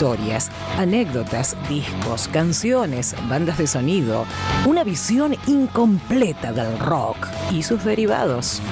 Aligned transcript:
historias, 0.00 0.50
anécdotas, 0.78 1.58
discos, 1.68 2.26
canciones, 2.28 3.14
bandas 3.28 3.58
de 3.58 3.66
sonido, 3.66 4.24
una 4.64 4.82
visión 4.82 5.36
incompleta 5.46 6.54
del 6.54 6.78
rock 6.78 7.26
y 7.52 7.62
sus 7.62 7.84
derivados. 7.84 8.62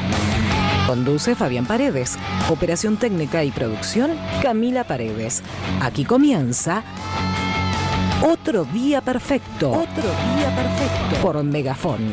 Conduce 0.86 1.34
Fabián 1.34 1.66
Paredes. 1.66 2.16
Operación 2.48 2.96
técnica 2.96 3.44
y 3.44 3.50
producción 3.50 4.12
Camila 4.40 4.84
Paredes. 4.84 5.42
Aquí 5.82 6.06
comienza 6.06 6.82
otro 8.22 8.64
día 8.64 9.02
perfecto. 9.02 9.72
Otro 9.72 10.04
día 10.34 10.56
perfecto. 10.56 11.20
Por 11.20 11.44
Megafón. 11.44 12.10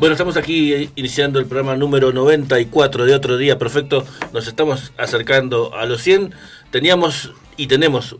Bueno, 0.00 0.14
estamos 0.14 0.36
aquí 0.38 0.90
iniciando 0.96 1.38
el 1.38 1.44
programa 1.46 1.76
número 1.76 2.10
94 2.12 3.04
de 3.04 3.14
otro 3.14 3.36
día 3.36 3.58
perfecto. 3.58 4.04
Nos 4.32 4.48
estamos 4.48 4.92
acercando 4.96 5.74
a 5.74 5.84
los 5.84 6.00
100. 6.02 6.32
Teníamos 6.70 7.32
y 7.58 7.66
tenemos 7.66 8.16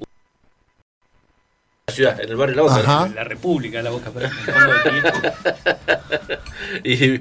la 1.88 1.94
ciudad, 1.94 2.20
en 2.20 2.28
el 2.28 2.36
barrio 2.36 2.56
La 2.56 2.62
Boca. 2.62 2.76
Ajá. 2.76 3.08
La 3.14 3.24
República, 3.24 3.82
la 3.82 3.90
boca 3.90 4.12
y, 6.84 7.20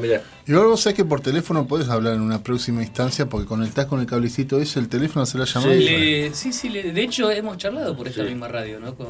mira, 0.00 0.22
Igual 0.46 0.66
vos 0.68 0.80
sabés 0.80 0.96
que 0.96 1.04
por 1.04 1.20
teléfono 1.20 1.66
podés 1.66 1.88
hablar 1.88 2.14
en 2.14 2.20
una 2.20 2.42
próxima 2.44 2.80
instancia 2.82 3.26
porque 3.26 3.46
conectás 3.48 3.86
con 3.86 3.98
el 4.00 4.06
cablecito 4.06 4.60
ese, 4.60 4.78
el 4.78 4.88
teléfono 4.88 5.24
hace 5.24 5.36
la 5.36 5.46
llamada. 5.46 5.72
Sí. 5.74 5.80
Le- 5.84 6.34
sí, 6.34 6.52
sí, 6.52 6.68
le- 6.68 6.92
de 6.92 7.02
hecho 7.02 7.28
hemos 7.30 7.58
charlado 7.58 7.96
por 7.96 8.06
esta 8.06 8.22
Sí. 8.22 8.28
misma 8.30 8.46
radio, 8.48 8.78
¿no? 8.78 8.94
Con, 8.94 9.06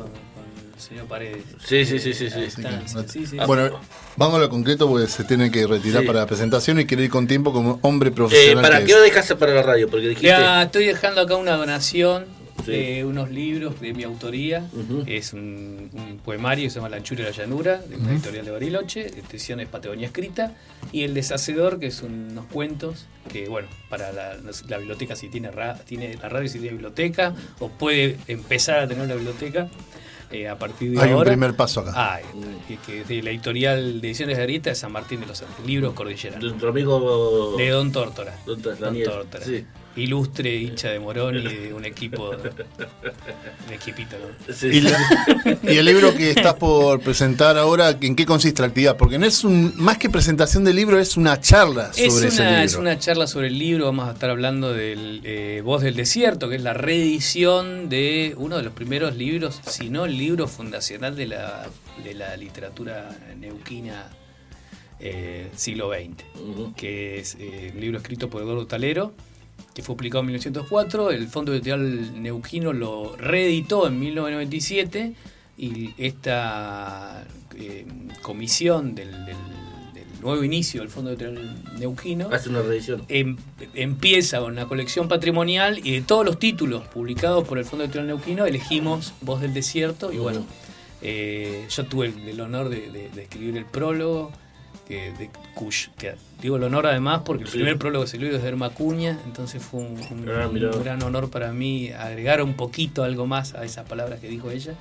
señor 0.79 1.07
Paredes. 1.07 1.43
sí, 1.65 1.85
sí, 1.85 1.99
sí, 1.99 2.13
sí, 2.15 2.29
sí. 2.31 2.41
Está. 2.43 3.47
Bueno, 3.47 3.81
vamos 4.17 4.37
a 4.37 4.39
lo 4.41 4.49
concreto 4.51 4.89
porque 4.89 5.07
se 5.07 5.25
tiene 5.25 5.51
que 5.51 5.67
retirar 5.67 6.03
Sí. 6.03 6.07
para 6.07 6.21
la 6.21 6.27
presentación 6.27 6.81
y 6.81 6.85
quiere 6.87 7.05
ir 7.05 7.11
con 7.11 7.27
tiempo 7.27 7.53
como 7.53 7.79
hombre 7.83 8.11
Eh, 8.11 8.13
profesional. 8.13 8.63
¿Para 8.63 8.79
que 8.81 8.87
qué 8.87 8.91
es. 8.93 8.97
hora 8.97 9.05
dejaste 9.05 9.37
para 9.37 9.55
la 9.55 9.63
radio? 9.63 9.89
Porque 9.89 10.09
dijiste. 10.09 10.27
Ya, 10.29 10.63
estoy 10.63 10.87
dejando 10.87 11.21
acá 11.21 11.37
una 11.37 11.57
donación 11.57 12.27
Sí. 12.65 12.71
de 12.71 13.05
unos 13.05 13.31
libros 13.31 13.81
de 13.81 13.93
mi 13.93 14.05
autoría. 14.05 14.69
Ujú. 14.73 15.03
Es 15.07 15.33
un, 15.33 15.91
un 15.93 16.19
poemario 16.25 16.65
que 16.65 16.71
se 16.71 16.77
llama 16.77 16.89
La 16.89 16.97
anchura 16.99 17.23
y 17.23 17.25
la 17.25 17.31
llanura, 17.33 17.79
de 17.79 17.97
una 17.97 18.13
editorial 18.13 18.45
de 18.45 18.51
Bariloche, 18.53 19.07
edición 19.09 19.59
es 19.61 19.69
Patagonia 19.69 20.07
Escrita. 20.07 20.53
Y 20.93 21.03
El 21.03 21.15
Deshacedor, 21.15 21.81
que 21.81 21.91
son 21.91 22.31
unos 22.31 22.47
cuentos 22.47 23.07
que, 23.33 23.49
bueno, 23.49 23.67
para 23.89 24.13
la, 24.13 24.37
biblioteca, 24.79 25.17
si 25.17 25.29
tiene, 25.29 25.51
ra- 25.51 25.75
tiene 25.85 26.17
la 26.23 26.29
radio, 26.29 26.49
si 26.49 26.59
tiene 26.61 26.73
biblioteca, 26.75 27.35
o 27.59 27.69
puede 27.71 28.19
empezar 28.29 28.79
a 28.79 28.87
tener 28.89 29.09
la 29.09 29.15
biblioteca 29.17 29.69
eh, 30.31 30.49
a 30.49 30.59
partir 30.59 30.93
de 30.93 31.01
Hay 31.01 31.13
un 31.13 31.23
primer 31.23 31.55
paso 31.55 31.81
acá. 31.81 31.93
Ah, 31.95 32.21
y 32.69 32.77
que 32.79 33.05
de 33.05 33.23
la 33.23 33.31
editorial 33.31 34.01
de 34.01 34.09
ediciones 34.09 34.37
de 34.37 34.43
Arieta 34.43 34.71
de 34.71 34.77
San 34.77 34.93
Martín 34.93 35.21
de 35.21 35.27
los 35.27 35.43
Andes, 35.43 35.67
libros 35.67 35.95
Cordillera. 35.95 36.39
De 36.39 36.47
nuestro 36.47 36.71
amigo. 36.71 37.55
De 37.57 37.69
Don 37.71 37.93
Tórtora. 37.93 38.37
Don 38.47 38.61
Don 38.61 38.77
Tórtora. 39.03 39.45
sí. 39.45 39.65
Ilustre 39.97 40.57
hincha 40.57 40.89
de 40.91 40.99
Morón 40.99 41.37
y 41.37 41.43
de 41.43 41.73
un 41.73 41.85
equipo. 41.85 42.31
Un 42.31 43.73
equipito, 43.73 44.17
¿no? 44.19 44.55
Sí, 44.55 44.67
Y, 44.67 44.81
la- 44.81 45.59
y 45.63 45.77
el 45.77 45.85
libro 45.87 46.15
que 46.15 46.31
estás 46.31 46.55
por 46.55 47.01
presentar 47.01 47.57
ahora, 47.59 47.97
¿en 48.01 48.17
qué 48.17 48.27
consiste 48.27 48.61
la 48.63 48.69
actividad? 48.69 48.97
Porque 48.97 49.19
no 49.19 49.27
es 49.27 49.45
un, 49.45 49.73
más 49.77 49.99
que 49.99 50.11
presentación 50.11 50.65
del 50.65 50.77
libro, 50.77 50.99
es 50.99 51.17
una 51.17 51.41
charla 51.41 51.93
sobre 51.93 52.07
Es 52.09 52.23
ese 52.23 52.45
libro. 52.45 52.59
es 52.63 52.75
una 52.75 52.99
charla 52.99 53.27
sobre 53.27 53.47
el 53.49 53.59
libro. 53.59 53.85
Vamos 53.87 54.09
a 54.09 54.13
estar 54.13 54.31
hablando 54.31 54.73
del 54.73 55.21
eh, 55.25 55.63
Voz 55.65 55.83
del 55.83 55.95
Desierto, 55.95 56.49
que 56.49 56.57
es 56.57 56.63
la 56.63 56.75
reedición 56.75 57.89
de 57.89 58.35
uno 58.37 58.57
de 58.57 58.63
los 58.65 58.73
primeros 58.73 59.17
libros, 59.17 59.61
si 59.67 59.91
no 59.91 60.05
el 60.07 60.19
libro 60.19 60.49
fundacional 60.49 61.15
de 61.17 61.27
la, 61.29 61.67
de 62.03 62.15
la 62.15 62.37
literatura 62.37 63.17
neuquina 63.39 64.09
eh, 65.01 65.49
siglo 65.57 65.91
XX. 65.93 66.75
Que 66.77 67.19
es 67.21 67.37
eh, 67.39 67.71
un 67.75 67.81
libro 67.81 67.99
escrito 67.99 68.29
por 68.29 68.43
Eduardo 68.43 68.67
Talero, 68.67 69.15
que 69.75 69.83
fue 69.83 69.97
publicado 69.97 70.21
en 70.21 70.27
1904. 70.27 71.11
El 71.11 71.29
Fondo 71.29 71.53
Editorial 71.53 72.23
Neuquino 72.23 72.73
lo 72.73 73.17
reeditó 73.17 73.87
en 73.89 73.99
1997 73.99 75.15
y 75.57 75.91
esta 75.99 77.25
eh, 77.57 77.87
comisión 78.23 78.95
del, 78.95 79.11
del- 79.27 79.37
del 79.95 80.05
nuevo 80.21 80.43
inicio 80.43 80.81
del 80.81 80.91
Fondo 80.91 81.11
Editorial 81.11 81.63
Neuquino 81.79 82.29
Hace 82.33 82.49
una 82.49 82.63
reedición. 82.63 83.05
em- 83.09 83.37
empieza 83.75 84.41
con 84.41 84.53
una 84.53 84.67
colección 84.67 85.07
patrimonial 85.09 85.79
y 85.85 85.93
de 85.93 86.03
todos 86.03 86.25
los 86.25 86.39
títulos 86.39 86.87
publicados 86.89 87.47
por 87.47 87.59
el 87.59 87.65
Fondo 87.65 87.85
Editorial 87.85 88.09
Neuquino 88.09 88.47
elegimos 88.47 89.13
Voz 89.21 89.41
del 89.41 89.55
Desierto 89.55 90.13
y 90.13 90.17
bueno, 90.19 90.45
eh, 91.03 91.67
yo 91.69 91.85
tuve 91.87 92.07
el, 92.07 92.29
el 92.29 92.41
honor 92.41 92.69
de, 92.71 92.91
de- 92.91 93.11
de 93.11 93.23
escribir 93.23 93.57
el 93.57 93.67
prólogo, 93.67 94.33
que, 94.87 95.13
de, 95.13 95.31
cuyo- 95.55 95.91
que 95.99 96.15
digo 96.43 96.57
el 96.57 96.63
honor 96.65 96.87
además 96.87 97.23
porque 97.25 97.45
el 97.45 97.49
Sí. 97.51 97.57
primer 97.59 97.79
prólogo 97.79 98.07
se 98.07 98.17
lo 98.19 98.25
dio 98.25 98.35
desde 98.35 98.49
Irma 98.49 98.67
Acuña, 98.67 99.19
entonces 99.25 99.63
fue 99.63 99.81
un, 99.81 99.93
un- 100.11 100.29
Ah, 100.31 100.49
un 100.49 100.83
gran 100.85 101.03
honor 101.03 101.31
para 101.31 101.53
mí 101.53 101.91
agregar 101.91 102.43
un 102.43 102.55
poquito 102.55 103.03
algo 103.05 103.27
más 103.27 103.55
a 103.55 103.65
esas 103.65 103.89
palabras 103.89 104.21
que 104.21 104.29
dijo 104.29 104.51
ella. 104.51 104.75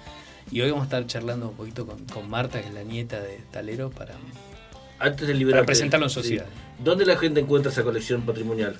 Y 0.52 0.59
hoy 0.62 0.70
vamos 0.72 0.84
a 0.84 0.86
estar 0.88 1.08
charlando 1.08 1.50
un 1.50 1.56
poquito 1.56 1.86
con, 1.88 2.04
con 2.06 2.30
Marta, 2.30 2.62
que 2.62 2.68
es 2.68 2.74
la 2.74 2.84
nieta 2.84 3.20
de 3.22 3.40
Talero, 3.52 3.90
para, 3.90 4.14
Antes 5.00 5.28
de 5.28 5.46
para 5.46 5.66
presentarlo 5.66 6.06
en 6.06 6.10
sociedad. 6.10 6.46
¿Dónde 6.84 7.06
la 7.06 7.18
gente 7.18 7.40
encuentra 7.40 7.72
esa 7.72 7.84
colección 7.84 8.22
patrimonial? 8.24 8.75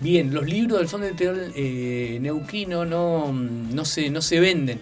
Bien, 0.00 0.34
los 0.34 0.44
libros 0.46 0.78
del 0.78 0.88
Fondo 0.88 1.06
Editorial 1.06 1.52
eh, 1.56 2.18
Neuquino 2.20 2.84
no, 2.84 3.32
no, 3.32 3.84
se, 3.84 4.10
no 4.10 4.20
se 4.20 4.40
venden. 4.40 4.80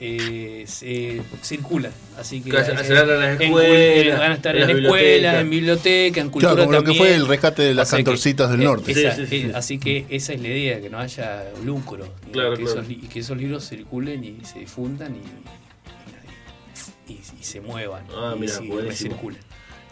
Eh, 0.00 0.64
se 0.66 1.20
circulan. 1.42 1.92
Así 2.18 2.40
que 2.40 2.50
eh, 2.50 2.56
a 2.56 2.60
las 2.60 2.68
en 2.90 3.42
escuelas, 3.42 4.18
van 4.18 4.32
a 4.32 4.34
estar 4.34 4.56
en 4.56 4.62
en, 4.62 4.68
las 4.68 4.76
escuelas, 4.78 4.94
bibliotecas. 5.04 5.40
en 5.40 5.50
biblioteca, 5.50 6.20
en 6.20 6.30
cultura 6.30 6.52
Claro, 6.52 6.66
como 6.66 6.78
lo 6.78 6.84
que 6.84 6.94
fue 6.94 7.14
el 7.14 7.26
rescate 7.28 7.62
de 7.62 7.74
las 7.74 7.90
que, 7.90 7.96
cantorcitas 7.96 8.50
del 8.50 8.60
eh, 8.60 8.64
norte. 8.64 8.92
esa- 8.92 9.14
Sí, 9.16 9.22
sí, 9.22 9.26
sí, 9.28 9.36
eh, 9.36 9.46
sí. 9.48 9.52
Así 9.54 9.78
que 9.78 10.06
esa 10.08 10.32
es 10.32 10.40
la 10.40 10.48
idea, 10.48 10.80
que 10.80 10.90
no 10.90 10.98
haya 10.98 11.44
lucro. 11.64 12.06
y 12.28 12.30
Claro, 12.32 12.50
que, 12.56 12.62
claro. 12.64 12.72
Esos, 12.80 12.88
li- 12.88 13.00
y 13.02 13.06
que 13.08 13.20
esos 13.20 13.36
libros 13.36 13.68
circulen 13.68 14.24
y 14.24 14.38
se 14.44 14.58
difundan 14.60 15.14
y, 15.16 17.12
y- 17.12 17.14
y- 17.14 17.20
y 17.40 17.42
se 17.44 17.60
muevan 17.60 18.04
Ah, 18.14 18.34
y, 18.36 18.40
mira, 18.40 18.54
recirculen. 18.82 19.38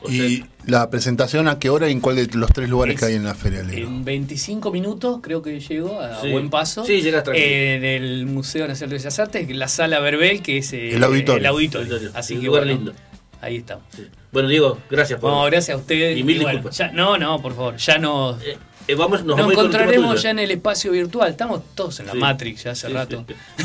O 0.03 0.11
¿Y 0.11 0.37
sea, 0.39 0.47
la 0.67 0.91
presentación 0.91 1.49
a 1.49 1.59
qué 1.59 1.71
hora 1.71 1.89
y 1.89 1.93
en 1.93 2.01
cuál 2.01 2.17
de 2.17 2.27
los 2.37 2.51
tres 2.53 2.69
lugares 2.69 2.95
Es 2.95 3.01
que 3.01 3.07
hay 3.07 3.15
en 3.15 3.25
la 3.25 3.35
Feria 3.35 3.63
Libro? 3.63 3.87
En 3.89 4.05
25 4.05 4.71
minutos 4.71 5.21
creo 5.23 5.43
que 5.43 5.59
llego 5.61 6.01
a 6.01 6.21
Sí. 6.21 6.31
buen 6.31 6.51
paso. 6.51 6.85
Sí, 6.85 7.01
llegas 7.03 7.25
tranquilo. 7.25 7.47
En 7.49 7.85
el 7.85 8.27
Museo 8.27 8.69
Nacional 8.69 8.91
de 8.91 8.97
Bellas 8.99 9.19
Artes, 9.19 9.57
la 9.57 9.69
sala 9.69 9.99
Verbel, 10.01 10.43
que 10.43 10.59
es 10.59 10.73
eh, 10.73 10.91
El 10.95 11.03
auditorio. 11.03 11.41
el 11.41 11.47
auditorio. 11.47 11.87
Auditorio. 11.95 12.11
Así 12.19 12.37
que 12.37 12.47
lugar 12.47 12.65
bueno, 12.65 12.77
lindo. 12.79 12.93
ahí 13.41 13.57
estamos. 13.57 13.85
sí. 13.95 14.07
Bueno, 14.33 14.49
Diego, 14.51 14.79
gracias 14.91 15.19
por. 15.19 15.31
No, 15.31 15.45
gracias 15.45 15.75
a 15.77 15.81
ustedes. 15.81 16.19
Y 16.19 16.23
mil 16.23 16.37
bueno, 16.37 16.51
disculpas. 16.51 16.77
ya- 16.77 16.93
no, 16.93 17.17
no, 17.17 17.41
por 17.41 17.55
favor. 17.57 17.77
Ya 17.79 17.97
nos, 17.97 18.43
Eh, 18.43 18.59
eh, 18.87 18.95
vamos, 18.95 19.21
nos 19.21 19.29
nos 19.29 19.37
vamos 19.39 19.53
encontraremos 19.53 20.23
ya 20.23 20.31
en 20.31 20.41
el 20.41 20.51
espacio 20.51 20.93
virtual. 20.93 21.31
Estamos 21.31 21.63
todos 21.75 22.01
en 22.01 22.07
la 22.07 22.13
Sí. 22.13 22.19
Matrix 22.19 22.65
ya 22.65 22.73
hace 22.73 22.87
Sí, 22.89 22.93
rato. 22.93 23.25
sí. 23.27 23.35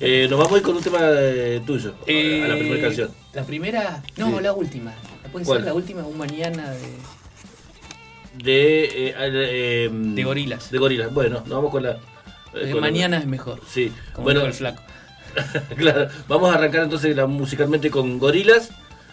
Eh, 0.00 0.26
nos 0.28 0.38
vamos 0.38 0.54
a 0.54 0.56
ir 0.56 0.62
con 0.62 0.76
un 0.76 0.82
tema 0.82 0.98
eh, 1.02 1.60
tuyo, 1.64 1.90
a- 2.00 2.04
Eh, 2.10 2.42
a 2.44 2.48
la 2.48 2.54
primera 2.56 2.80
canción. 2.82 3.10
La 3.34 3.44
primera, 3.44 4.02
no, 4.16 4.36
Sí. 4.36 4.42
la 4.42 4.52
última. 4.52 4.92
Puede 5.32 5.44
¿Cuál? 5.44 5.58
ser 5.58 5.66
la 5.66 5.74
última, 5.74 6.02
un 6.02 6.18
mañana 6.18 6.70
de, 6.70 6.88
De, 8.42 8.84
eh, 8.84 9.14
eh, 9.18 9.90
de 9.92 10.24
gorilas. 10.24 10.70
De 10.70 10.78
gorilas. 10.78 11.12
Bueno, 11.12 11.36
nos 11.40 11.48
vamos 11.48 11.70
con 11.70 11.82
la. 11.82 11.98
eh, 12.54 12.72
la- 12.74 12.80
mañana 12.80 13.18
es 13.18 13.26
mejor. 13.26 13.60
Sí. 13.68 13.92
Como 14.12 14.24
bueno, 14.24 14.42
el 14.44 14.52
flaco. 14.52 14.82
claro. 15.76 16.08
Vamos 16.28 16.50
a 16.50 16.54
arrancar 16.58 16.82
entonces 16.84 17.14
la, 17.16 17.26
musicalmente 17.26 17.90
con 17.90 18.18
gorilas. 18.18 18.70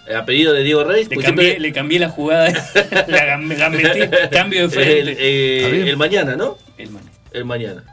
eh, 0.08 0.16
A 0.16 0.26
pedido 0.26 0.54
de 0.54 0.64
Diego 0.64 0.84
Reyes. 0.84 1.10
Le 1.10 1.16
pues 1.16 1.26
cambié, 1.26 1.46
siempre- 1.46 1.62
le 1.62 1.74
cambié 1.74 2.00
la 2.00 2.10
jugada, 2.10 2.50
la 3.08 3.26
gam- 3.26 4.30
cambio 4.32 4.62
de 4.64 4.70
frente. 4.70 5.00
el, 5.00 5.10
eh, 5.10 5.90
el 5.90 5.98
mañana, 5.98 6.36
¿no? 6.36 6.58
El 6.78 6.92
man. 6.92 7.04
El 7.32 7.46
mañana. 7.46 7.84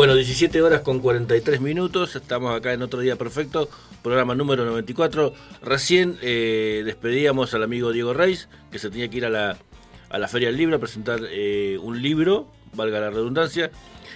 Bueno, 0.00 0.14
17 0.14 0.62
horas 0.62 0.80
con 0.80 1.00
43 1.00 1.60
minutos, 1.60 2.16
estamos 2.16 2.56
acá 2.56 2.72
en 2.72 2.80
otro 2.80 3.00
día 3.00 3.16
perfecto, 3.16 3.68
programa 4.02 4.34
número 4.34 4.64
94. 4.64 5.34
Recién 5.60 6.16
eh, 6.22 6.80
despedíamos 6.86 7.52
al 7.52 7.64
amigo 7.64 7.92
Diego 7.92 8.14
Reis, 8.14 8.48
que 8.72 8.78
se 8.78 8.88
tenía 8.88 9.10
que 9.10 9.18
ir 9.18 9.26
a 9.26 9.28
la, 9.28 9.58
a 10.08 10.18
la 10.18 10.26
Feria 10.26 10.48
del 10.48 10.56
Libro 10.56 10.76
a 10.76 10.78
presentar 10.78 11.20
eh, 11.30 11.76
un 11.82 12.00
libro, 12.00 12.48
valga 12.72 12.98
la 12.98 13.10
redundancia. 13.10 13.70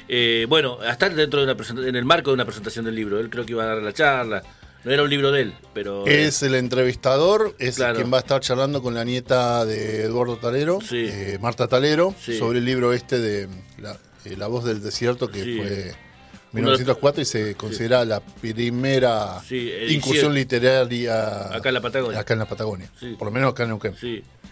Eh, 0.08 0.46
bueno, 0.48 0.78
a 0.80 0.90
estar 0.90 1.14
dentro 1.14 1.44
de 1.44 1.52
una 1.52 1.86
en 1.86 1.96
el 1.96 2.04
marco 2.06 2.30
de 2.30 2.34
una 2.36 2.46
presentación 2.46 2.86
del 2.86 2.94
libro, 2.94 3.20
él 3.20 3.28
creo 3.28 3.44
que 3.44 3.52
iba 3.52 3.64
a 3.64 3.66
dar 3.66 3.82
la 3.82 3.92
charla, 3.92 4.42
no 4.84 4.90
era 4.90 5.02
un 5.02 5.10
libro 5.10 5.32
de 5.32 5.42
él, 5.42 5.54
pero... 5.74 6.06
Es 6.06 6.42
el 6.42 6.54
entrevistador, 6.54 7.54
es 7.58 7.76
Claro. 7.76 7.96
quien 7.96 8.10
va 8.10 8.16
a 8.16 8.20
estar 8.20 8.40
charlando 8.40 8.80
con 8.80 8.94
la 8.94 9.04
nieta 9.04 9.66
de 9.66 10.04
Eduardo 10.04 10.38
Talero, 10.38 10.78
Sí. 10.80 11.04
eh, 11.10 11.36
Marta 11.42 11.68
Talero, 11.68 12.14
Sí. 12.18 12.38
sobre 12.38 12.60
el 12.60 12.64
libro 12.64 12.94
este 12.94 13.18
de 13.18 13.48
la, 13.82 13.98
eh, 14.24 14.36
La 14.36 14.46
voz 14.46 14.64
del 14.64 14.82
desierto, 14.82 15.28
que 15.28 15.42
Sí. 15.42 15.56
fue 15.56 15.94
1904 16.52 17.22
y 17.22 17.24
se 17.24 17.54
considera 17.56 18.04
la 18.04 18.20
primera 18.20 19.40
Sí, 19.46 19.70
incursión 19.88 20.32
literaria 20.34 21.54
Acá 21.54 21.68
en 21.70 21.74
la 21.74 21.80
Patagonia. 21.80 22.20
acá 22.20 22.32
en 22.34 22.38
la 22.38 22.46
Patagonia. 22.46 22.90
Sí. 22.98 23.14
Por 23.18 23.26
lo 23.26 23.32
menos 23.32 23.52
acá 23.52 23.64
en 23.64 23.70
Neuquén. 23.70 23.94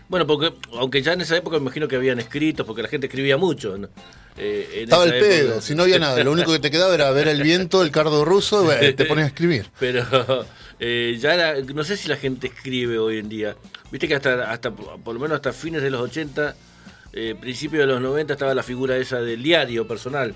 Bueno, 0.09 0.27
porque 0.27 0.53
aunque 0.75 1.01
ya 1.01 1.13
en 1.15 1.21
esa 1.23 1.37
época 1.37 1.57
me 1.57 1.63
imagino 1.63 1.89
que 1.89 1.97
habían 1.97 2.19
escritos, 2.19 2.67
porque 2.67 2.83
la 2.83 2.89
gente 2.89 3.07
escribía 3.07 3.37
mucho. 3.39 3.79
¿no? 3.79 3.89
Eh, 4.37 4.69
en 4.75 4.85
Estaba 4.85 5.05
el 5.05 5.15
época. 5.15 5.29
pedo, 5.29 5.61
si 5.63 5.75
no 5.75 5.85
había 5.85 5.99
nada. 5.99 6.23
Lo 6.25 6.33
único 6.33 6.53
que 6.53 6.59
te 6.59 6.71
quedaba 6.71 6.93
era 6.95 7.11
ver 7.13 7.29
el 7.29 7.43
viento, 7.43 7.83
el 7.83 7.91
cardo 7.91 8.25
ruso, 8.25 8.63
y 8.63 8.67
bueno, 8.67 8.95
te 8.97 9.05
pones 9.07 9.25
a 9.25 9.29
escribir. 9.29 9.67
Pero 9.79 10.45
eh, 10.81 11.17
ya 11.21 11.35
era, 11.35 11.55
no 11.61 11.85
sé 11.85 11.97
si 11.97 12.09
la 12.09 12.17
gente 12.17 12.49
escribe 12.49 12.99
hoy 12.99 13.19
en 13.19 13.29
día. 13.29 13.57
Viste 13.91 14.09
que 14.09 14.17
hasta, 14.17 14.51
hasta 14.51 14.71
por 14.73 15.15
lo 15.15 15.21
menos 15.21 15.37
hasta 15.37 15.53
fines 15.53 15.81
de 15.83 15.91
los 15.91 16.01
80, 16.03 16.57
eh, 17.13 17.35
principios 17.39 17.87
de 17.87 17.93
los 17.93 18.01
90 18.01 18.33
estaba 18.33 18.55
la 18.55 18.63
figura 18.63 18.97
esa 18.97 19.21
del 19.21 19.43
diario 19.43 19.87
personal. 19.87 20.35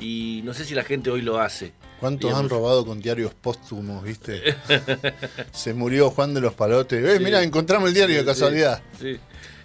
Y 0.00 0.40
no 0.44 0.54
sé 0.54 0.64
si 0.64 0.74
la 0.74 0.82
gente 0.84 1.10
hoy 1.10 1.20
lo 1.22 1.38
hace. 1.40 1.72
¿Cuántos 2.00 2.30
digamos. 2.30 2.44
han 2.44 2.48
robado 2.48 2.86
con 2.86 3.00
diarios 3.00 3.34
póstumos, 3.34 4.02
viste? 4.02 4.42
Se 5.52 5.74
murió 5.74 6.10
Juan 6.10 6.32
de 6.34 6.40
los 6.40 6.54
Palotes. 6.54 7.04
Eh, 7.04 7.18
Sí. 7.18 7.24
mira, 7.24 7.42
encontramos 7.42 7.88
el 7.88 7.94
diario 7.94 8.16
de 8.18 8.24
casualidad. 8.24 8.82
Sí. 8.98 9.18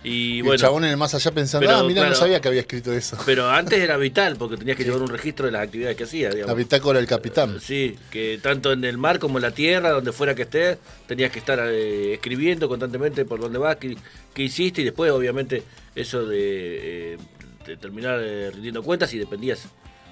Y 0.03 0.37
Y 0.37 0.41
bueno, 0.41 0.53
el 0.53 0.59
chabón 0.59 0.83
en 0.85 0.91
el 0.91 0.97
más 0.97 1.15
allá 1.15 1.31
pensando, 1.31 1.65
Pero, 1.65 1.79
ah, 1.79 1.83
mira, 1.83 2.01
claro. 2.01 2.09
no 2.11 2.15
sabía 2.15 2.39
que 2.39 2.47
había 2.49 2.59
escrito 2.61 2.93
eso. 2.93 3.17
pero 3.25 3.49
antes 3.49 3.79
era 3.79 3.97
vital 3.97 4.35
porque 4.35 4.55
tenías 4.57 4.77
que 4.77 4.83
llevar 4.83 5.01
un 5.01 5.07
registro 5.07 5.47
de 5.47 5.53
las 5.53 5.63
actividades 5.63 5.97
que 5.97 6.03
hacía. 6.03 6.29
La 6.29 6.35
Digamos. 6.35 6.57
bitácora 6.57 6.99
del 6.99 7.07
capitán. 7.07 7.59
Sí, 7.59 7.95
que 8.11 8.37
tanto 8.43 8.71
en 8.73 8.83
el 8.83 8.97
mar 8.99 9.17
como 9.17 9.39
en 9.39 9.43
la 9.43 9.51
tierra, 9.51 9.89
donde 9.91 10.11
fuera 10.11 10.35
que 10.35 10.43
estés, 10.43 10.77
tenías 11.07 11.31
que 11.31 11.39
estar 11.39 11.57
eh, 11.71 12.13
escribiendo 12.13 12.67
constantemente 12.67 13.25
por 13.25 13.39
dónde 13.39 13.57
vas, 13.57 13.77
qué, 13.77 13.97
qué 14.33 14.43
hiciste 14.43 14.81
y 14.81 14.85
después 14.85 15.09
obviamente 15.11 15.63
eso 15.95 16.23
de, 16.27 17.13
eh, 17.13 17.17
de 17.65 17.77
terminar 17.77 18.19
eh, 18.21 18.51
rindiendo 18.51 18.83
cuentas 18.83 19.11
y 19.13 19.17
dependías, 19.17 19.63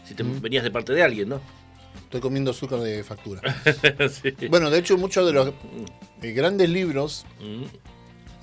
si 0.06 0.14
te 0.16 0.24
venías 0.24 0.64
de 0.64 0.72
parte 0.72 0.94
de 0.94 1.04
alguien, 1.04 1.30
¿no? 1.30 1.42
Estoy 2.06 2.22
comiendo 2.22 2.52
azúcar 2.52 2.80
de 2.80 3.04
factura. 3.04 3.42
sí. 4.10 4.48
Bueno, 4.50 4.70
de 4.70 4.80
hecho, 4.80 4.98
muchos 4.98 5.26
de 5.26 5.34
los 5.34 5.54
eh, 6.22 6.32
grandes 6.32 6.70
libros, 6.70 7.26
Mm, 7.40 7.64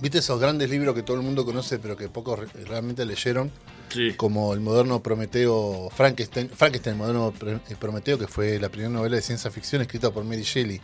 viste 0.03 0.19
esos 0.19 0.41
grandes 0.41 0.71
libros 0.71 0.95
que 0.95 1.03
todo 1.03 1.17
el 1.17 1.23
mundo 1.23 1.45
conoce, 1.45 1.79
pero 1.79 1.97
que 1.97 2.09
pocos 2.09 2.39
re- 2.39 2.65
realmente 2.65 3.05
leyeron, 3.05 3.51
sí. 3.91 4.13
como 4.17 4.55
el 4.55 4.61
moderno 4.61 5.03
Prometeo, 5.03 5.89
Frankenstein, 5.95 6.49
Frankenstein, 6.51 6.95
el 6.95 6.99
moderno 6.99 7.33
eh, 7.47 7.77
Prometeo, 7.79 8.19
que 8.19 8.27
fue 8.27 8.59
la 8.59 8.69
primera 8.69 8.91
novela 8.91 9.17
de 9.17 9.23
ciencia 9.23 9.51
ficción 9.51 9.83
escrita 9.83 10.11
por 10.11 10.25
Mary 10.25 10.43
Shelley, 10.43 10.81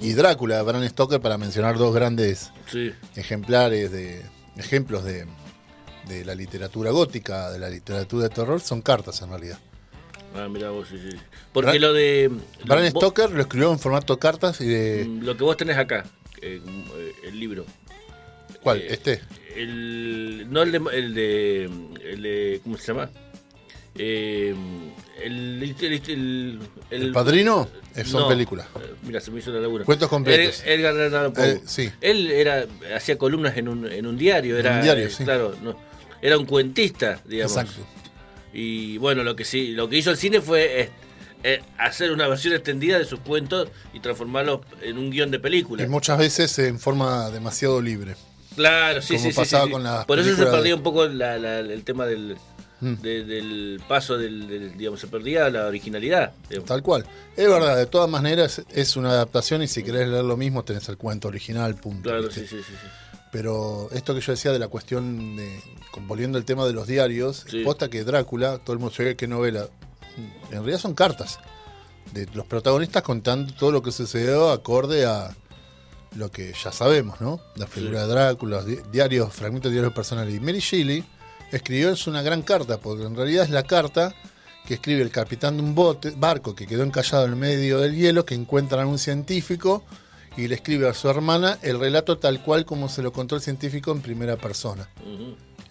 y 0.00 0.12
Drácula, 0.12 0.56
de 0.56 0.62
Bram 0.62 0.86
Stoker, 0.88 1.20
para 1.20 1.38
mencionar 1.38 1.76
dos 1.78 1.92
grandes 1.94 2.50
Sí, 2.70 2.92
ejemplares 3.16 3.90
de 3.90 4.22
ejemplos 4.56 5.04
de, 5.04 5.26
de 6.06 6.24
la 6.24 6.34
literatura 6.34 6.90
gótica, 6.90 7.50
de 7.50 7.58
la 7.58 7.68
literatura 7.70 8.24
de 8.24 8.28
terror, 8.30 8.60
son 8.60 8.82
cartas 8.82 9.20
en 9.22 9.30
realidad. 9.30 9.58
Ah, 10.34 10.48
mira 10.50 10.70
vos, 10.70 10.88
sí, 10.88 10.96
sí. 10.98 11.16
Porque 11.52 11.78
lo 11.78 11.92
de... 11.92 12.30
Lo, 12.64 12.74
vos- 12.76 12.88
Stoker 12.90 13.30
lo 13.30 13.40
escribió 13.42 13.72
en 13.72 13.78
formato 13.78 14.18
cartas 14.18 14.60
y 14.60 14.66
de... 14.66 15.04
mm, 15.08 15.22
lo 15.24 15.36
que 15.36 15.44
vos 15.44 15.56
tenés 15.56 15.76
acá, 15.76 16.04
eh, 16.42 16.60
eh, 16.64 17.12
el 17.24 17.38
libro. 17.40 17.64
¿Cuál? 18.62 18.78
eh, 18.78 18.86
Este. 18.90 19.20
El, 19.56 20.46
no 20.50 20.62
el 20.62 20.72
de, 20.72 20.80
el 20.92 21.14
de, 21.14 21.64
el 21.64 22.22
de- 22.22 22.60
¿Cómo 22.62 22.76
se 22.76 22.86
llama? 22.88 23.10
Eh, 23.96 24.54
el, 25.24 25.62
el, 25.62 25.72
el, 25.82 26.60
El 26.90 27.12
Padrino 27.12 27.68
son 28.04 28.22
no, 28.22 28.28
películas. 28.28 28.66
Mira, 29.02 29.20
se 29.20 29.30
me 29.30 29.40
hizo 29.40 29.50
la 29.50 29.60
laguna. 29.60 29.84
Cuentos 29.84 30.08
completos. 30.08 30.62
Ed- 30.64 30.78
Edgar 30.80 30.96
Allan 30.96 31.32
Poe. 31.32 31.60
Sí. 31.66 31.90
Él 32.00 32.30
era, 32.30 32.66
hacía 32.94 33.18
columnas 33.18 33.56
en 33.56 33.68
un, 33.68 33.86
en 33.90 34.06
un 34.06 34.16
diario. 34.16 34.56
Era, 34.58 34.76
un 34.76 34.82
diario, 34.82 35.10
sí. 35.10 35.24
Claro, 35.24 35.54
no, 35.62 35.76
era 36.22 36.38
un 36.38 36.46
cuentista, 36.46 37.20
digamos. 37.26 37.56
Exacto. 37.56 37.82
Y 38.52 38.98
bueno, 38.98 39.22
lo 39.22 39.36
que 39.36 39.44
sí, 39.44 39.68
lo 39.68 39.88
que 39.88 39.96
hizo 39.98 40.10
el 40.10 40.16
cine 40.16 40.40
fue 40.40 40.80
eh, 40.82 40.90
eh, 41.44 41.62
hacer 41.78 42.10
una 42.12 42.26
versión 42.28 42.54
extendida 42.54 42.98
de 42.98 43.04
sus 43.04 43.20
cuentos 43.20 43.68
y 43.94 44.00
transformarlos 44.00 44.60
en 44.82 44.98
un 44.98 45.10
guion 45.10 45.30
de 45.30 45.38
película. 45.38 45.82
Y 45.84 45.88
muchas 45.88 46.18
veces 46.18 46.58
en 46.58 46.78
forma 46.80 47.30
demasiado 47.30 47.80
libre. 47.80 48.16
Claro, 48.56 49.00
sí, 49.00 49.14
Como 49.16 49.30
sí, 49.30 49.36
pasaba 49.36 49.62
sí, 49.64 49.68
sí. 49.68 49.72
con 49.72 49.82
las 49.84 50.04
Por 50.06 50.18
eso 50.18 50.30
se 50.36 50.44
perdía 50.44 50.60
de- 50.62 50.74
un 50.74 50.82
poco 50.82 51.06
la- 51.06 51.38
la- 51.38 51.60
el 51.60 51.84
tema 51.84 52.04
del, 52.06 52.36
Mm. 52.80 52.94
de- 52.94 53.24
del 53.24 53.80
paso 53.86 54.18
del, 54.18 54.48
del- 54.48 54.76
digamos, 54.76 54.98
se 55.00 55.06
perdía 55.06 55.48
la 55.50 55.66
originalidad. 55.66 56.32
digamos. 56.48 56.68
Tal 56.68 56.82
cual. 56.82 57.06
Es 57.36 57.48
verdad, 57.48 57.76
de 57.76 57.86
todas 57.86 58.10
maneras 58.10 58.62
es 58.74 58.96
una 58.96 59.10
adaptación 59.10 59.62
y 59.62 59.68
si 59.68 59.82
querés 59.84 60.08
leer 60.08 60.24
lo 60.24 60.36
mismo 60.36 60.64
tenés 60.64 60.88
el 60.88 60.96
cuento 60.96 61.28
original, 61.28 61.76
punto. 61.76 62.08
Claro, 62.10 62.30
sí, 62.30 62.40
sí, 62.40 62.56
sí. 62.58 62.74
Pero 63.32 63.88
esto 63.92 64.14
que 64.14 64.20
yo 64.20 64.32
decía 64.32 64.50
de 64.52 64.58
la 64.58 64.68
cuestión 64.68 65.36
de, 65.36 65.60
volviendo 66.06 66.36
al 66.38 66.44
tema 66.44 66.66
de 66.66 66.72
los 66.72 66.86
diarios, 66.86 67.44
Sí. 67.48 67.62
posta 67.62 67.88
que 67.88 68.02
Drácula, 68.04 68.58
todo 68.58 68.72
el 68.74 68.80
mundo 68.80 68.94
se 68.94 69.04
ve 69.04 69.16
que 69.16 69.28
novela, 69.28 69.68
en 70.50 70.50
realidad 70.58 70.78
son 70.80 70.94
cartas 70.94 71.38
de 72.12 72.26
los 72.34 72.46
protagonistas 72.46 73.02
contando 73.04 73.52
todo 73.54 73.70
lo 73.70 73.82
que 73.82 73.92
sucedió 73.92 74.50
acorde 74.50 75.06
a 75.06 75.34
lo 76.16 76.28
que 76.32 76.52
ya 76.52 76.72
sabemos, 76.72 77.20
¿no? 77.20 77.40
La 77.54 77.68
figura 77.68 78.02
Sí. 78.02 78.08
de 78.08 78.12
Drácula, 78.14 78.56
los 78.56 78.66
di- 78.66 78.78
diarios, 78.90 79.32
fragmentos 79.32 79.70
de 79.70 79.74
diarios 79.74 79.94
personales. 79.94 80.34
Y 80.34 80.40
Mary 80.40 80.58
Shelley 80.58 81.04
escribió 81.52 81.90
es 81.90 82.08
una 82.08 82.22
gran 82.22 82.42
carta, 82.42 82.78
porque 82.78 83.04
en 83.04 83.14
realidad 83.14 83.44
es 83.44 83.50
la 83.50 83.62
carta 83.62 84.12
que 84.66 84.74
escribe 84.74 85.02
el 85.02 85.10
capitán 85.10 85.56
de 85.56 85.62
un 85.62 85.74
bote, 85.76 86.10
barco 86.16 86.54
que 86.56 86.66
quedó 86.66 86.82
encallado 86.82 87.26
en 87.26 87.38
medio 87.38 87.78
del 87.78 87.94
hielo, 87.94 88.24
que 88.24 88.34
encuentran 88.34 88.82
a 88.82 88.86
un 88.86 88.98
científico 88.98 89.84
y 90.40 90.48
le 90.48 90.54
escribe 90.54 90.88
a 90.88 90.94
su 90.94 91.08
hermana 91.10 91.58
el 91.60 91.78
relato 91.78 92.18
tal 92.18 92.42
cual 92.42 92.64
como 92.64 92.88
se 92.88 93.02
lo 93.02 93.12
contó 93.12 93.36
el 93.36 93.42
científico 93.42 93.92
en 93.92 94.00
primera 94.00 94.36
persona. 94.36 94.88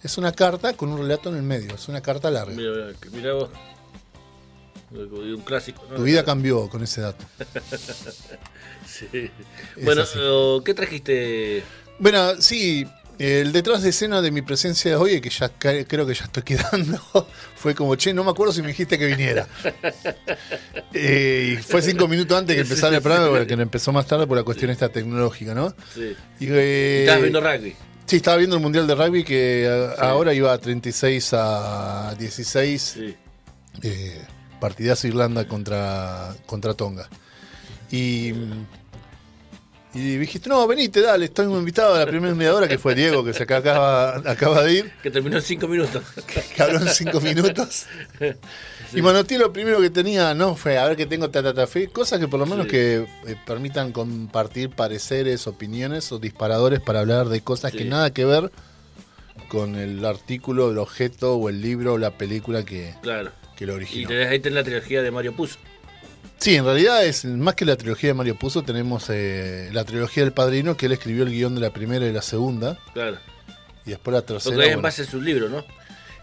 Es 0.02 0.16
una 0.16 0.32
carta 0.32 0.74
con 0.74 0.90
un 0.90 0.98
relato 0.98 1.28
en 1.28 1.36
el 1.36 1.42
medio, 1.42 1.74
es 1.74 1.88
una 1.88 2.00
carta 2.00 2.30
larga. 2.30 2.54
Mira, 2.54 2.92
mira, 3.12 3.32
vos. 3.34 3.50
Un 4.92 5.42
clásico. 5.42 5.84
¿no? 5.90 5.96
Tu 5.96 6.02
vida 6.04 6.24
cambió 6.24 6.68
con 6.68 6.82
ese 6.82 7.00
dato. 7.00 7.24
Sí. 8.86 9.30
Bueno, 9.82 10.02
así. 10.02 10.18
o, 10.20 10.62
¿qué 10.64 10.74
trajiste? 10.74 11.62
Bueno, 12.00 12.40
sí, 12.40 12.84
el 13.22 13.52
detrás 13.52 13.82
de 13.82 13.90
escena 13.90 14.22
de 14.22 14.30
mi 14.30 14.40
presencia 14.42 14.90
de 14.92 14.96
hoy, 14.96 15.20
que 15.20 15.28
ya 15.30 15.50
creo 15.50 16.06
que 16.06 16.14
ya 16.14 16.24
estoy 16.24 16.42
quedando, 16.42 16.98
fue 17.56 17.74
como, 17.74 17.94
che, 17.96 18.14
no 18.14 18.24
me 18.24 18.30
acuerdo 18.30 18.52
si 18.52 18.62
me 18.62 18.68
dijiste 18.68 18.98
que 18.98 19.06
viniera. 19.06 19.46
Eh, 20.92 21.54
y 21.58 21.62
fue 21.62 21.82
cinco 21.82 22.08
minutos 22.08 22.36
antes 22.36 22.56
que 22.56 22.62
empezara 22.62 22.96
el 22.96 23.02
programa, 23.02 23.28
porque 23.38 23.54
no 23.56 23.62
empezó 23.62 23.92
más 23.92 24.06
tarde 24.06 24.26
por 24.26 24.36
la 24.36 24.42
cuestión 24.42 24.70
esta 24.72 24.88
tecnológica, 24.88 25.54
¿no? 25.54 25.72
Sí. 25.94 26.16
Y, 26.40 26.46
eh, 26.50 27.00
Estabas 27.02 27.20
viendo 27.22 27.40
rugby. 27.40 27.76
Sí, 28.06 28.16
estaba 28.16 28.36
viendo 28.38 28.56
el 28.56 28.62
Mundial 28.62 28.86
de 28.88 28.94
Rugby 28.96 29.22
que 29.22 29.68
a- 29.98 30.10
ahora 30.10 30.34
iba 30.34 30.52
a 30.52 30.58
36 30.58 31.30
a 31.34 32.14
16. 32.18 32.82
Sí. 32.82 33.16
eh, 33.82 34.20
partidazo 34.60 35.06
Irlanda 35.06 35.46
contra, 35.46 36.34
contra 36.46 36.74
Tonga. 36.74 37.08
Y, 37.92 38.32
y 39.92 40.16
dijiste, 40.18 40.48
no, 40.48 40.66
venite, 40.68 41.00
dale, 41.00 41.24
estoy 41.26 41.46
invitado 41.46 41.94
a 41.94 41.98
la 42.00 42.06
primera 42.06 42.34
mediadora 42.34 42.68
que 42.68 42.78
fue 42.78 42.94
Diego, 42.94 43.24
que 43.24 43.32
se 43.32 43.42
acaba, 43.42 44.16
acaba 44.18 44.62
de 44.62 44.72
ir, 44.74 44.92
Que 45.02 45.10
terminó 45.10 45.36
en 45.36 45.42
cinco 45.42 45.66
minutos. 45.66 46.02
que 46.56 46.62
habló 46.62 46.78
en 46.80 46.88
cinco 46.88 47.20
minutos. 47.20 47.86
Y 48.94 49.02
Manotti 49.02 49.36
lo 49.36 49.52
primero 49.52 49.80
que 49.80 49.90
tenía, 49.90 50.32
no, 50.34 50.54
fue 50.54 50.78
a 50.78 50.86
ver 50.86 50.96
que 50.96 51.06
tengo 51.06 51.30
tatatafe, 51.30 51.88
cosas 51.88 52.18
que 52.20 52.28
por 52.28 52.38
lo 52.40 52.46
menos 52.46 52.66
Sí. 52.66 52.70
que 52.70 52.94
eh, 53.26 53.36
permitan 53.46 53.92
compartir 53.92 54.70
pareceres, 54.70 55.46
opiniones 55.46 56.10
o 56.12 56.18
disparadores 56.18 56.80
para 56.80 57.00
hablar 57.00 57.28
de 57.28 57.40
cosas 57.40 57.72
que 57.72 57.78
Sí. 57.78 57.84
nada 57.88 58.12
que 58.12 58.24
ver 58.24 58.50
con 59.48 59.74
el 59.76 60.04
artículo, 60.04 60.70
el 60.70 60.78
objeto 60.78 61.34
o 61.34 61.48
el 61.48 61.60
libro 61.60 61.94
o 61.94 61.98
la 61.98 62.16
película 62.16 62.64
que, 62.64 62.94
Claro. 63.02 63.32
que 63.56 63.66
lo 63.66 63.72
Y 63.72 63.76
originó. 63.76 64.08
tenés, 64.08 64.28
ahí 64.28 64.38
tenés 64.38 64.54
la 64.56 64.62
trilogía 64.64 65.02
de 65.02 65.10
Mario 65.10 65.34
Puzo. 65.34 65.56
Sí, 66.38 66.54
en 66.56 66.64
realidad 66.64 67.04
es 67.04 67.24
más 67.26 67.54
que 67.54 67.64
la 67.66 67.76
trilogía 67.76 68.08
de 68.10 68.14
Mario 68.14 68.34
Puzo, 68.38 68.62
tenemos 68.62 69.06
eh, 69.10 69.68
la 69.72 69.84
trilogía 69.84 70.22
del 70.22 70.32
Padrino, 70.32 70.76
que 70.76 70.86
él 70.86 70.92
escribió 70.92 71.22
el 71.24 71.30
guion 71.30 71.54
de 71.54 71.60
la 71.60 71.70
primera 71.70 72.06
y 72.06 72.12
la 72.12 72.22
segunda, 72.22 72.78
Claro. 72.94 73.18
y 73.84 73.90
después 73.90 74.14
la 74.14 74.22
tercera. 74.22 74.54
Porque 74.56 74.70
en 74.72 74.80
base 74.82 75.02
a 75.02 75.04
su 75.04 75.20
libro, 75.20 75.48
¿no? 75.50 75.62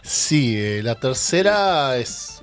Sí, 0.01 0.55
eh, 0.57 0.81
la 0.83 0.95
tercera 0.95 1.97
es 1.97 2.41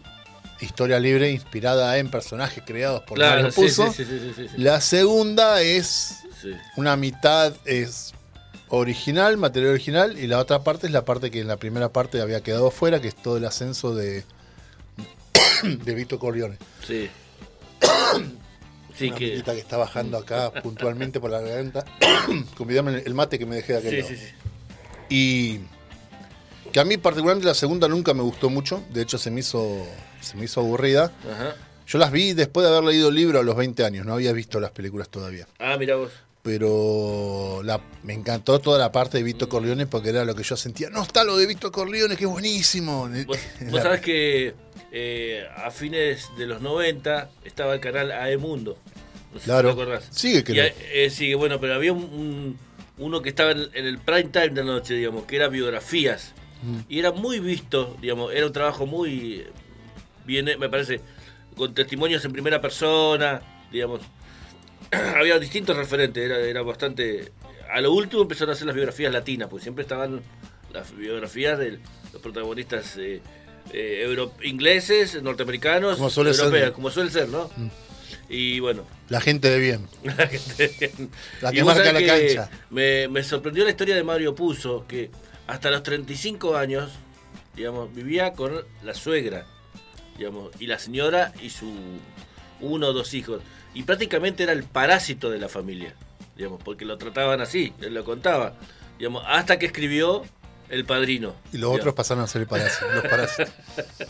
historia 0.60 1.00
libre 1.00 1.30
inspirada 1.32 1.98
en 1.98 2.10
personajes 2.10 2.62
creados 2.64 3.02
por 3.02 3.16
Claro, 3.18 3.42
Mario 3.42 3.54
Puzo. 3.54 3.92
sí, 3.92 4.04
sí. 4.04 4.46
La 4.56 4.80
segunda 4.80 5.60
es 5.60 6.14
una 6.76 6.96
mitad 6.96 7.54
es 7.64 8.12
original, 8.68 9.36
material 9.36 9.72
original, 9.72 10.16
y 10.18 10.26
la 10.28 10.38
otra 10.38 10.62
parte 10.62 10.86
es 10.86 10.92
la 10.92 11.04
parte 11.04 11.30
que 11.30 11.40
en 11.40 11.48
la 11.48 11.56
primera 11.56 11.88
parte 11.90 12.20
había 12.20 12.40
quedado 12.40 12.70
fuera, 12.70 13.00
que 13.00 13.08
es 13.08 13.16
todo 13.16 13.36
el 13.36 13.44
ascenso 13.46 13.94
de, 13.94 14.24
de 15.62 15.94
Vito 15.94 16.18
Corleone. 16.18 16.56
Sí. 16.86 17.10
Sí, 18.96 19.08
una 19.08 19.16
que. 19.16 19.36
está 19.58 19.76
bajando 19.76 20.18
acá 20.18 20.52
puntualmente 20.62 21.18
por 21.20 21.30
la 21.30 21.40
garganta. 21.40 21.84
Convidame 22.56 23.02
el 23.04 23.14
mate 23.14 23.38
que 23.38 23.46
me 23.46 23.56
dejé 23.56 23.72
de 23.74 23.78
aquel 23.80 23.90
Sí, 23.90 23.96
lado. 24.02 24.08
sí, 24.08 24.16
sí. 24.16 24.34
Y 25.08 25.60
que 26.72 26.80
a 26.80 26.84
mí 26.84 26.96
particularmente 26.96 27.46
la 27.46 27.54
segunda 27.54 27.88
nunca 27.88 28.14
me 28.14 28.22
gustó 28.22 28.50
mucho. 28.50 28.82
De 28.90 29.02
hecho 29.02 29.18
se 29.18 29.30
me 29.30 29.40
hizo, 29.40 29.84
se 30.20 30.36
me 30.36 30.44
hizo 30.44 30.60
aburrida. 30.60 31.12
Ajá. 31.30 31.56
Yo 31.86 31.98
las 31.98 32.10
vi 32.12 32.32
después 32.32 32.64
de 32.66 32.72
haber 32.72 32.84
leído 32.90 33.08
el 33.08 33.14
libro 33.14 33.40
a 33.40 33.42
los 33.42 33.56
20 33.56 33.84
años. 33.84 34.06
No 34.06 34.14
había 34.14 34.32
visto 34.32 34.58
las 34.60 34.70
películas 34.70 35.08
todavía. 35.08 35.46
Ah, 35.58 35.76
mira 35.78 35.96
vos. 35.96 36.10
Pero 36.42 37.62
la, 37.64 37.80
me 38.02 38.12
encantó 38.12 38.58
toda 38.60 38.78
la 38.78 38.92
parte 38.92 39.16
de 39.18 39.24
Vito 39.24 39.48
Corleone 39.48 39.86
porque 39.86 40.10
era 40.10 40.24
lo 40.24 40.34
que 40.34 40.42
yo 40.42 40.56
sentía. 40.56 40.88
No 40.90 41.02
está 41.02 41.24
lo 41.24 41.36
de 41.36 41.46
Vito 41.46 41.72
Corleone, 41.72 42.16
que 42.16 42.24
es 42.24 42.30
buenísimo. 42.30 43.08
Vos, 43.26 43.38
vos 43.70 43.82
sabés 43.82 44.00
que 44.02 44.54
eh, 44.96 45.44
a 45.56 45.72
fines 45.72 46.28
de 46.38 46.46
los 46.46 46.60
90 46.62 47.28
estaba 47.44 47.74
el 47.74 47.80
canal 47.80 48.12
AE 48.12 48.36
Mundo. 48.36 48.78
No 49.32 49.40
sé 49.40 49.46
Claro. 49.46 49.70
si 49.70 49.76
te 49.76 49.82
acordás. 49.82 50.08
Sigue, 50.12 50.44
creo. 50.44 50.72
eh, 50.92 51.10
sigue, 51.10 51.34
bueno, 51.34 51.58
pero 51.58 51.74
había 51.74 51.92
un, 51.92 52.04
un- 52.04 52.58
uno 52.98 53.20
que 53.20 53.30
estaba 53.30 53.50
en, 53.50 53.68
en 53.74 53.86
el 53.86 53.98
prime 53.98 54.24
time 54.30 54.50
de 54.50 54.62
la 54.62 54.72
noche, 54.72 54.94
digamos, 54.94 55.24
que 55.24 55.34
era 55.34 55.48
biografías. 55.48 56.32
Mm. 56.62 56.78
Y 56.88 56.98
era 57.00 57.10
muy 57.10 57.40
visto, 57.40 57.96
digamos, 58.00 58.32
era 58.32 58.46
un 58.46 58.52
trabajo 58.52 58.86
muy 58.86 59.44
bien, 60.24 60.46
eh, 60.48 60.56
me 60.56 60.68
parece, 60.68 61.00
con 61.56 61.74
testimonios 61.74 62.24
en 62.24 62.30
primera 62.32 62.60
persona, 62.60 63.42
digamos. 63.72 64.00
había 65.18 65.38
distintos 65.40 65.76
referentes, 65.76 66.24
era, 66.24 66.38
era 66.38 66.62
bastante... 66.62 67.32
A 67.72 67.80
lo 67.80 67.92
último 67.92 68.22
empezaron 68.22 68.50
a 68.50 68.52
hacer 68.52 68.66
las 68.66 68.76
biografías 68.76 69.12
latinas, 69.12 69.48
porque 69.48 69.64
siempre 69.64 69.82
estaban 69.82 70.20
las 70.72 70.94
biografías 70.96 71.58
de 71.58 71.80
los 72.12 72.22
protagonistas 72.22 72.96
eh, 72.98 73.20
eh, 73.72 74.16
ingleses, 74.42 75.22
norteamericanos, 75.22 75.96
Como 75.96 76.10
suele 76.10 76.34
ser. 76.34 76.44
europeos, 76.46 76.72
como 76.72 76.90
suele 76.90 77.10
ser, 77.10 77.28
¿no? 77.28 77.50
Mm. 77.56 77.68
Y 78.28 78.60
bueno, 78.60 78.84
La 79.08 79.20
gente 79.20 79.50
de 79.50 79.58
bien. 79.60 79.86
la 80.02 80.26
gente- 80.26 80.92
La 81.40 81.50
Y 81.52 81.56
que 81.56 81.64
marca 81.64 81.92
la 81.92 81.98
que 82.00 82.06
cancha. 82.06 82.50
Me, 82.70 83.08
me 83.08 83.22
sorprendió 83.22 83.64
la 83.64 83.70
historia 83.70 83.94
de 83.96 84.02
Mario 84.02 84.34
Puzo, 84.34 84.86
que 84.86 85.10
hasta 85.46 85.70
los 85.70 85.82
35 85.82 86.56
años, 86.56 86.90
digamos, 87.54 87.94
vivía 87.94 88.32
con 88.32 88.64
la 88.82 88.94
suegra, 88.94 89.46
digamos, 90.16 90.50
y 90.58 90.66
la 90.66 90.78
señora 90.78 91.32
y 91.42 91.50
su 91.50 91.70
uno 92.60 92.88
o 92.88 92.92
dos 92.92 93.12
hijos. 93.14 93.42
Y 93.74 93.82
prácticamente 93.82 94.42
era 94.44 94.52
el 94.52 94.62
parásito 94.64 95.30
de 95.30 95.38
la 95.38 95.48
familia, 95.48 95.94
digamos, 96.36 96.62
porque 96.62 96.84
lo 96.84 96.96
trataban 96.96 97.40
así, 97.40 97.72
él 97.82 97.92
lo 97.92 98.04
contaba, 98.04 98.54
digamos, 98.98 99.22
hasta 99.26 99.58
que 99.58 99.66
escribió 99.66 100.22
El 100.74 100.84
Padrino. 100.84 101.36
Y 101.52 101.58
los 101.58 101.72
otros 101.72 101.94
pasaron 101.94 102.24
a 102.24 102.26
ser 102.26 102.42
el 102.42 102.48
parásito, 102.48 102.90
los 102.92 103.04
parásitos. 103.04 103.52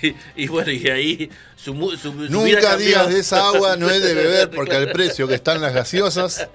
Y, 0.00 0.14
y 0.36 0.46
bueno, 0.46 0.70
y 0.70 0.88
ahí 0.88 1.30
su, 1.56 1.74
su, 2.00 2.12
su 2.12 2.12
Nunca 2.30 2.76
digas 2.76 3.10
de 3.10 3.18
esa 3.18 3.48
agua 3.48 3.76
no 3.76 3.90
es 3.90 4.00
de 4.02 4.14
beber 4.22 4.48
porque 4.54 4.76
al 4.76 4.92
precio 4.92 5.26
que 5.26 5.34
están 5.34 5.60
las 5.60 5.74
gaseosas. 5.74 6.48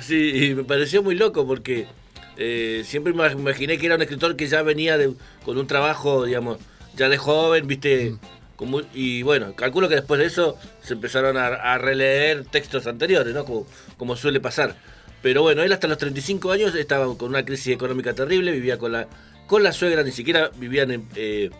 Sí, 0.00 0.46
y 0.46 0.54
me 0.56 0.64
pareció 0.64 1.02
muy 1.02 1.14
loco 1.14 1.46
porque 1.46 1.86
eh, 2.36 2.82
siempre 2.84 3.12
me 3.12 3.30
imaginé 3.30 3.78
que 3.78 3.86
era 3.86 3.94
un 3.94 4.02
escritor 4.02 4.34
que 4.34 4.48
ya 4.48 4.62
venía 4.62 4.98
de, 4.98 5.12
con 5.44 5.56
un 5.56 5.68
trabajo, 5.68 6.24
digamos, 6.24 6.58
ya 6.96 7.08
de 7.08 7.16
joven, 7.16 7.68
viste, 7.68 8.16
como, 8.56 8.82
y 8.92 9.22
bueno, 9.22 9.54
calculo 9.54 9.88
que 9.88 9.94
después 9.94 10.18
de 10.18 10.26
eso 10.26 10.58
se 10.82 10.94
empezaron 10.94 11.36
a, 11.36 11.46
a 11.46 11.78
releer 11.78 12.44
textos 12.44 12.88
anteriores, 12.88 13.32
¿no? 13.32 13.44
Como, 13.44 13.66
como 13.96 14.16
suele 14.16 14.40
pasar. 14.40 14.74
Pero 15.22 15.42
bueno, 15.42 15.62
él 15.62 15.72
hasta 15.72 15.86
los 15.86 15.98
35 15.98 16.50
años 16.52 16.74
estaba 16.74 17.16
con 17.16 17.28
una 17.30 17.44
crisis 17.44 17.74
económica 17.74 18.14
terrible, 18.14 18.52
vivía 18.52 18.78
con 18.78 18.92
la, 18.92 19.06
con 19.46 19.62
la 19.62 19.72
suegra, 19.72 20.02
ni 20.02 20.12
siquiera 20.12 20.50
vivían 20.56 20.90
en, 20.90 21.06
eh, 21.14 21.50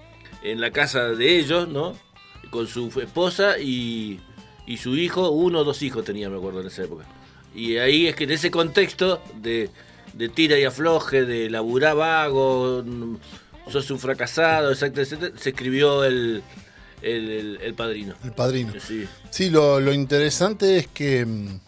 en 0.42 0.60
la 0.60 0.70
casa 0.70 1.08
de 1.08 1.38
ellos, 1.38 1.68
¿no? 1.68 1.94
Con 2.50 2.66
su 2.66 2.88
esposa 3.00 3.58
y, 3.58 4.18
y 4.66 4.78
su 4.78 4.96
hijo, 4.96 5.30
uno 5.30 5.58
o 5.60 5.64
dos 5.64 5.82
hijos 5.82 6.04
tenía, 6.04 6.30
me 6.30 6.38
acuerdo, 6.38 6.62
en 6.62 6.68
esa 6.68 6.84
época. 6.84 7.04
Y 7.54 7.76
ahí 7.76 8.06
es 8.06 8.16
que 8.16 8.24
en 8.24 8.30
ese 8.30 8.50
contexto 8.50 9.22
de, 9.42 9.68
de 10.14 10.28
tira 10.30 10.58
y 10.58 10.64
afloje, 10.64 11.24
de 11.24 11.50
laburar 11.50 11.96
vago, 11.96 12.82
mm, 12.84 13.16
sos 13.70 13.90
un 13.90 13.98
fracasado, 13.98 14.70
etcétera, 14.72 15.02
etcétera, 15.02 15.32
se 15.36 15.50
escribió 15.50 16.02
el, 16.04 16.42
el, 17.02 17.30
el- 17.30 17.58
el 17.62 17.74
padrino. 17.74 18.14
El 18.24 18.32
padrino. 18.32 18.72
Sí, 18.80 19.04
Sí, 19.30 19.50
lo, 19.50 19.78
lo 19.80 19.92
interesante 19.92 20.78
es 20.78 20.86
que 20.88 21.26
mm, 21.26 21.60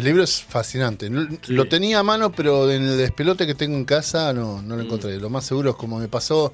el 0.00 0.04
libro 0.06 0.22
es 0.24 0.42
fascinante. 0.42 1.08
Sí. 1.42 1.52
Lo 1.52 1.66
tenía 1.68 2.00
a 2.00 2.02
mano, 2.02 2.32
pero 2.32 2.70
en 2.70 2.82
el 2.82 2.98
despelote 2.98 3.46
que 3.46 3.54
tengo 3.54 3.76
en 3.76 3.84
casa 3.84 4.32
no, 4.32 4.58
Mm. 4.58 4.68
no 4.68 4.76
lo 4.76 4.82
encontré. 4.82 5.16
Lo 5.18 5.30
más 5.30 5.44
seguro 5.46 5.70
es 5.70 5.76
como 5.76 5.98
me 5.98 6.08
pasó. 6.08 6.52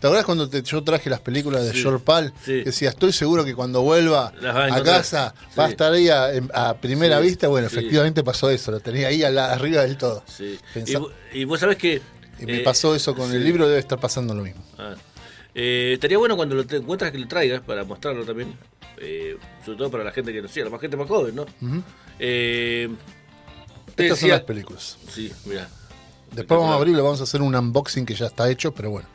¿Te 0.00 0.08
acuerdas 0.08 0.26
cuando 0.26 0.48
te- 0.48 0.62
yo 0.62 0.82
traje 0.82 1.08
las 1.08 1.20
películas 1.20 1.64
de 1.64 1.72
Sí, 1.72 1.82
George 1.82 2.04
Pal? 2.04 2.32
sí. 2.44 2.46
Que 2.58 2.64
decía, 2.64 2.88
estoy 2.90 3.12
seguro 3.12 3.44
que 3.44 3.54
cuando 3.54 3.82
vuelva 3.82 4.32
a 4.42 4.82
casa 4.82 5.32
va 5.56 5.66
a 5.66 5.68
estar 5.68 5.92
ahí 5.92 6.08
a, 6.08 6.74
primera 6.80 7.20
vista. 7.20 7.46
Bueno, 7.48 7.68
efectivamente 7.68 8.24
pasó 8.24 8.50
eso. 8.50 8.72
Lo 8.72 8.80
tenía 8.80 9.08
ahí 9.08 9.22
a 9.22 9.30
la- 9.30 9.52
arriba 9.52 9.82
del 9.82 9.96
todo. 9.96 10.24
Y, 10.40 10.58
vo- 10.94 11.10
y 11.32 11.44
vos 11.44 11.60
sabés 11.60 11.76
que... 11.76 12.02
Y 12.40 12.46
me 12.46 12.56
eh, 12.56 12.60
pasó 12.64 12.94
eso 12.96 13.14
con 13.14 13.32
el 13.32 13.44
libro, 13.44 13.68
debe 13.68 13.78
estar 13.78 14.00
pasando 14.00 14.34
lo 14.34 14.42
mismo. 14.42 14.64
Ah. 14.76 14.94
Eh, 15.54 15.92
estaría 15.94 16.16
bueno 16.18 16.36
cuando 16.36 16.54
lo 16.54 16.64
te 16.66 16.76
encuentras 16.76 17.10
que 17.12 17.18
lo 17.18 17.28
traigas 17.28 17.60
para 17.62 17.84
mostrarlo 17.84 18.24
también. 18.24 18.54
eh, 18.98 19.36
sobre 19.64 19.78
todo 19.78 19.90
para 19.90 20.04
la 20.04 20.12
gente 20.12 20.32
que 20.32 20.40
no 20.40 20.48
sé, 20.48 20.62
la 20.62 20.70
más 20.70 20.80
gente 20.80 20.96
más 20.96 21.08
joven, 21.08 21.34
¿no? 21.34 21.46
Eh, 22.20 22.88
te 23.96 24.04
Estas 24.04 24.20
son 24.20 24.28
las 24.30 24.42
películas. 24.42 24.96
Sí, 25.10 25.32
mira. 25.44 25.68
Después 26.30 26.58
vamos 26.60 26.72
a 26.72 26.76
abrir, 26.78 26.94
le 26.94 27.02
vamos 27.02 27.20
a 27.20 27.24
hacer 27.24 27.42
un 27.42 27.54
unboxing 27.54 28.06
que 28.06 28.14
ya 28.14 28.26
está 28.26 28.48
hecho, 28.48 28.72
pero 28.72 28.90
bueno. 28.90 29.08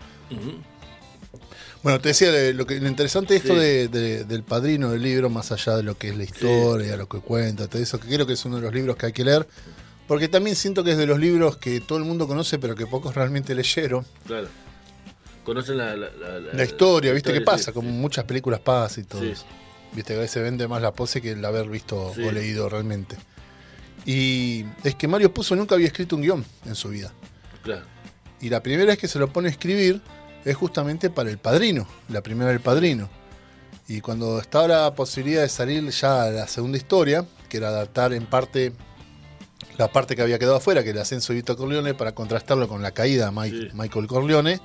Bueno, 1.83 2.01
te 2.01 2.09
decía, 2.09 2.29
lo, 2.53 2.65
que, 2.65 2.79
lo 2.79 2.87
interesante 2.89 3.35
esto 3.35 3.53
Sí. 3.53 3.59
de- 3.59 3.87
de- 3.87 4.23
del 4.25 4.43
padrino 4.43 4.91
del 4.91 5.01
libro, 5.03 5.29
más 5.29 5.51
allá 5.51 5.77
de 5.77 5.83
lo 5.83 5.97
que 5.97 6.09
es 6.09 6.17
la 6.17 6.23
historia, 6.23 6.97
lo 6.97 7.07
que 7.07 7.19
cuenta, 7.19 7.67
todo 7.67 7.81
eso, 7.81 7.99
que 7.99 8.07
creo 8.07 8.27
que 8.27 8.33
es 8.33 8.45
uno 8.45 8.57
de 8.57 8.63
los 8.63 8.73
libros 8.73 8.97
que 8.97 9.05
hay 9.05 9.13
que 9.13 9.23
leer, 9.23 9.47
porque 10.07 10.27
también 10.27 10.55
siento 10.55 10.83
que 10.83 10.91
es 10.91 10.97
de 10.97 11.05
los 11.05 11.17
libros 11.19 11.57
que 11.57 11.79
todo 11.79 11.97
el 11.97 12.03
mundo 12.03 12.27
conoce, 12.27 12.59
pero 12.59 12.75
que 12.75 12.87
pocos 12.87 13.15
realmente 13.15 13.55
leyeron. 13.55 14.05
Claro. 14.25 14.47
Conocen 15.47 15.77
la, 15.77 15.95
la, 15.95 16.09
la- 16.11 16.53
La 16.53 16.63
historia, 16.65 17.13
¿viste 17.13 17.31
qué 17.31 17.39
pasa? 17.41 17.65
sí, 17.65 17.71
Como 17.71 17.89
muchas 17.89 18.25
películas 18.25 18.59
pasa 18.59 18.99
y 18.99 19.03
todo 19.05 19.21
Sí. 19.21 19.29
eso. 19.29 19.45
Viste 19.93 20.11
que 20.13 20.19
a 20.19 20.21
veces 20.21 20.43
vende 20.43 20.67
más 20.67 20.81
la 20.81 20.91
pose 20.91 21.21
que 21.21 21.31
el 21.31 21.45
haber 21.45 21.69
visto 21.69 22.11
o 22.11 22.31
leído 22.31 22.67
realmente. 22.67 23.15
Y 24.05 24.65
es 24.83 24.95
que 24.95 25.07
Mario 25.07 25.33
Puzo 25.33 25.55
nunca 25.55 25.75
había 25.75 25.87
escrito 25.87 26.15
un 26.17 26.21
guion 26.21 26.45
en 26.65 26.75
su 26.75 26.89
vida. 26.89 27.13
Claro. 27.63 27.85
Y 28.41 28.49
la 28.49 28.61
primera 28.61 28.87
vez 28.91 28.97
que 28.99 29.07
se 29.07 29.19
lo 29.19 29.31
pone 29.31 29.47
a 29.47 29.51
escribir 29.51 30.01
es 30.45 30.55
justamente 30.55 31.09
para 31.09 31.29
El 31.29 31.37
Padrino, 31.37 31.87
la 32.09 32.21
primera 32.21 32.51
del 32.51 32.59
Padrino. 32.59 33.09
Y 33.87 34.01
cuando 34.01 34.39
estaba 34.39 34.67
la 34.67 34.95
posibilidad 34.95 35.41
de 35.43 35.49
salir 35.49 35.89
ya 35.89 36.23
a 36.23 36.29
la 36.29 36.47
segunda 36.47 36.77
historia, 36.77 37.25
que 37.47 37.55
era 37.57 37.69
adaptar 37.69 38.11
en 38.13 38.25
parte 38.25 38.73
la 39.77 39.91
parte 39.91 40.15
que 40.15 40.21
había 40.23 40.39
quedado 40.39 40.55
afuera, 40.57 40.83
que 40.83 40.89
era 40.89 40.97
el 40.99 41.01
ascenso 41.03 41.31
de 41.33 41.37
Vito 41.37 41.55
Corleone, 41.55 41.93
para 41.93 42.13
contrastarlo 42.13 42.67
con 42.67 42.81
la 42.81 42.91
caída 42.91 43.25
de 43.25 43.31
Mike- 43.31 43.57
Sí. 43.57 43.69
Michael 43.73 44.07
Corleone, 44.07 44.59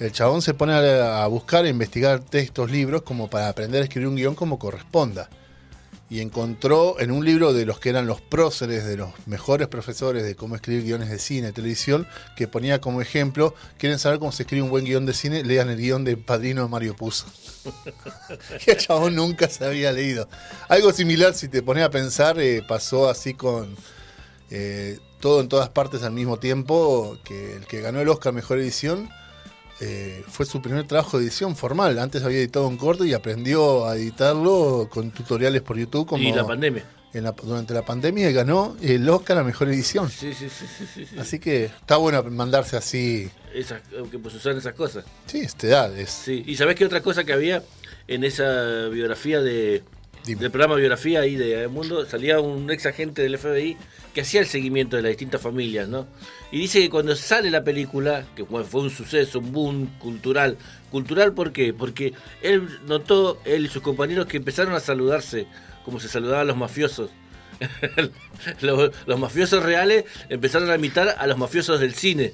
el 0.00 0.12
chabón 0.12 0.40
se 0.40 0.54
pone 0.54 0.72
a, 0.72 1.26
buscar, 1.26 1.66
a 1.66 1.68
investigar 1.68 2.20
textos, 2.20 2.70
libros, 2.70 3.02
como 3.02 3.28
para 3.28 3.50
aprender 3.50 3.82
a 3.82 3.84
escribir 3.84 4.08
un 4.08 4.16
guion 4.16 4.34
como 4.34 4.58
corresponda. 4.58 5.28
Y 6.08 6.20
encontró 6.20 6.98
en 6.98 7.10
un 7.10 7.22
libro 7.24 7.52
de 7.52 7.66
los 7.66 7.78
que 7.78 7.90
eran 7.90 8.06
los 8.06 8.22
próceres, 8.22 8.86
de 8.86 8.96
los 8.96 9.10
mejores 9.26 9.68
profesores 9.68 10.24
de 10.24 10.34
cómo 10.34 10.56
escribir 10.56 10.84
guiones 10.84 11.10
de 11.10 11.18
cine 11.18 11.52
televisión, 11.52 12.08
que 12.34 12.48
ponía 12.48 12.80
como 12.80 13.02
ejemplo, 13.02 13.54
quieren 13.76 13.98
saber 13.98 14.18
cómo 14.18 14.32
se 14.32 14.44
escribe 14.44 14.62
un 14.62 14.70
buen 14.70 14.86
guion 14.86 15.04
de 15.04 15.12
cine, 15.12 15.44
lean 15.44 15.68
el 15.68 15.76
guion 15.76 16.02
de 16.02 16.16
Padrino 16.16 16.62
de 16.62 16.68
Mario 16.68 16.96
Puzo. 16.96 17.26
y 18.66 18.70
el 18.70 18.78
chabón 18.78 19.14
nunca 19.14 19.50
se 19.50 19.66
había 19.66 19.92
leído. 19.92 20.28
Algo 20.68 20.94
similar, 20.94 21.34
si 21.34 21.48
te 21.48 21.62
pones 21.62 21.84
a 21.84 21.90
pensar, 21.90 22.40
eh, 22.40 22.64
pasó 22.66 23.10
así 23.10 23.34
con 23.34 23.76
eh, 24.50 24.98
todo 25.20 25.42
en 25.42 25.48
todas 25.48 25.68
partes 25.68 26.02
al 26.04 26.12
mismo 26.12 26.38
tiempo, 26.38 27.18
que 27.22 27.56
el 27.56 27.66
que 27.66 27.82
ganó 27.82 28.00
el 28.00 28.08
Oscar 28.08 28.32
Mejor 28.32 28.58
Edición 28.58 29.10
eh, 29.80 30.22
fue 30.28 30.46
su 30.46 30.60
primer 30.60 30.86
trabajo 30.86 31.18
de 31.18 31.24
edición 31.24 31.56
formal. 31.56 31.98
Antes 31.98 32.22
había 32.22 32.38
editado 32.38 32.66
un 32.68 32.76
corto 32.76 33.04
y 33.04 33.14
aprendió 33.14 33.86
a 33.86 33.96
editarlo 33.96 34.88
con 34.90 35.10
tutoriales 35.10 35.62
por 35.62 35.78
YouTube. 35.78 36.06
Como 36.06 36.22
Y 36.22 36.32
la 36.32 36.46
pandemia. 36.46 36.84
en 37.12 37.24
la- 37.24 37.32
durante 37.32 37.74
la 37.74 37.84
pandemia 37.84 38.30
ganó 38.30 38.76
el 38.82 39.08
Oscar 39.08 39.38
a 39.38 39.44
Mejor 39.44 39.68
Edición. 39.68 40.08
Sí, 40.10 40.32
sí, 40.34 40.48
sí, 40.48 40.66
sí, 40.78 40.84
sí, 40.94 41.06
sí. 41.06 41.18
Así 41.18 41.38
que 41.38 41.64
está 41.66 41.96
bueno 41.96 42.22
mandarse 42.24 42.76
así. 42.76 43.30
Esas, 43.54 43.80
que 44.10 44.18
pues 44.18 44.34
usan 44.34 44.58
esas 44.58 44.74
cosas. 44.74 45.04
Sí, 45.26 45.38
esta 45.40 45.66
edad 45.66 45.98
es. 45.98 46.10
Sí. 46.10 46.44
¿Y 46.46 46.56
sabés 46.56 46.76
qué 46.76 46.84
otra 46.84 47.00
cosa 47.02 47.24
que 47.24 47.32
había 47.32 47.62
en 48.06 48.22
esa 48.24 48.88
biografía 48.92 49.40
de 49.40 49.82
Dime. 50.24 50.40
del 50.42 50.50
programa 50.50 50.76
Biografía 50.76 51.20
ahí 51.20 51.36
de 51.36 51.66
Mundo? 51.68 52.04
Salía 52.06 52.40
un 52.40 52.70
ex 52.70 52.86
agente 52.86 53.22
del 53.22 53.38
FBI 53.38 53.76
que 54.14 54.20
hacía 54.22 54.40
el 54.40 54.46
seguimiento 54.46 54.96
de 54.96 55.02
las 55.02 55.10
distintas 55.10 55.40
familias, 55.40 55.88
¿no? 55.88 56.06
Y 56.52 56.58
dice 56.58 56.80
que 56.80 56.90
cuando 56.90 57.14
sale 57.16 57.50
la 57.50 57.62
película, 57.64 58.26
que 58.34 58.44
fue 58.44 58.80
un 58.80 58.90
suceso, 58.90 59.38
un 59.38 59.52
boom 59.52 59.86
cultural, 59.98 60.56
cultural 60.90 61.32
¿por 61.32 61.52
qué? 61.52 61.72
Porque 61.72 62.12
él 62.42 62.68
notó, 62.86 63.40
él 63.44 63.66
y 63.66 63.68
sus 63.68 63.82
compañeros, 63.82 64.26
que 64.26 64.36
empezaron 64.36 64.74
a 64.74 64.80
saludarse 64.80 65.46
como 65.84 66.00
se 66.00 66.08
saludaban 66.08 66.46
los 66.46 66.56
mafiosos. 66.56 67.10
los, 68.60 68.90
los 69.06 69.18
mafiosos 69.18 69.62
reales 69.62 70.04
empezaron 70.28 70.70
a 70.70 70.74
imitar 70.76 71.16
a 71.18 71.26
los 71.26 71.38
mafiosos 71.38 71.80
del 71.80 71.94
cine. 71.94 72.32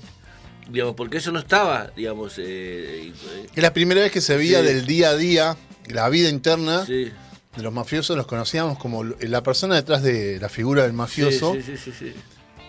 Digamos, 0.69 0.95
porque 0.97 1.19
eso 1.19 1.31
no 1.31 1.39
estaba, 1.39 1.93
digamos, 1.97 2.35
eh, 2.39 3.13
Es 3.55 3.63
la 3.63 3.73
primera 3.73 4.01
vez 4.01 4.11
que 4.11 4.21
se 4.21 4.37
veía 4.37 4.61
Sí. 4.61 4.67
del 4.67 4.87
día 4.87 5.11
a 5.11 5.17
día, 5.17 5.57
la 5.89 6.09
vida 6.09 6.29
interna 6.29 6.85
sí, 6.85 7.13
de 7.57 7.63
los 7.63 7.73
mafiosos. 7.73 8.17
Los 8.17 8.27
conocíamos 8.27 8.79
como 8.79 9.05
la 9.05 9.43
persona 9.43 9.75
detrás 9.75 10.03
de 10.03 10.39
la 10.41 10.49
figura 10.49 10.83
del 10.83 10.93
mafioso. 10.93 11.55
Sí, 11.55 11.77
sí, 11.77 11.93
sí, 11.93 12.15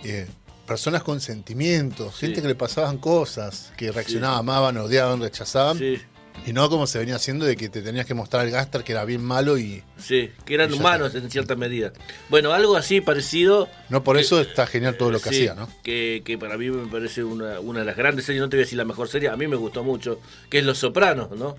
eh, 0.04 0.28
personas 0.66 1.02
con 1.04 1.20
sentimientos, 1.22 2.16
gente 2.18 2.42
que 2.42 2.48
le 2.48 2.56
pasaban 2.56 2.98
cosas, 2.98 3.72
que 3.78 3.92
reaccionaban, 3.92 4.40
amaban, 4.40 4.78
odiaban, 4.78 5.22
rechazaban. 5.22 5.78
Sí, 5.80 5.98
Y 6.46 6.54
no 6.54 6.70
como 6.70 6.86
se 6.86 7.00
venía 7.00 7.16
haciendo 7.16 7.46
de 7.46 7.56
que 7.56 7.70
te 7.70 7.82
tenías 7.82 8.06
que 8.06 8.14
mostrar 8.14 8.44
al 8.44 8.52
Gaster 8.52 8.84
que 8.84 8.92
era 8.92 9.06
bien 9.06 9.24
malo 9.24 9.58
y 9.58 9.82
sí, 9.98 10.30
que 10.46 10.54
eran 10.54 10.72
humanos 10.74 11.16
en 11.16 11.32
cierta 11.32 11.56
medida. 11.56 11.94
Bueno, 12.30 12.52
algo 12.52 12.76
así 12.76 13.02
parecido. 13.02 13.70
no 13.90 14.04
por 14.04 14.18
eso 14.18 14.40
está 14.42 14.68
genial 14.68 14.98
todo 14.98 15.10
lo 15.10 15.20
que 15.20 15.30
sí, 15.30 15.36
hacía, 15.38 15.56
¿no? 15.56 15.68
Que, 15.84 16.22
que 16.24 16.38
para 16.38 16.58
mí 16.58 16.70
me 16.70 16.88
parece 16.92 17.24
una, 17.24 17.60
una 17.60 17.80
de 17.80 17.86
las 17.86 17.96
grandes 17.96 18.26
series, 18.26 18.42
no 18.42 18.50
te 18.50 18.58
voy 18.58 18.64
a 18.64 18.66
decir 18.66 18.78
la 18.78 18.86
mejor 18.86 19.08
serie, 19.08 19.30
a 19.30 19.38
mí 19.38 19.48
me 19.48 19.56
gustó 19.56 19.84
mucho, 19.84 20.20
que 20.50 20.60
es 20.60 20.66
Los 20.66 20.78
Sopranos, 20.78 21.32
¿no? 21.32 21.56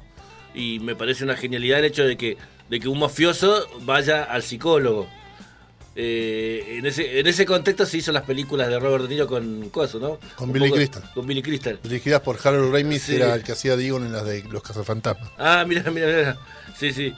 Y 0.54 0.78
me 0.80 0.94
parece 0.96 1.24
una 1.24 1.36
genialidad 1.36 1.78
el 1.80 1.86
hecho 1.86 2.04
de 2.04 2.16
que, 2.16 2.36
de 2.68 2.80
que 2.80 2.88
un 2.88 2.98
mafioso 2.98 3.66
vaya 3.82 4.24
al 4.24 4.42
psicólogo. 4.42 5.08
Eh, 6.00 6.76
en, 6.78 6.86
ese, 6.86 7.18
en 7.18 7.26
ese 7.26 7.44
contexto 7.44 7.84
se 7.84 7.98
hizo 7.98 8.12
las 8.12 8.22
películas 8.22 8.68
de 8.68 8.78
Robert 8.78 9.04
De 9.04 9.08
Niro 9.10 9.26
con 9.26 9.68
Coso, 9.70 9.98
¿no? 9.98 10.18
Con 10.36 10.48
Un 10.48 10.52
Billy 10.52 10.66
poco- 10.66 10.76
Crystal. 10.76 11.02
Con 11.12 11.26
Billy 11.26 11.42
Crystal. 11.42 11.78
Dirigidas 11.82 12.20
por 12.20 12.38
Harold 12.42 12.72
Ramis, 12.72 13.02
Sí. 13.02 13.16
era 13.16 13.34
el 13.34 13.42
que 13.42 13.50
hacía 13.52 13.76
Digon 13.76 14.04
en 14.06 14.12
las 14.12 14.24
de 14.24 14.44
Los 14.44 14.62
Cazafantasmas. 14.62 15.30
Ah, 15.38 15.64
mira, 15.66 15.90
mira, 15.90 16.06
mira. 16.06 16.36
Sí, 16.78 16.92
sí. 16.92 17.12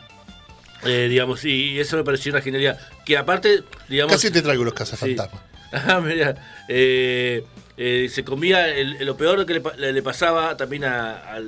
Eh, 0.86 1.08
digamos, 1.10 1.44
y 1.44 1.78
eso 1.78 1.98
me 1.98 2.04
pareció 2.04 2.32
una 2.32 2.40
genialidad. 2.40 2.78
Que 3.04 3.18
aparte, 3.18 3.64
digamos. 3.90 4.14
Casi 4.14 4.30
te 4.30 4.40
traigo 4.40 4.64
Los 4.64 4.72
sí. 4.72 4.78
Cazafantasmas. 4.78 5.42
Ah, 5.72 6.00
mira. 6.00 6.34
eh, 6.68 7.44
eh, 7.82 8.08
se 8.10 8.24
comía, 8.24 8.68
el, 8.68 8.98
lo 9.06 9.16
peor 9.16 9.46
que 9.46 9.54
le, 9.78 9.92
le- 9.92 10.02
pasaba 10.02 10.54
también 10.58 10.84
a, 10.84 11.38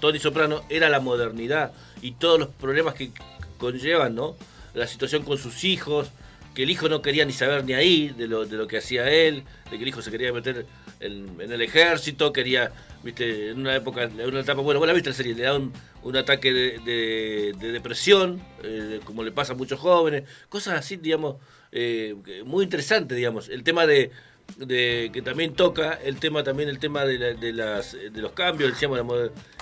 Tony 0.00 0.18
Soprano 0.18 0.64
era 0.70 0.88
la 0.88 1.00
modernidad 1.00 1.72
y 2.00 2.12
todos 2.12 2.38
los 2.40 2.48
problemas 2.48 2.94
que 2.94 3.10
conllevan, 3.58 4.14
¿no? 4.14 4.36
La 4.72 4.86
situación 4.86 5.22
con 5.22 5.36
sus 5.36 5.64
hijos, 5.64 6.08
que 6.54 6.62
el 6.62 6.70
hijo 6.70 6.88
no 6.88 7.02
quería 7.02 7.26
ni 7.26 7.32
saber 7.32 7.64
ni 7.64 7.74
ahí 7.74 8.08
de 8.08 8.26
lo, 8.26 8.46
de 8.46 8.56
lo 8.56 8.66
que 8.66 8.78
hacía 8.78 9.10
él, 9.10 9.44
de 9.70 9.76
que 9.76 9.82
el 9.82 9.88
hijo 9.88 10.00
se 10.00 10.10
quería 10.10 10.32
meter 10.32 10.64
en, 11.00 11.38
el 11.40 11.60
ejército, 11.60 12.32
quería, 12.32 12.72
viste, 13.02 13.50
en 13.50 13.60
una 13.60 13.76
época, 13.76 14.04
en 14.04 14.18
una 14.28 14.40
etapa, 14.40 14.62
bueno, 14.62 14.84
la 14.86 14.94
viste 14.94 15.10
la 15.10 15.14
serie, 15.14 15.34
le 15.34 15.42
da 15.42 15.54
un, 15.54 15.74
un 16.02 16.16
ataque 16.16 16.52
de, 16.54 16.78
de- 16.86 17.52
de 17.60 17.72
depresión, 17.72 18.40
eh, 18.62 19.00
como 19.04 19.22
le 19.22 19.30
pasa 19.32 19.52
a 19.52 19.56
muchos 19.56 19.78
jóvenes, 19.78 20.24
cosas 20.48 20.78
así, 20.78 20.96
digamos, 20.96 21.36
eh, 21.72 22.14
muy 22.46 22.64
interesante, 22.64 23.14
digamos. 23.14 23.50
El 23.50 23.62
tema 23.62 23.86
de, 23.86 24.10
de 24.56 25.10
que 25.12 25.22
también 25.22 25.54
toca, 25.54 25.98
el 26.02 26.18
tema 26.18 26.42
también, 26.42 26.68
el 26.68 26.78
tema 26.78 27.04
de, 27.04 27.18
la- 27.18 27.34
de 27.34 27.52
las, 27.52 27.92
de 27.92 28.20
los 28.22 28.32
cambios, 28.32 28.70
decíamos, 28.72 28.98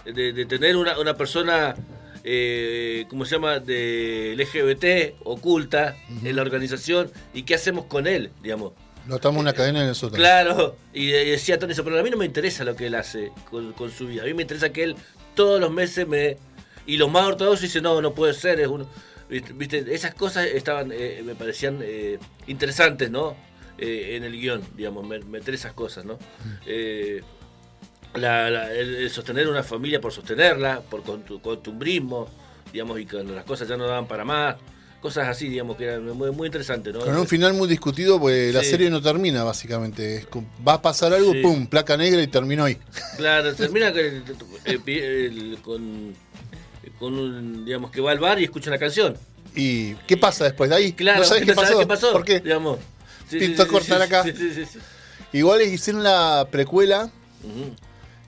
de, 0.04 0.32
de 0.32 0.46
tener 0.46 0.76
una, 0.76 0.98
una 0.98 1.16
persona, 1.16 1.74
eh, 2.22 3.06
¿cómo 3.08 3.24
se 3.24 3.36
llama?, 3.36 3.58
de 3.58 4.34
LGBT, 4.36 5.20
oculta, 5.24 5.96
en 6.22 6.36
la 6.36 6.42
organización, 6.42 7.10
y 7.32 7.42
qué 7.42 7.54
hacemos 7.54 7.86
con 7.86 8.06
él, 8.06 8.30
digamos. 8.42 8.72
Lo 9.06 9.16
atamos 9.16 9.40
una 9.40 9.52
cadena 9.52 9.86
en 9.86 9.94
sótano. 9.94 10.16
Claro, 10.16 10.76
y, 10.94 11.08
y 11.10 11.30
decía 11.30 11.58
Tony 11.58 11.74
Soprano, 11.74 11.98
a 11.98 12.02
mí 12.02 12.10
no 12.10 12.16
me 12.16 12.24
interesa 12.24 12.64
lo 12.64 12.74
que 12.74 12.86
él 12.86 12.94
hace 12.94 13.32
con, 13.50 13.72
con 13.74 13.90
su 13.90 14.06
vida, 14.06 14.22
a 14.22 14.26
mí 14.26 14.32
me 14.34 14.42
interesa 14.42 14.70
que 14.72 14.82
él 14.84 14.96
todos 15.34 15.60
los 15.60 15.70
meses 15.70 16.06
me... 16.08 16.36
Y 16.86 16.98
los 16.98 17.10
más 17.10 17.24
ortodoxos 17.26 17.62
dicen, 17.62 17.82
no, 17.82 18.00
no 18.00 18.14
puede 18.14 18.34
ser, 18.34 18.60
es 18.60 18.68
uno... 18.68 18.86
Viste, 19.28 19.52
viste, 19.54 19.94
esas 19.94 20.14
cosas 20.14 20.46
estaban, 20.46 20.92
eh, 20.92 21.22
me 21.24 21.34
parecían 21.34 21.80
eh, 21.82 22.18
interesantes, 22.46 23.10
¿no? 23.10 23.34
Eh, 23.78 24.16
en 24.16 24.24
el 24.24 24.32
guion, 24.32 24.62
digamos, 24.76 25.06
me- 25.06 25.18
meter 25.20 25.54
esas 25.54 25.72
cosas, 25.72 26.04
¿no? 26.04 26.18
Eh, 26.66 27.22
la- 28.14 28.48
la- 28.50 28.72
el, 28.72 28.94
el 28.94 29.10
sostener 29.10 29.48
una 29.48 29.62
familia 29.64 30.00
por 30.00 30.12
sostenerla, 30.12 30.80
por 30.82 31.02
costumbrismo, 31.42 32.28
digamos, 32.72 33.00
y 33.00 33.06
cuando 33.06 33.34
las 33.34 33.44
cosas 33.44 33.66
ya 33.68 33.76
no 33.76 33.86
daban 33.86 34.06
para 34.06 34.24
más, 34.24 34.56
cosas 35.00 35.28
así, 35.28 35.48
digamos, 35.48 35.76
que 35.76 35.84
eran 35.84 36.06
muy, 36.16 36.30
muy 36.30 36.46
interesantes, 36.46 36.94
¿no? 36.94 37.00
Con 37.00 37.16
un 37.16 37.26
final 37.26 37.52
muy 37.54 37.68
discutido, 37.68 38.18
pues 38.20 38.54
la 38.54 38.62
serie 38.62 38.88
no 38.90 39.02
termina, 39.02 39.42
básicamente. 39.44 40.24
Va 40.66 40.74
a 40.74 40.82
pasar 40.82 41.12
algo, 41.12 41.32
Sí. 41.32 41.42
pum, 41.42 41.66
placa 41.66 41.96
negra 41.96 42.22
y 42.22 42.26
terminó 42.28 42.64
ahí. 42.64 42.78
Claro, 43.16 43.52
termina 43.56 43.88
eh, 43.88 44.22
el- 44.66 45.58
con, 45.62 46.14
con 46.98 47.18
un, 47.18 47.64
digamos, 47.64 47.90
que 47.90 48.00
va 48.00 48.12
al 48.12 48.18
bar 48.18 48.40
y 48.40 48.44
escucha 48.44 48.70
una 48.70 48.78
canción. 48.78 49.16
¿Y 49.56 49.94
qué 50.06 50.16
pasa 50.16 50.44
después 50.44 50.70
de 50.70 50.76
ahí? 50.76 50.92
Claro, 50.92 51.20
¿No 51.20 51.24
sabes 51.24 51.42
qué 51.44 51.48
no 51.48 51.54
sabes 51.54 51.68
pasó? 51.70 51.78
qué 51.80 51.86
pasó? 51.86 52.12
¿Por 52.12 52.24
qué? 52.24 52.40
Digamos. 52.40 52.78
Sí, 53.34 53.46
Pinto 53.46 53.66
cortar 53.68 54.00
acá. 54.00 54.22
Sí, 54.22 54.32
sí, 54.36 54.52
sí, 54.54 54.64
sí. 54.64 54.78
Igual 55.32 55.62
hicieron 55.62 56.04
la 56.04 56.46
precuela, 56.50 57.10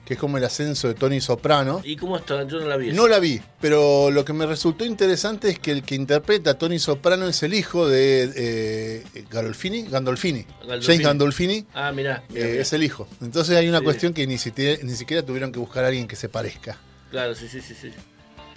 que 0.03 0.15
es 0.15 0.19
como 0.19 0.37
el 0.37 0.43
ascenso 0.43 0.89
de 0.89 0.93
Tony 0.93 1.21
Soprano. 1.21 1.81
¿Y 1.83 1.95
cómo 1.95 2.17
está? 2.17 2.43
Yo 2.43 2.59
no 2.59 2.67
la 2.67 2.75
vi. 2.75 2.91
No 2.91 3.07
la 3.07 3.19
vi, 3.19 3.41
pero 3.61 4.11
lo 4.11 4.25
que 4.25 4.33
me 4.33 4.45
resultó 4.45 4.83
interesante 4.83 5.49
es 5.49 5.59
que 5.59 5.71
el 5.71 5.83
que 5.83 5.95
interpreta 5.95 6.51
a 6.51 6.53
Tony 6.55 6.79
Soprano 6.79 7.27
es 7.27 7.41
el 7.43 7.53
hijo 7.53 7.87
de 7.87 8.31
eh, 8.35 9.23
Gandolfini, 9.29 9.83
Gandolfini, 9.83 10.45
Gandolfini. 10.45 10.85
James 10.85 11.01
Gandolfini. 11.01 11.65
Ah, 11.73 11.91
mirá. 11.93 12.23
mirá, 12.29 12.45
eh, 12.45 12.49
mirá. 12.51 12.61
es 12.61 12.73
el 12.73 12.83
hijo. 12.83 13.07
Entonces 13.21 13.55
hay 13.55 13.69
una 13.69 13.79
cuestión 13.79 14.13
que 14.13 14.27
ni 14.27 14.37
siquiera, 14.37 14.81
ni 14.83 14.95
siquiera 14.95 15.25
tuvieron 15.25 15.53
que 15.53 15.59
buscar 15.59 15.85
a 15.85 15.87
alguien 15.87 16.07
que 16.07 16.17
se 16.17 16.27
parezca. 16.27 16.77
Claro, 17.09 17.35
sí, 17.35 17.47
sí, 17.47 17.61
sí. 17.61 17.73
sí. 17.73 17.91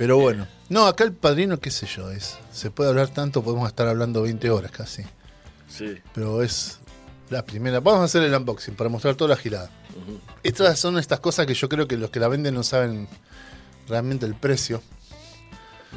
Pero 0.01 0.17
bueno. 0.17 0.49
No, 0.71 0.87
acá 0.87 1.05
el 1.05 1.13
padrino, 1.13 1.61
qué 1.61 1.71
sé 1.71 1.87
yo, 1.87 2.11
es. 2.11 2.39
Se 2.53 2.71
puede 2.71 2.89
hablar 2.91 3.11
tanto, 3.11 3.45
podemos 3.45 3.69
estar 3.69 3.87
hablando 3.87 4.23
20 4.23 4.51
horas 4.51 4.71
casi. 4.71 5.05
Sí. 5.71 5.97
Pero 6.15 6.43
es 6.43 6.79
la 7.31 7.45
primera. 7.47 7.81
Vamos 7.81 8.01
a 8.03 8.05
hacer 8.05 8.23
el 8.23 8.35
unboxing 8.35 8.75
para 8.75 8.91
mostrar 8.91 9.15
toda 9.15 9.31
la 9.31 9.37
girada. 9.37 9.71
Estas 10.43 10.79
son 10.79 10.99
estas 10.99 11.21
cosas 11.21 11.47
que 11.47 11.55
yo 11.55 11.69
creo 11.69 11.87
que 11.89 11.97
los 11.97 12.11
que 12.11 12.21
la 12.21 12.29
venden 12.29 12.55
no 12.55 12.63
saben 12.63 13.09
realmente 13.89 14.27
el 14.27 14.35
precio. 14.35 14.83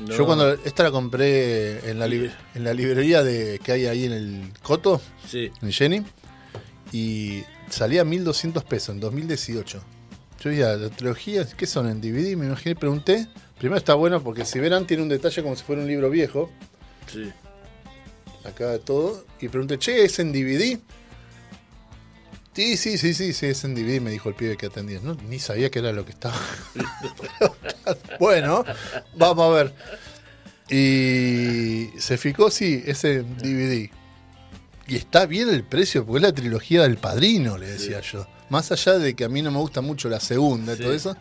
No. 0.07 0.13
Yo 0.15 0.25
cuando 0.25 0.51
esta 0.53 0.83
la 0.83 0.91
compré 0.91 1.89
en 1.89 1.99
la, 1.99 2.05
en 2.05 2.63
la 2.63 2.73
librería 2.73 3.21
de, 3.23 3.59
que 3.63 3.71
hay 3.73 3.85
ahí 3.85 4.05
en 4.05 4.11
el 4.11 4.51
Coto, 4.63 4.99
Sí. 5.29 5.51
en 5.61 5.71
Jenny, 5.71 6.03
y 6.91 7.43
salía 7.69 8.03
1200 8.03 8.63
pesos 8.63 8.89
en 8.95 8.99
2018. 8.99 9.83
Yo 10.43 10.49
decía, 10.49 10.75
la 10.75 10.89
trilogía, 10.89 11.45
¿qué 11.47 11.65
son 11.67 11.87
en 11.89 12.01
DVD? 12.01 12.35
Me 12.35 12.47
imaginé, 12.47 12.75
pregunté. 12.75 13.27
Primero 13.59 13.77
está 13.77 13.93
bueno 13.93 14.21
porque 14.23 14.45
si 14.45 14.59
verán 14.59 14.85
tiene 14.87 15.03
un 15.03 15.09
detalle 15.09 15.41
como 15.43 15.55
si 15.55 15.63
fuera 15.63 15.81
un 15.83 15.87
libro 15.87 16.09
viejo, 16.09 16.49
Sí. 17.11 17.31
Acá 18.45 18.67
de 18.71 18.79
todo, 18.79 19.25
y 19.39 19.47
pregunté, 19.47 19.77
che, 19.79 20.03
¿es 20.05 20.19
en 20.19 20.31
DVD? 20.31 20.79
Sí, 22.55 22.77
sí, 22.77 22.97
sí, 22.99 23.13
sí, 23.15 23.33
sí, 23.33 23.47
es 23.47 23.63
en 23.63 23.73
DVD, 23.73 23.99
me 23.99 24.11
dijo 24.11 24.29
el 24.29 24.35
pibe 24.35 24.57
que 24.57 24.67
atendía. 24.67 24.99
No, 25.01 25.15
ni 25.27 25.39
sabía 25.39 25.71
que 25.71 25.79
era 25.79 25.91
lo 25.91 26.05
que 26.05 26.11
estaba. 26.11 26.35
bueno, 28.19 28.63
vamos 29.15 29.45
a 29.51 29.63
ver. 29.63 29.73
Y 30.69 31.89
se 31.99 32.17
fijó, 32.17 32.51
sí, 32.51 32.83
es 32.85 33.03
en 33.05 33.37
DVD. 33.37 33.89
Y 34.87 34.95
está 34.95 35.25
bien 35.25 35.49
el 35.49 35.63
precio, 35.63 36.05
porque 36.05 36.17
es 36.17 36.23
la 36.23 36.33
trilogía 36.33 36.83
del 36.83 36.97
padrino, 36.97 37.57
le 37.57 37.67
decía 37.67 38.01
yo. 38.01 38.27
Más 38.49 38.71
allá 38.71 38.99
de 38.99 39.15
que 39.15 39.23
a 39.23 39.29
mí 39.29 39.41
no 39.41 39.49
me 39.49 39.57
gusta 39.57 39.81
mucho 39.81 40.09
la 40.09 40.19
segunda 40.19 40.73
y 40.73 40.77
Sí. 40.77 40.83
todo 40.83 40.93
eso, 40.93 41.17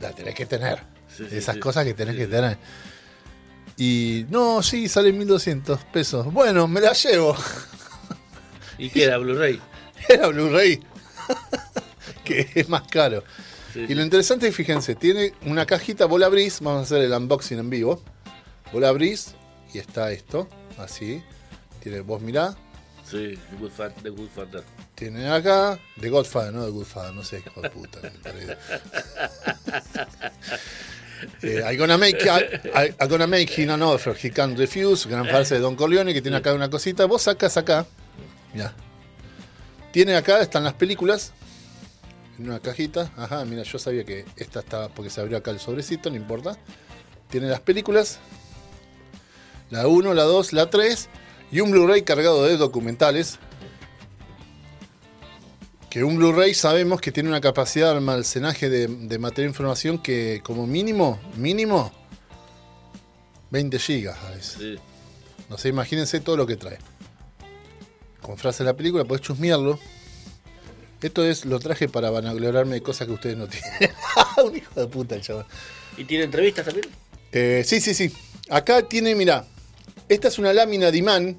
la 0.00 0.10
tenés 0.12 0.34
que 0.34 0.44
tener. 0.46 0.78
Sí, 1.16 1.24
Esas 1.30 1.56
cosas 1.56 1.84
que 1.84 1.94
tenés 1.94 2.16
que 2.16 2.26
tener. 2.26 2.58
Y 3.78 4.26
no, 4.28 4.62
sí, 4.62 4.88
sale 4.88 5.12
1200 5.12 5.84
pesos. 5.86 6.32
Bueno, 6.32 6.66
me 6.66 6.80
la 6.80 6.92
llevo. 6.92 7.36
¿Y 8.76 8.90
qué 8.90 9.04
era 9.04 9.18
Blu-ray? 9.18 9.60
Era 10.08 10.26
Blu-ray. 10.28 10.80
que 12.24 12.48
es 12.54 12.68
más 12.68 12.82
caro. 12.88 13.22
Sí, 13.72 13.84
Y 13.88 13.94
lo 13.94 14.02
interesante 14.02 14.48
es, 14.48 14.54
fíjense, 14.56 14.94
tiene 14.94 15.32
una 15.46 15.64
cajita, 15.66 16.06
vos 16.06 16.18
la 16.18 16.26
abrís, 16.26 16.60
vamos 16.60 16.80
a 16.80 16.82
hacer 16.84 17.02
el 17.02 17.12
unboxing 17.12 17.58
en 17.58 17.70
vivo. 17.70 18.02
Vos 18.72 18.80
la 18.80 18.88
abrís 18.88 19.34
y 19.74 19.78
está 19.78 20.10
esto, 20.12 20.48
así. 20.78 21.22
Tiene, 21.80 22.00
vos 22.00 22.20
mirá, 22.20 22.56
Sí, 23.08 23.38
The 23.50 23.56
Good 23.58 23.70
Fa- 23.70 23.90
The 23.94 24.10
Good 24.10 24.28
Father. 24.34 24.62
tiene 24.94 25.30
acá, 25.30 25.78
The 26.00 26.10
Godfather, 26.10 26.52
no 26.52 26.64
The 26.66 26.70
Goodfather, 26.72 27.14
no 27.14 27.24
sé, 27.24 27.42
hijo 27.46 27.60
de 27.62 27.70
puta. 27.70 28.00
Eh, 31.42 31.62
I'm 31.64 31.76
gonna 31.76 31.98
make 31.98 32.18
I, 32.24 32.94
I'm 33.00 33.08
gonna 33.08 33.26
make 33.26 33.50
him 33.60 33.70
an 33.70 33.82
offer. 33.82 34.14
He 34.14 34.30
can't 34.30 34.56
refuse. 34.58 35.08
Gran 35.08 35.26
frase 35.26 35.56
de 35.56 35.60
Don 35.60 35.76
Corleone 35.76 36.12
que 36.12 36.22
tiene 36.22 36.36
acá 36.36 36.54
una 36.54 36.70
cosita. 36.70 37.06
Vos 37.06 37.22
sacas 37.22 37.56
acá. 37.56 37.86
Mira 38.52 38.74
tiene 39.92 40.16
acá 40.16 40.40
están 40.40 40.64
las 40.64 40.74
películas. 40.74 41.32
En 42.38 42.46
una 42.46 42.60
cajita. 42.60 43.10
Ajá 43.16 43.44
mira 43.44 43.62
yo 43.62 43.78
sabía 43.78 44.04
que 44.04 44.24
esta 44.36 44.60
estaba 44.60 44.88
porque 44.88 45.10
se 45.10 45.20
abrió 45.20 45.38
acá 45.38 45.50
el 45.50 45.60
sobrecito 45.60 46.10
no 46.10 46.16
importa. 46.16 46.56
Tiene 47.30 47.48
las 47.48 47.60
películas. 47.60 48.18
La 49.70 49.86
1 49.86 50.14
la 50.14 50.22
2 50.22 50.52
la 50.52 50.70
3 50.70 51.08
y 51.50 51.60
un 51.60 51.70
Blu-ray 51.70 52.02
cargado 52.02 52.44
de 52.44 52.56
documentales 52.56 53.38
que 55.90 56.04
un 56.04 56.16
Blu-ray 56.16 56.54
sabemos 56.54 57.00
que 57.00 57.12
tiene 57.12 57.28
una 57.28 57.40
capacidad 57.40 57.90
de 57.90 57.96
almacenaje 57.96 58.68
de, 58.68 58.86
de 58.86 59.18
material 59.18 59.48
de 59.48 59.52
información 59.52 59.98
que 59.98 60.40
como 60.44 60.66
mínimo, 60.66 61.18
mínimo, 61.36 61.92
20 63.50 63.78
gigas 63.78 64.18
a 64.24 64.30
veces. 64.30 64.56
Sí. 64.58 64.76
No 65.48 65.56
sé, 65.56 65.68
imagínense 65.68 66.20
todo 66.20 66.36
lo 66.36 66.46
que 66.46 66.56
trae. 66.56 66.78
Con 68.20 68.36
frase 68.36 68.62
de 68.62 68.70
la 68.70 68.76
película 68.76 69.04
podés 69.04 69.22
chusmearlo. 69.22 69.78
Esto 71.00 71.24
es, 71.24 71.44
lo 71.44 71.60
traje 71.60 71.88
para 71.88 72.10
vanagloriarme 72.10 72.74
de 72.74 72.82
cosas 72.82 73.06
que 73.06 73.14
ustedes 73.14 73.36
no 73.36 73.46
tienen. 73.46 73.70
un 74.44 74.56
hijo 74.56 74.80
de 74.80 74.86
puta 74.88 75.14
el 75.14 75.22
chaval. 75.22 75.46
¿Y 75.96 76.04
tiene 76.04 76.24
entrevistas 76.24 76.66
también? 76.66 76.86
Eh, 77.32 77.62
sí, 77.64 77.80
sí, 77.80 77.94
sí. 77.94 78.12
Acá 78.50 78.82
tiene, 78.82 79.14
mirá, 79.14 79.46
esta 80.08 80.28
es 80.28 80.38
una 80.38 80.52
lámina 80.52 80.90
de 80.90 80.98
imán 80.98 81.38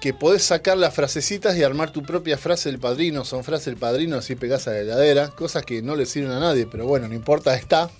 que 0.00 0.14
podés 0.14 0.42
sacar 0.42 0.76
las 0.76 0.94
frasecitas 0.94 1.56
y 1.56 1.64
armar 1.64 1.90
tu 1.90 2.02
propia 2.02 2.38
frase 2.38 2.70
del 2.70 2.78
padrino. 2.78 3.24
Son 3.24 3.42
frases 3.42 3.66
del 3.66 3.76
padrino, 3.76 4.16
así 4.16 4.36
pegás 4.36 4.68
a 4.68 4.72
la 4.72 4.78
heladera. 4.80 5.28
Cosas 5.28 5.64
que 5.64 5.82
no 5.82 5.96
le 5.96 6.06
sirven 6.06 6.32
a 6.32 6.40
nadie, 6.40 6.66
pero 6.66 6.86
bueno, 6.86 7.08
no 7.08 7.14
importa, 7.14 7.54
está. 7.54 7.90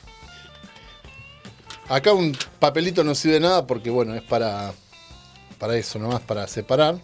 Acá 1.88 2.12
un 2.12 2.36
papelito 2.60 3.02
no 3.02 3.14
sirve 3.14 3.34
de 3.34 3.40
nada 3.40 3.66
porque, 3.66 3.90
bueno, 3.90 4.14
es 4.14 4.22
para, 4.22 4.72
para 5.58 5.76
eso 5.76 5.98
nomás, 5.98 6.20
para 6.20 6.46
separar. 6.46 6.98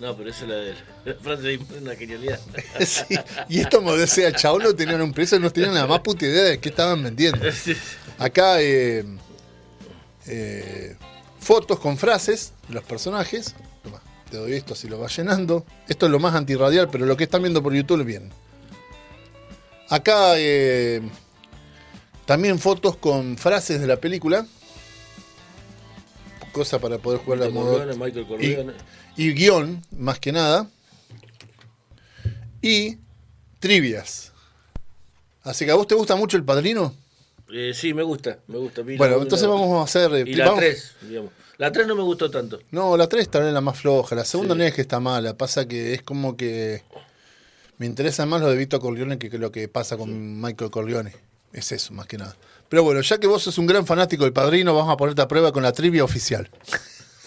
No, 0.00 0.16
pero 0.16 0.30
esa 0.30 0.44
es 0.44 0.48
la 0.48 0.56
de 0.56 0.74
la 1.04 1.14
frase 1.14 1.42
de 1.42 1.60
una 1.78 1.94
genialidad. 1.94 2.40
Sí, 2.86 3.16
Y 3.48 3.60
estos 3.60 3.82
modelos, 3.82 4.16
el 4.18 4.34
chabón 4.34 4.62
no 4.62 4.74
tenían 4.74 5.02
un 5.02 5.12
precio, 5.12 5.38
no 5.38 5.50
tenían 5.50 5.74
la 5.74 5.86
más 5.86 6.00
puta 6.00 6.24
idea 6.24 6.44
de 6.44 6.58
qué 6.58 6.70
estaban 6.70 7.02
vendiendo. 7.02 7.46
Acá 8.18 8.60
eh, 8.62 9.04
eh, 10.26 10.96
fotos 11.38 11.78
con 11.78 11.98
frases 11.98 12.54
los 12.70 12.84
personajes. 12.84 13.54
Toma, 13.82 14.00
te 14.30 14.36
doy 14.36 14.54
esto 14.54 14.74
así 14.74 14.88
lo 14.88 14.98
vas 14.98 15.16
llenando. 15.16 15.64
Esto 15.88 16.06
es 16.06 16.12
lo 16.12 16.18
más 16.18 16.34
antirradial, 16.34 16.88
pero 16.90 17.06
lo 17.06 17.16
que 17.16 17.24
están 17.24 17.42
viendo 17.42 17.62
por 17.62 17.74
YouTube 17.74 18.04
bien. 18.04 18.30
Acá 19.88 20.34
eh, 20.36 21.00
también 22.26 22.58
fotos 22.58 22.96
con 22.96 23.36
frases 23.36 23.80
de 23.80 23.86
la 23.86 23.96
película. 23.96 24.46
Cosa 26.52 26.80
para 26.80 26.98
poder 26.98 27.20
jugar 27.20 27.38
a 27.42 27.46
Michael 27.46 27.54
modo. 27.64 27.78
Corleone, 27.78 28.04
Michael 28.04 28.24
y, 28.24 28.28
Corleone. 28.28 28.72
y 29.16 29.32
guion, 29.34 29.82
más 29.96 30.18
que 30.18 30.32
nada. 30.32 30.68
Y 32.62 32.98
trivias. 33.60 34.32
Así 35.42 35.64
que 35.64 35.70
a 35.70 35.74
vos 35.76 35.86
te 35.86 35.94
gusta 35.94 36.16
mucho 36.16 36.36
el 36.36 36.44
padrino. 36.44 36.94
Eh, 37.52 37.72
sí, 37.74 37.94
me 37.94 38.02
gusta, 38.02 38.38
me 38.46 38.58
gusta. 38.58 38.82
Bueno, 38.82 39.22
entonces 39.22 39.46
vamos 39.48 39.80
a 39.80 39.84
hacer. 39.84 40.12
eh, 40.14 40.24
Y 40.26 40.34
la 40.34 40.44
vamos- 40.46 40.60
3, 40.60 40.92
digamos. 41.08 41.32
La 41.60 41.70
3 41.70 41.86
no 41.86 41.94
me 41.94 42.02
gustó 42.02 42.30
tanto. 42.30 42.58
No, 42.70 42.96
la 42.96 43.06
3 43.06 43.28
también 43.28 43.48
es 43.48 43.54
la 43.54 43.60
más 43.60 43.78
floja. 43.78 44.16
La 44.16 44.24
segunda 44.24 44.54
Sí. 44.54 44.58
no 44.58 44.64
es 44.64 44.72
que 44.72 44.80
está 44.80 44.98
mala. 44.98 45.36
Pasa 45.36 45.68
que 45.68 45.92
es 45.92 46.00
como 46.00 46.34
que. 46.34 46.82
Me 47.76 47.84
interesa 47.84 48.24
más 48.24 48.40
lo 48.40 48.48
de 48.48 48.56
Vito 48.56 48.80
Corleone 48.80 49.18
que, 49.18 49.28
lo 49.36 49.52
que 49.52 49.68
pasa 49.68 49.98
con 49.98 50.40
Michael 50.40 50.70
Corleone. 50.70 51.14
Es 51.52 51.70
eso, 51.72 51.92
más 51.92 52.06
que 52.06 52.16
nada. 52.16 52.34
Pero 52.70 52.82
bueno, 52.82 53.02
ya 53.02 53.18
que 53.18 53.26
vos 53.26 53.42
sos 53.42 53.58
un 53.58 53.66
gran 53.66 53.84
fanático 53.84 54.24
del 54.24 54.32
padrino, 54.32 54.74
vamos 54.74 54.90
a 54.90 54.96
ponerte 54.96 55.20
a 55.20 55.28
prueba 55.28 55.52
con 55.52 55.62
la 55.62 55.72
trivia 55.72 56.02
oficial. 56.02 56.48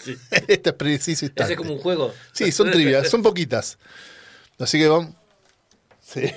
Sí. 0.02 0.16
este 0.48 0.70
es 0.70 0.74
preciso 0.74 1.26
Ese 1.26 1.52
es 1.52 1.56
como 1.56 1.72
un 1.74 1.78
juego. 1.78 2.12
Sí, 2.32 2.50
son 2.50 2.72
trivias, 2.72 3.08
son 3.08 3.22
poquitas. 3.22 3.78
Así 4.58 4.78
que 4.80 4.88
vamos. 4.88 5.14
Sí. 6.00 6.22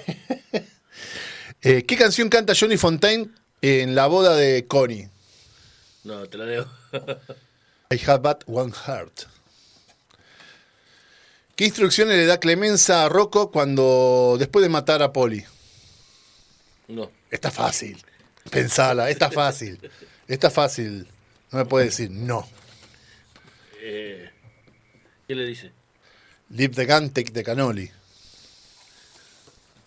Eh, 1.63 1.83
¿Qué 1.87 1.97
canción 1.97 2.29
canta 2.29 2.53
Johnny 2.57 2.77
Fontaine 2.77 3.31
en 3.63 3.95
la 3.95 4.05
boda 4.05 4.35
de 4.35 4.67
Connie? 4.67 5.09
No, 6.03 6.23
te 6.29 6.37
la 6.37 6.45
debo. 6.45 6.67
I 7.89 7.99
have 8.07 8.21
but 8.21 8.43
one 8.47 8.71
heart. 8.71 9.27
¿Qué 11.55 11.65
instrucciones 11.65 12.17
le 12.17 12.25
da 12.25 12.39
Clemenza 12.39 13.05
a 13.05 13.09
Rocco 13.09 13.49
cuando 13.49 14.35
después 14.37 14.61
de 14.61 14.69
matar 14.69 15.01
a 15.01 15.11
Polly? 15.11 15.43
No. 16.87 17.11
Está 17.31 17.49
fácil. 17.49 18.03
Pensala, 18.51 19.09
está 19.09 19.31
fácil. 19.31 19.79
Está 20.27 20.51
fácil. 20.51 21.07
No 21.51 21.59
me 21.59 21.65
puede 21.65 21.85
decir 21.85 22.11
no. 22.11 22.47
Eh, 23.81 24.29
¿Qué 25.27 25.35
le 25.35 25.45
dice? 25.45 25.71
Leave 26.49 26.75
the 26.75 26.85
gun, 26.85 27.09
take 27.09 27.31
the 27.31 27.43
cannoli. 27.43 27.91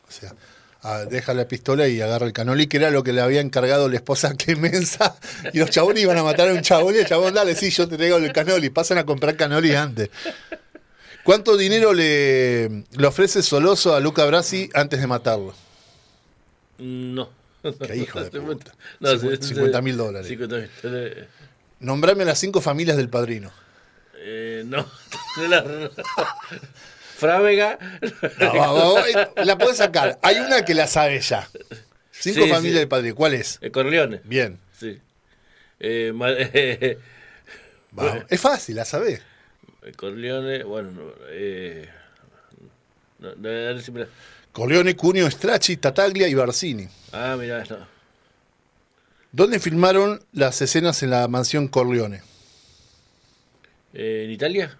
O 0.08 0.10
sea, 0.10 0.34
ah, 0.82 1.04
deja 1.08 1.34
la 1.34 1.46
pistola 1.48 1.88
y 1.88 2.00
agarra 2.00 2.26
el 2.26 2.32
canoli, 2.32 2.66
que 2.66 2.76
era 2.78 2.90
lo 2.90 3.02
que 3.02 3.12
le 3.12 3.20
había 3.20 3.40
encargado 3.40 3.88
la 3.88 3.96
esposa 3.96 4.28
a 4.28 4.34
Clemenza. 4.36 5.16
Y 5.52 5.58
los 5.58 5.70
chabones 5.70 6.02
iban 6.02 6.16
a 6.18 6.22
matar 6.24 6.48
a 6.48 6.52
un 6.54 6.62
chabón 6.62 6.94
y 6.94 6.98
el 6.98 7.06
chabón, 7.06 7.34
dale, 7.34 7.54
sí, 7.54 7.70
yo 7.70 7.88
te 7.88 7.96
traigo 7.96 8.16
el 8.18 8.32
canoli. 8.32 8.70
Pasan 8.70 8.98
a 8.98 9.04
comprar 9.06 9.36
canoli 9.36 9.74
antes. 9.74 10.10
¿Cuánto 11.22 11.56
dinero 11.56 11.92
le, 11.92 12.84
le 12.96 13.06
ofrece 13.06 13.42
Soloso 13.42 13.94
a 13.94 14.00
Luca 14.00 14.24
Brasi 14.24 14.70
antes 14.74 15.00
de 15.00 15.06
matarlo? 15.06 15.54
No. 16.78 17.28
Qué 17.86 17.96
hijo 17.96 18.22
de 18.24 18.30
puta. 18.40 18.72
No, 19.00 19.10
Cincu- 19.10 19.36
sí, 19.40 19.48
50 19.54 19.82
mil 19.82 19.96
dólares. 19.98 20.28
50 20.28 20.56
mil. 20.56 20.70
Eh, 20.84 21.26
Nombrame 21.80 22.24
las 22.24 22.38
cinco 22.38 22.60
familias 22.62 22.96
del 22.96 23.10
padrino. 23.10 23.52
eh, 24.16 24.62
no. 24.66 24.86
De 27.20 27.26
la- 27.26 27.32
Frávega. 27.38 27.78
No, 28.40 28.94
va, 28.94 29.44
la 29.44 29.58
podés 29.58 29.76
sacar. 29.78 30.18
Hay 30.22 30.36
una 30.36 30.64
que 30.64 30.74
la 30.74 30.86
sabe 30.86 31.20
ya. 31.20 31.48
Cinco 32.12 32.42
Sí, 32.44 32.48
familias 32.50 32.72
sí. 32.74 32.78
del 32.78 32.88
padrino. 32.88 33.14
¿Cuál 33.14 33.34
es? 33.34 33.58
Eh, 33.62 33.70
Corleone. 33.70 34.20
Bien. 34.24 34.58
Sí. 34.78 34.98
Eh, 35.78 36.12
ma- 36.14 36.30
eh, 36.32 36.98
Vamos. 37.92 38.24
Es 38.28 38.40
fácil, 38.40 38.76
la 38.76 38.84
sabés. 38.84 39.22
Corleone, 39.96 40.62
bueno, 40.64 40.90
no, 40.90 41.12
eh, 41.30 41.88
no, 43.18 43.34
no, 43.34 43.48
la- 43.50 44.06
Corleone, 44.52 44.94
Cuneo, 44.96 45.30
Stracci, 45.30 45.76
Tataglia 45.78 46.28
y 46.28 46.34
Barsini. 46.34 46.88
Ah, 47.12 47.36
mirá, 47.38 47.64
no. 47.64 47.86
¿Dónde 49.32 49.60
filmaron 49.60 50.22
las 50.32 50.60
escenas 50.60 51.02
en 51.02 51.10
la 51.10 51.26
mansión 51.28 51.68
Corleone? 51.68 52.20
Eh, 53.94 54.22
¿En 54.26 54.30
Italia? 54.30 54.76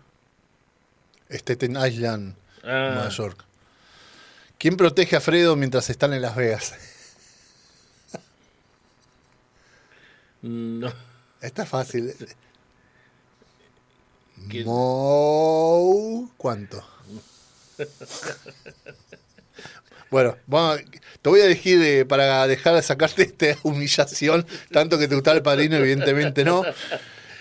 Staten 1.30 1.76
Island, 1.76 2.34
Ah. 2.62 2.90
Nueva 2.94 3.08
York. 3.08 3.44
¿Quién 4.58 4.76
protege 4.76 5.16
a 5.16 5.20
Fredo 5.20 5.56
mientras 5.56 5.88
están 5.90 6.12
en 6.12 6.20
Las 6.22 6.36
Vegas? 6.36 6.74
No. 10.42 10.92
Está 11.40 11.64
fácil. 11.66 12.14
¿Cuánto? 16.36 16.84
Bueno, 20.10 20.36
vamos 20.46 20.78
a- 20.78 20.82
te 21.22 21.28
voy 21.30 21.40
a 21.40 21.44
elegir 21.46 21.80
eh, 21.82 22.04
para 22.04 22.46
dejar 22.46 22.74
de 22.74 22.82
sacarte 22.82 23.22
esta 23.22 23.56
humillación, 23.62 24.46
tanto 24.72 24.98
que 24.98 25.06
te 25.08 25.14
gustaba 25.14 25.36
el 25.36 25.42
padrino, 25.42 25.76
evidentemente 25.76 26.44
no. 26.44 26.62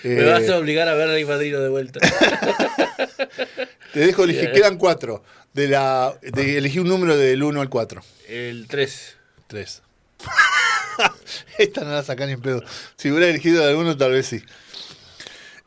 Me 0.04 0.22
Eh, 0.22 0.24
vas 0.32 0.48
a 0.50 0.58
obligar 0.58 0.88
a 0.88 0.94
ver 0.94 1.10
a 1.10 1.14
mi 1.16 1.26
padrino 1.26 1.60
de 1.60 1.70
vuelta. 1.70 2.00
te 3.94 4.00
dejo 4.02 4.24
elegir, 4.24 4.52
quedan 4.52 4.78
cuatro. 4.78 5.24
De 5.54 5.68
la, 5.68 6.18
de, 6.22 6.58
elegí 6.58 6.80
un 6.80 6.88
número 6.88 7.18
del 7.18 7.42
1 7.42 7.60
al 7.62 7.70
4. 7.70 8.02
El 8.28 8.68
3. 8.68 9.16
Tres. 9.48 9.82
Esta 11.58 11.82
no 11.84 11.92
la 11.92 12.04
sacan 12.04 12.28
ni 12.28 12.34
en 12.34 12.42
pedo. 12.42 12.64
Si 12.98 13.10
hubiera 13.10 13.28
elegido 13.28 13.66
alguno, 13.66 13.98
tal 13.98 14.12
vez 14.12 14.28
sí. 14.28 14.44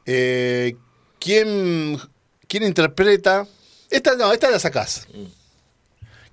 Eh, 0.07 0.77
¿quién, 1.19 1.99
¿Quién 2.49 2.63
interpreta? 2.63 3.47
Esta 3.91 4.15
no, 4.17 4.33
esta 4.33 4.51
la 4.51 4.59
sacás. 4.59 5.07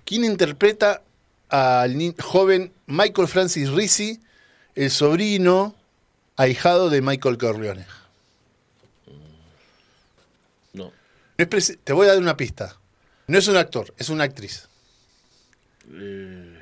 ¿Quién 0.05 0.23
interpreta 0.23 1.01
al 1.49 2.15
joven 2.21 2.71
Michael 2.85 3.27
Francis 3.27 3.69
Risi, 3.69 4.19
el 4.75 4.91
sobrino 4.91 5.75
ahijado 6.35 6.89
de 6.89 7.01
Michael 7.01 7.37
Corleone? 7.37 7.85
No. 9.07 9.15
No 10.73 10.91
es 10.91 10.91
preci- 10.91 10.91
Te 11.47 11.93
voy 11.93 12.07
a 12.07 12.11
dar 12.11 12.19
una 12.19 12.35
pista. 12.35 12.75
No 13.27 13.37
es 13.37 13.47
un 13.47 13.55
actor, 13.55 13.93
es 13.97 14.09
una 14.09 14.25
actriz. 14.25 14.67
Eh, 15.91 16.61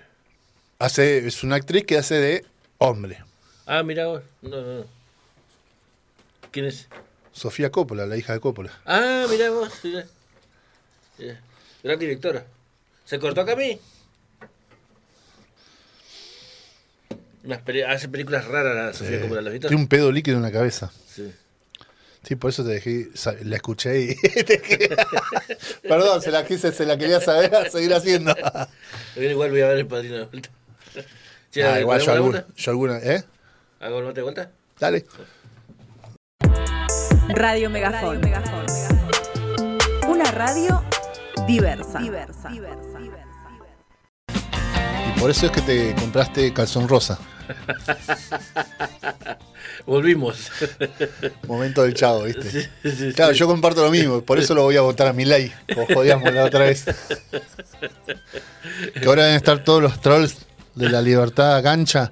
Hace, 0.80 1.26
es 1.26 1.44
una 1.44 1.56
actriz 1.56 1.86
que 1.86 1.98
hace 1.98 2.16
de 2.16 2.46
hombre. 2.78 3.24
ah, 3.66 3.82
mirá 3.82 4.06
vos. 4.06 4.22
No, 4.44 4.62
no, 4.62 4.78
no. 4.80 4.86
¿Quién 6.52 6.66
es? 6.66 6.88
Sofía 7.32 7.72
Coppola, 7.72 8.06
la 8.06 8.18
hija 8.18 8.34
de 8.34 8.40
Coppola. 8.40 8.72
Ah, 8.86 9.26
mirá 9.30 9.50
vos. 9.50 9.72
mirá. 9.84 10.06
Mirá. 11.18 11.42
Gran 11.84 12.00
directora. 12.00 12.46
¿Se 13.06 13.18
cortó 13.20 13.42
acá 13.42 13.54
a 13.54 13.56
mí? 13.56 13.80
Unas 17.44 17.62
hace 17.88 18.10
películas 18.10 18.46
raras 18.46 18.76
la 18.76 18.94
Sofía 18.94 19.22
Coppola, 19.22 19.42
¿las 19.42 19.54
viste? 19.54 19.68
Tiene 19.70 19.82
un 19.82 19.88
pedo 19.88 20.12
líquido 20.12 20.38
en 20.38 20.44
la 20.44 20.52
cabeza. 20.52 20.92
Sí. 21.08 21.32
Sí, 22.28 22.36
por 22.36 22.50
eso 22.50 22.66
te 22.66 22.72
dejé, 22.72 23.08
la 23.44 23.56
escuché 23.56 24.02
y 24.02 24.16
te 24.44 24.60
dejé- 24.62 24.90
Perdón, 25.84 26.22
se 26.22 26.30
la 26.30 26.46
quise, 26.46 26.74
se 26.74 26.86
la 26.86 26.98
quería 26.98 27.22
saber, 27.22 27.56
a 27.56 27.70
seguir 27.70 27.94
haciendo. 27.94 28.36
Igual 29.16 29.50
voy 29.52 29.62
a 29.62 29.68
ver 29.70 29.78
el 29.78 29.88
padrino 29.88 30.18
de 30.18 30.26
vuelta. 30.26 30.50
Che, 31.52 31.63
Ah, 31.63 31.80
igual 31.80 32.02
yo 32.02 32.06
¿ponemos 32.08 32.34
la 32.34 32.40
alguna, 32.40 32.46
yo 32.58 32.72
alguna, 32.72 32.98
¿eh? 32.98 33.24
¿Hago 33.80 34.02
mate 34.02 34.16
de 34.16 34.22
vuelta? 34.24 34.52
Dale. 34.78 35.06
Radio 37.30 37.70
Megafón. 37.70 38.20
Una 40.08 40.30
radio 40.32 40.84
diversa. 41.48 42.02
Y 42.02 42.12
por 45.20 45.30
eso 45.30 45.46
es 45.46 45.52
que 45.54 45.62
te 45.62 45.96
compraste 45.96 46.52
calzón 46.52 46.90
rosa. 46.90 47.18
Volvimos. 49.88 50.52
Momento 51.47 51.82
del 51.84 51.93
chavo, 51.93 52.23
¿viste? 52.23 52.69
Claro, 53.15 53.32
yo 53.32 53.47
comparto 53.47 53.82
lo 53.84 53.89
mismo, 53.89 54.21
por 54.21 54.38
eso 54.38 54.54
lo 54.54 54.63
voy 54.63 54.76
a 54.76 54.82
votar 54.82 55.08
a 55.08 55.13
mi 55.13 55.23
ley. 55.23 55.52
Como 55.73 55.88
jodíamos 55.88 56.32
la 56.34 56.43
otra 56.43 56.65
vez. 56.65 56.86
Que 58.93 59.08
ahora 59.08 59.23
deben 59.23 59.38
estar 59.38 59.63
todos 59.63 59.82
los 59.82 60.02
trolls 60.02 60.36
de 60.76 60.89
la 60.89 61.02
libertad 61.02 61.63
gancha 61.63 62.12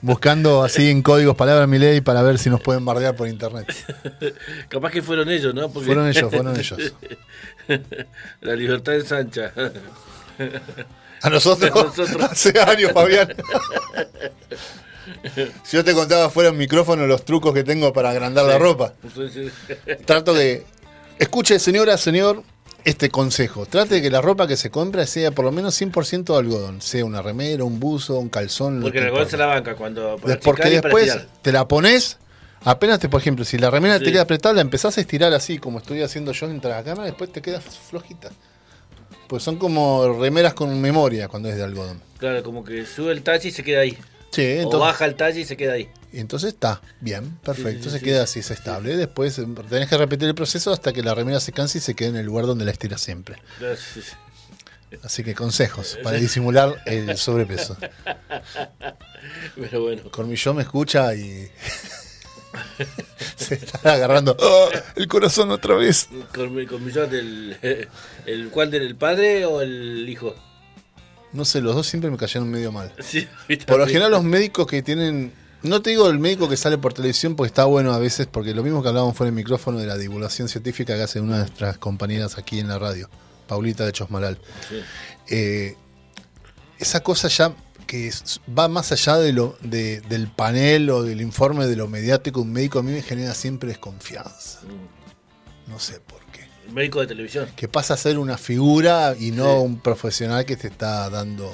buscando 0.00 0.62
así 0.64 0.90
en 0.90 1.02
códigos 1.02 1.36
palabras 1.36 1.68
mi 1.68 1.78
ley 1.78 2.00
para 2.00 2.22
ver 2.22 2.38
si 2.38 2.48
nos 2.48 2.60
pueden 2.62 2.84
bardear 2.84 3.14
por 3.14 3.28
internet. 3.28 3.72
Capaz 4.68 4.90
que 4.90 5.02
fueron 5.02 5.28
ellos, 5.28 5.54
¿no? 5.54 5.68
Porque 5.70 5.86
Fueron 5.86 6.08
ellos, 6.08 6.30
fueron 6.30 6.58
ellos. 6.58 6.92
La 8.40 8.56
libertad 8.56 8.94
ensancha. 8.94 9.52
A 11.20 11.30
nosotros, 11.30 11.70
A 11.70 11.82
nosotros. 11.84 12.22
hace 12.30 12.58
años, 12.58 12.92
Fabián. 12.92 13.28
Si 15.64 15.76
yo 15.76 15.84
te 15.84 15.92
contaba 15.94 16.30
fuera 16.30 16.50
en 16.50 16.56
micrófono 16.56 17.06
los 17.06 17.24
trucos 17.24 17.52
que 17.54 17.64
tengo 17.64 17.92
para 17.92 18.10
agrandar 18.10 18.44
la 18.46 18.58
ropa. 18.58 18.94
Trato 20.04 20.34
de 20.34 20.64
Escuche, 21.18 21.58
señora, 21.58 21.96
señor, 21.96 22.42
este 22.84 23.08
consejo. 23.10 23.66
Trate 23.66 23.96
de 23.96 24.02
que 24.02 24.10
la 24.10 24.20
ropa 24.20 24.46
que 24.46 24.56
se 24.56 24.70
compra 24.70 25.06
sea 25.06 25.30
por 25.30 25.44
lo 25.44 25.52
menos 25.52 25.80
100% 25.80 26.24
de 26.24 26.38
algodón. 26.38 26.82
Sea 26.82 27.04
una 27.04 27.22
remera, 27.22 27.64
un 27.64 27.80
buzo, 27.80 28.18
un 28.18 28.28
calzón. 28.28 28.80
Porque 28.82 28.98
que 28.98 29.04
el 29.04 29.06
algodón 29.06 29.30
se 29.30 29.36
la 29.36 29.46
banca 29.46 29.74
cuando. 29.76 30.16
para 30.18 30.38
Porque 30.40 30.62
para 30.62 30.70
después 30.70 31.18
te 31.42 31.52
la 31.52 31.66
pones, 31.66 32.18
apenas 32.64 33.00
te, 33.00 33.08
por 33.08 33.20
ejemplo, 33.20 33.44
si 33.44 33.58
la 33.58 33.70
remera 33.70 33.98
Sí. 33.98 34.04
te 34.04 34.12
queda 34.12 34.22
apretada, 34.22 34.54
la 34.54 34.60
empezás 34.60 34.98
a 34.98 35.00
estirar 35.00 35.32
así, 35.32 35.58
como 35.58 35.78
estoy 35.78 36.02
haciendo 36.02 36.32
yo 36.32 36.46
entre 36.48 36.70
la 36.70 36.82
cámara, 36.84 37.06
después 37.06 37.32
te 37.32 37.40
queda 37.40 37.60
flojita. 37.60 38.30
Pues 39.26 39.42
son 39.42 39.56
como 39.56 40.16
remeras 40.20 40.54
con 40.54 40.80
memoria 40.80 41.26
cuando 41.28 41.48
es 41.48 41.56
de 41.56 41.64
algodón. 41.64 42.00
Claro, 42.18 42.42
como 42.44 42.62
que 42.62 42.86
sube 42.86 43.10
el 43.12 43.22
talle 43.22 43.48
y 43.48 43.52
se 43.52 43.64
queda 43.64 43.80
ahí. 43.80 43.98
Sí, 44.30 44.58
o 44.64 44.78
baja 44.78 45.04
el 45.06 45.14
talle 45.14 45.40
y 45.40 45.44
se 45.44 45.56
queda 45.56 45.74
ahí. 45.74 45.88
entonces 46.12 46.52
está 46.52 46.82
bien, 47.00 47.38
perfecto, 47.42 47.84
sí, 47.84 47.90
se 47.98 48.00
queda 48.04 48.22
así, 48.24 48.40
es 48.40 48.50
estable. 48.50 48.96
Después 48.96 49.38
eh, 49.38 49.46
tenés 49.70 49.88
que 49.88 49.96
repetir 49.96 50.28
el 50.28 50.34
proceso 50.34 50.72
hasta 50.72 50.92
que 50.92 51.02
la 51.02 51.14
remera 51.14 51.40
se 51.40 51.52
canse 51.52 51.78
y 51.78 51.80
se 51.80 51.94
quede 51.94 52.08
en 52.10 52.16
el 52.16 52.26
lugar 52.26 52.44
donde 52.46 52.64
la 52.64 52.70
estiras 52.72 53.00
siempre. 53.00 53.36
Así 55.02 55.24
que 55.24 55.34
consejos 55.34 55.98
para 56.02 56.18
disimular 56.18 56.82
el 56.86 57.16
sobrepeso. 57.16 57.76
Pero 59.56 59.82
bueno. 59.82 60.10
Cormillón 60.10 60.56
me 60.56 60.62
escucha 60.62 61.14
y 61.14 61.50
se 63.36 63.54
está 63.54 63.94
agarrando 63.94 64.36
¡Oh! 64.38 64.68
el 64.96 65.08
corazón 65.08 65.50
otra 65.50 65.74
vez. 65.76 66.08
Con, 66.34 66.54
mi- 66.54 66.66
con 66.66 66.84
millón 66.84 67.10
del. 67.10 67.56
El, 68.26 68.48
¿Cuál 68.50 68.70
del 68.70 68.82
el 68.82 68.96
padre 68.96 69.44
o 69.44 69.60
el 69.62 70.06
hijo? 70.08 70.34
No 71.32 71.44
sé, 71.44 71.60
los 71.60 71.74
dos 71.74 71.86
siempre 71.86 72.10
me 72.10 72.16
cayeron 72.16 72.50
medio 72.50 72.72
mal. 72.72 72.92
Por 73.66 73.78
lo 73.78 73.86
general 73.86 74.10
los 74.10 74.24
médicos 74.24 74.66
que 74.66 74.82
tienen... 74.82 75.32
No 75.62 75.82
te 75.82 75.90
digo 75.90 76.08
el 76.08 76.18
médico 76.18 76.48
que 76.48 76.56
sale 76.56 76.78
por 76.78 76.92
televisión 76.92 77.34
porque 77.34 77.48
está 77.48 77.64
bueno 77.64 77.92
a 77.92 77.98
veces, 77.98 78.28
porque 78.30 78.54
lo 78.54 78.62
mismo 78.62 78.82
que 78.82 78.88
hablábamos 78.88 79.16
fuera 79.16 79.28
del 79.28 79.34
micrófono 79.34 79.78
de 79.78 79.86
la 79.86 79.96
divulgación 79.96 80.48
científica 80.48 80.94
que 80.94 81.02
hace 81.02 81.20
una 81.20 81.36
de 81.38 81.40
nuestras 81.40 81.78
compañeras 81.78 82.38
aquí 82.38 82.60
en 82.60 82.68
la 82.68 82.78
radio, 82.78 83.08
Paulita 83.48 83.84
de 83.84 83.90
Chosmalal. 83.92 84.38
Sí. 84.68 84.76
Eh, 85.28 85.74
esa 86.78 87.02
cosa 87.02 87.26
ya 87.28 87.52
que 87.86 88.12
va 88.56 88.68
más 88.68 88.92
allá 88.92 89.16
de 89.16 89.32
lo, 89.32 89.56
de- 89.60 90.02
del 90.02 90.28
panel 90.28 90.90
o 90.90 91.02
del 91.02 91.20
informe 91.20 91.66
de 91.66 91.74
lo 91.74 91.88
mediático, 91.88 92.42
un 92.42 92.52
médico 92.52 92.78
a 92.78 92.82
mí 92.82 92.92
me 92.92 93.02
genera 93.02 93.34
siempre 93.34 93.70
desconfianza. 93.70 94.60
Mm. 94.62 95.70
No 95.70 95.80
sé 95.80 95.98
por 96.00 96.20
qué. 96.20 96.25
Médico 96.72 97.00
de 97.00 97.06
televisión. 97.06 97.48
Que 97.56 97.68
pasa 97.68 97.94
a 97.94 97.96
ser 97.96 98.18
una 98.18 98.36
figura 98.38 99.14
y 99.18 99.30
no 99.30 99.44
Sí. 99.52 99.58
un 99.64 99.78
profesional 99.80 100.44
que 100.44 100.56
te 100.56 100.68
está 100.68 101.08
dando 101.10 101.50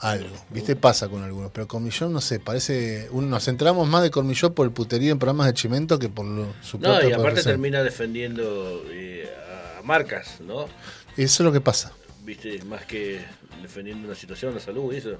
algo. 0.00 0.28
¿Viste? 0.50 0.76
Pasa 0.76 1.08
con 1.08 1.22
algunos. 1.22 1.50
Pero 1.52 1.66
Cormillón, 1.66 2.12
no 2.12 2.20
sé, 2.20 2.38
parece. 2.40 3.08
un- 3.12 3.30
nos 3.30 3.44
centramos 3.44 3.88
más 3.88 4.02
de 4.02 4.10
Cormillón 4.10 4.52
por 4.54 4.66
el 4.66 4.72
puterío 4.72 5.12
en 5.12 5.18
programas 5.18 5.46
de 5.46 5.54
Chimento 5.54 5.98
que 5.98 6.08
por 6.08 6.26
lo, 6.26 6.52
su 6.62 6.78
No, 6.78 6.88
y 6.94 6.96
aparte 6.96 7.16
profesión. 7.18 7.52
termina 7.52 7.82
defendiendo 7.82 8.82
eh, 8.90 9.28
a 9.78 9.82
marcas, 9.82 10.40
¿no? 10.40 10.64
Eso 10.64 10.68
es 11.16 11.40
lo 11.40 11.52
que 11.52 11.60
pasa. 11.62 11.92
Viste, 12.24 12.62
más 12.64 12.84
que 12.84 13.20
defendiendo 13.62 14.06
una 14.06 14.16
situación, 14.16 14.54
la 14.54 14.60
salud 14.60 14.92
y 14.92 14.96
eso. 14.98 15.18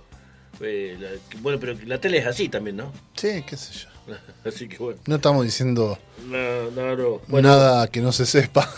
Eh, 0.60 0.96
la- 1.00 1.38
bueno, 1.40 1.58
pero 1.58 1.74
la 1.86 1.98
tele 2.00 2.18
es 2.18 2.26
así 2.26 2.48
también, 2.48 2.76
¿no? 2.76 2.92
Sí, 3.14 3.42
qué 3.46 3.56
sé 3.56 3.72
yo. 3.74 3.88
Así 4.44 4.68
que 4.68 4.78
bueno. 4.78 4.98
No 5.06 5.16
estamos 5.16 5.44
diciendo 5.44 5.98
No, 6.26 6.70
no, 6.70 6.96
no. 6.96 7.20
Bueno, 7.28 7.48
nada 7.48 7.88
que 7.88 8.00
no 8.00 8.12
se 8.12 8.26
sepa. 8.26 8.70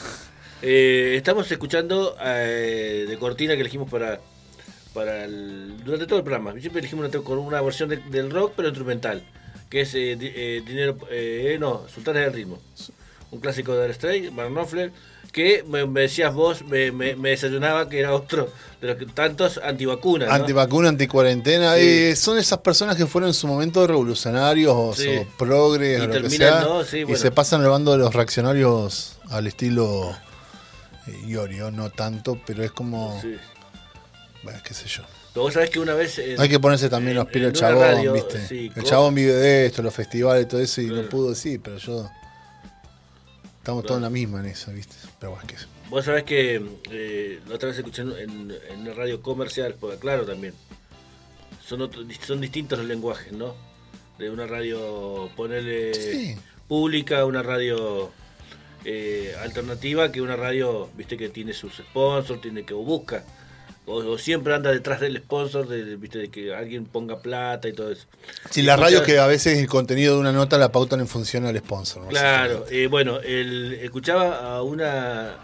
eh, 0.63 1.15
estamos 1.17 1.51
escuchando 1.51 2.17
eh, 2.23 3.07
de 3.09 3.19
cortina 3.19 3.55
que 3.55 3.61
elegimos 3.61 3.91
para 3.91 4.21
para 4.95 5.25
el- 5.25 5.83
durante 5.85 6.07
todo 6.07 6.19
el 6.19 6.25
programa. 6.25 6.53
Siempre 6.59 6.81
elegimos 6.81 7.09
una, 7.09 7.23
con 7.23 7.39
una 7.39 7.61
versión 7.61 7.89
de- 7.89 7.99
del 7.99 8.31
rock, 8.31 8.55
pero 8.57 8.69
instrumental. 8.69 9.23
Que 9.71 9.83
es 9.83 9.95
eh, 9.95 10.17
di- 10.19 10.33
eh, 10.35 10.63
Dinero. 10.67 10.97
Eh, 11.11 11.57
no, 11.61 11.87
Sultanes 11.93 12.23
del 12.25 12.33
Ritmo. 12.33 12.59
Un 13.31 13.41
clásico 13.41 13.75
de 13.75 13.93
Stray, 13.93 14.29
Van 14.31 14.53
Knopfler. 14.53 14.91
Que 15.33 15.63
me, 15.69 15.85
me 15.87 16.01
decías 16.03 16.33
vos, 16.33 16.63
me, 16.65 16.91
me- 16.91 17.15
me 17.15 17.31
desayunaba 17.31 17.87
que 17.91 17.99
era 18.01 18.15
otro 18.15 18.51
de 18.81 18.87
los 18.87 18.97
que, 18.97 19.05
tantos 19.05 19.59
antivacunas. 19.63 20.29
¿no? 20.29 20.35
Antivacuna, 20.35 20.89
anticuarentena. 20.89 21.75
Sí. 21.75 21.81
eh, 21.83 22.17
son 22.17 22.39
esas 22.39 22.61
personas 22.61 22.97
que 22.97 23.05
fueron 23.07 23.29
en 23.29 23.35
su 23.35 23.47
momento 23.47 23.87
revolucionarios 23.87 24.73
o, 24.75 24.95
Sí. 24.95 25.09
o 25.19 25.27
progres 25.37 25.99
Y 25.99 26.03
o 26.03 26.07
lo 26.07 26.23
que 26.23 26.31
sea. 26.31 26.61
¿no? 26.63 26.83
Sí, 26.85 27.05
Y 27.07 27.17
se 27.17 27.31
pasan 27.31 27.61
al 27.61 27.69
bando 27.69 27.93
de 27.93 27.99
los 27.99 28.15
reaccionarios 28.15 29.19
al 29.29 29.47
estilo 29.47 30.17
eh, 31.07 31.21
Iorio, 31.27 31.71
no 31.71 31.91
tanto, 31.91 32.41
pero 32.47 32.65
es 32.65 32.71
como. 32.73 33.21
Sí. 33.21 33.37
Bueno, 34.43 34.59
qué 34.65 34.73
sé 34.73 34.87
yo. 34.89 35.03
Pero 35.35 35.43
vos 35.45 35.53
sabés 35.53 35.69
que 35.69 35.79
una 35.79 35.93
vez. 35.93 36.19
en- 36.19 36.41
Hay 36.41 36.49
que 36.49 36.59
ponerse 36.59 36.89
también 36.89 37.17
los 37.17 37.27
en- 37.29 37.37
en 37.37 37.45
una 37.45 37.53
chabón, 37.53 37.83
radio, 37.83 38.13
¿viste? 38.15 38.47
sí, 38.47 38.73
el 38.75 38.83
chabón 38.83 39.15
vive 39.15 39.33
de 39.35 39.67
esto, 39.67 39.83
los 39.83 39.93
festivales, 39.93 40.49
todo 40.49 40.61
eso, 40.63 40.81
y 40.81 40.87
Claro. 40.87 41.03
no 41.03 41.09
pudo 41.11 41.29
decir, 41.31 41.61
pero 41.63 41.77
yo. 41.77 42.11
Estamos 43.69 43.85
todos 43.85 43.99
en 43.99 44.03
la 44.05 44.09
misma 44.09 44.41
en 44.41 44.47
eso, 44.47 44.73
¿viste? 44.73 44.97
Pero 45.21 45.33
bueno, 45.33 45.47
qué 45.47 45.59
sé. 45.59 45.67
Vos 45.91 46.03
sabés 46.07 46.25
que 46.25 46.55
eh, 46.91 47.39
la 47.47 47.57
otra 47.57 47.69
vez 47.69 47.77
escuché 47.77 48.01
en, 48.01 48.13
en- 48.15 48.81
una 48.81 48.95
radio 48.95 49.21
comercial, 49.21 49.75
porque 49.79 49.99
claro 49.99 50.25
también, 50.25 50.55
son, 51.67 51.83
otro- 51.83 52.01
son 52.27 52.41
distintos 52.41 52.79
los 52.79 52.89
lenguajes, 52.89 53.31
¿no? 53.35 53.55
De 54.19 54.31
una 54.31 54.47
radio, 54.47 55.29
ponerle 55.37 55.93
Sí. 55.93 56.37
pública, 56.67 57.27
una 57.27 57.43
radio 57.43 58.11
eh, 58.87 59.35
alternativa, 59.43 60.11
que 60.13 60.23
una 60.23 60.35
radio, 60.37 60.89
viste, 60.97 61.19
que 61.19 61.29
tiene 61.29 61.53
sus 61.53 61.75
sponsors, 61.77 62.41
tiene 62.41 62.65
que 62.65 62.73
busca, 62.73 63.23
o, 63.89 63.97
o 64.13 64.19
siempre 64.19 64.55
anda 64.55 64.71
detrás 64.71 65.01
del 65.01 65.17
sponsor, 65.19 65.67
de, 65.67 65.97
viste, 65.97 66.19
de 66.19 66.29
que 66.31 66.55
alguien 66.55 66.85
ponga 66.85 67.21
plata 67.21 67.67
y 67.69 67.73
todo 67.73 67.91
eso. 67.91 68.07
Si 68.51 68.63
la 68.63 68.77
radio 68.77 68.99
Escuchá- 68.99 69.07
que 69.15 69.19
a 69.19 69.27
veces 69.27 69.59
el 69.59 69.67
contenido 69.69 70.15
de 70.15 70.21
una 70.21 70.33
nota 70.33 70.59
la 70.59 70.71
pautan 70.71 71.01
en 71.01 71.09
función 71.09 71.47
al 71.47 71.59
sponsor. 71.59 72.03
¿no? 72.03 72.09
Claro, 72.09 72.65
eh, 72.71 72.87
bueno, 72.87 73.19
el, 73.21 73.73
escuchaba 73.83 74.57
a 74.57 74.63
una 74.63 75.37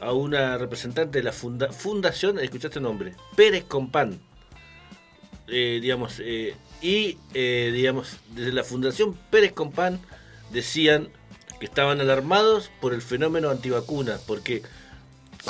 a 0.00 0.12
una 0.12 0.58
representante 0.58 1.18
de 1.18 1.22
la 1.24 1.32
funda- 1.32 1.70
fundación, 1.72 2.40
escuchaste 2.40 2.80
el 2.80 2.82
nombre, 2.82 3.14
Pérez 3.36 3.62
Compán, 3.68 4.18
eh, 5.46 5.78
digamos, 5.80 6.14
eh, 6.20 6.54
y 6.80 7.18
eh, 7.34 7.70
digamos, 7.72 8.16
desde 8.34 8.52
la 8.52 8.64
fundación 8.64 9.14
Pérez 9.30 9.52
Compán 9.52 10.00
decían 10.50 11.08
que 11.60 11.66
estaban 11.66 12.00
alarmados 12.00 12.70
por 12.80 12.94
el 12.94 13.02
fenómeno 13.02 13.50
antivacuna, 13.50 14.18
porque, 14.26 14.62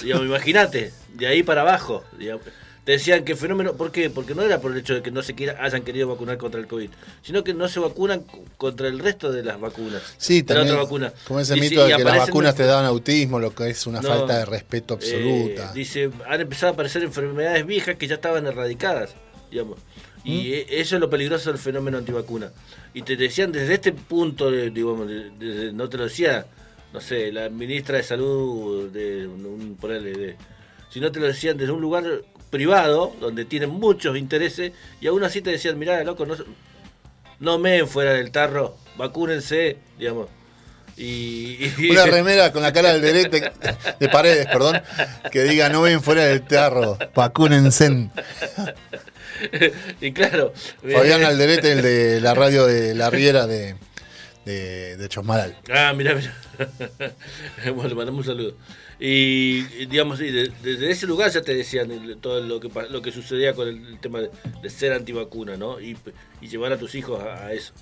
imagínate, 0.04 0.92
de 1.14 1.26
ahí 1.26 1.42
para 1.42 1.62
abajo, 1.62 2.04
digamos, 2.18 2.44
te 2.84 2.92
decían 2.92 3.24
que 3.24 3.32
el 3.32 3.38
fenómeno, 3.38 3.74
¿por 3.74 3.92
qué? 3.92 4.10
Porque 4.10 4.34
no 4.34 4.42
era 4.42 4.60
por 4.60 4.72
el 4.72 4.78
hecho 4.78 4.94
de 4.94 5.02
que 5.02 5.12
no 5.12 5.22
se 5.22 5.34
quiera, 5.34 5.56
hayan 5.64 5.82
querido 5.82 6.08
vacunar 6.08 6.36
contra 6.36 6.60
el 6.60 6.66
COVID, 6.66 6.90
sino 7.22 7.44
que 7.44 7.54
no 7.54 7.68
se 7.68 7.78
vacunan 7.78 8.24
contra 8.56 8.88
el 8.88 8.98
resto 8.98 9.30
de 9.30 9.44
las 9.44 9.60
vacunas. 9.60 10.02
Sí, 10.18 10.42
de 10.42 10.54
la 10.54 10.60
también. 10.60 10.74
otra 10.74 10.82
vacuna. 10.84 11.12
Como 11.28 11.38
ese 11.38 11.54
Dice, 11.54 11.68
mito 11.70 11.86
de 11.86 11.96
que 11.96 12.02
las 12.04 12.18
vacunas 12.18 12.54
te 12.56 12.64
dan 12.64 12.84
autismo, 12.84 13.38
lo 13.38 13.54
que 13.54 13.70
es 13.70 13.86
una 13.86 14.00
No, 14.00 14.08
falta 14.08 14.38
de 14.38 14.44
respeto 14.46 14.94
absoluta. 14.94 15.66
eh, 15.66 15.70
dice, 15.74 16.10
han 16.28 16.40
empezado 16.40 16.70
a 16.70 16.74
aparecer 16.74 17.04
enfermedades 17.04 17.64
viejas 17.64 17.94
que 17.96 18.08
ya 18.08 18.16
estaban 18.16 18.46
erradicadas, 18.46 19.14
digamos. 19.50 19.78
Y 20.24 20.30
¿Mm? 20.38 20.40
eh, 20.54 20.66
eso 20.70 20.96
es 20.96 21.00
lo 21.00 21.08
peligroso 21.10 21.50
del 21.50 21.60
fenómeno 21.60 21.98
antivacuna. 21.98 22.50
Y 22.94 23.02
te 23.02 23.14
decían 23.16 23.52
desde 23.52 23.74
este 23.74 23.92
punto, 23.92 24.50
de, 24.50 24.70
digamos, 24.70 25.06
de- 25.06 25.30
desde- 25.38 25.72
no 25.72 25.88
te 25.88 25.98
lo 25.98 26.04
decía, 26.04 26.46
no 26.92 27.00
sé, 27.00 27.32
la 27.32 27.48
ministra 27.48 27.96
de 27.96 28.02
salud 28.02 28.90
de 28.90 29.26
un, 29.26 29.76
ponele, 29.80 30.12
de, 30.12 30.36
sino 30.90 31.10
te 31.10 31.20
lo 31.20 31.26
decían 31.26 31.56
desde 31.56 31.72
un 31.72 31.80
lugar 31.80 32.04
privado, 32.50 33.14
donde 33.20 33.44
tienen 33.44 33.70
muchos 33.70 34.16
intereses, 34.16 34.72
y 35.00 35.06
aún 35.06 35.24
así 35.24 35.40
te 35.40 35.50
decían, 35.50 35.78
mirá, 35.78 36.04
loco, 36.04 36.26
no, 36.26 36.36
no 37.40 37.58
meen 37.58 37.88
fuera 37.88 38.12
del 38.12 38.30
tarro, 38.30 38.76
vacúnense, 38.96 39.78
digamos. 39.98 40.28
Y, 40.96 41.64
y- 41.78 41.90
Una 41.90 42.04
remera 42.06 42.52
con 42.52 42.62
la 42.62 42.72
cara 42.72 42.92
del 42.92 43.00
derete, 43.00 43.52
de 43.98 44.08
paredes, 44.10 44.46
perdón, 44.46 44.82
que 45.30 45.42
diga 45.44 45.70
no 45.70 45.80
ven 45.82 46.02
fuera 46.02 46.26
del 46.26 46.42
tarro, 46.42 46.98
vacúnense. 47.14 48.10
y 50.00 50.12
claro, 50.12 50.52
Fabián 50.82 51.22
eh, 51.22 51.26
Alderete, 51.26 51.72
el 51.72 51.82
de 51.82 52.20
la 52.20 52.34
radio 52.34 52.66
de 52.66 52.94
La 52.94 53.08
Riera 53.10 53.46
de, 53.46 53.76
de, 54.44 54.96
de. 54.96 55.08
Ah, 55.72 55.92
mira, 55.96 56.14
mira. 56.14 56.34
bueno, 57.74 57.88
le 57.88 57.94
mandamos 57.94 58.26
un 58.26 58.34
saludo. 58.34 58.54
Y, 58.98 59.66
y, 59.78 59.86
digamos, 59.86 60.18
de- 60.18 60.52
desde 60.62 60.90
ese 60.90 61.06
lugar 61.06 61.30
ya 61.30 61.42
te 61.42 61.54
decían 61.54 61.90
todo 62.20 62.40
lo 62.40 62.60
que 62.60 62.68
lo 62.90 63.02
que 63.02 63.10
sucedía 63.10 63.52
con 63.54 63.68
el, 63.68 63.98
tema 64.00 64.20
de, 64.20 64.30
de 64.62 64.70
ser 64.70 64.92
antivacuna, 64.92 65.56
¿no? 65.56 65.80
Y, 65.80 65.96
y 66.40 66.48
llevar 66.48 66.72
a 66.72 66.78
tus 66.78 66.94
hijos 66.94 67.20
a 67.22 67.52
eso. 67.52 67.72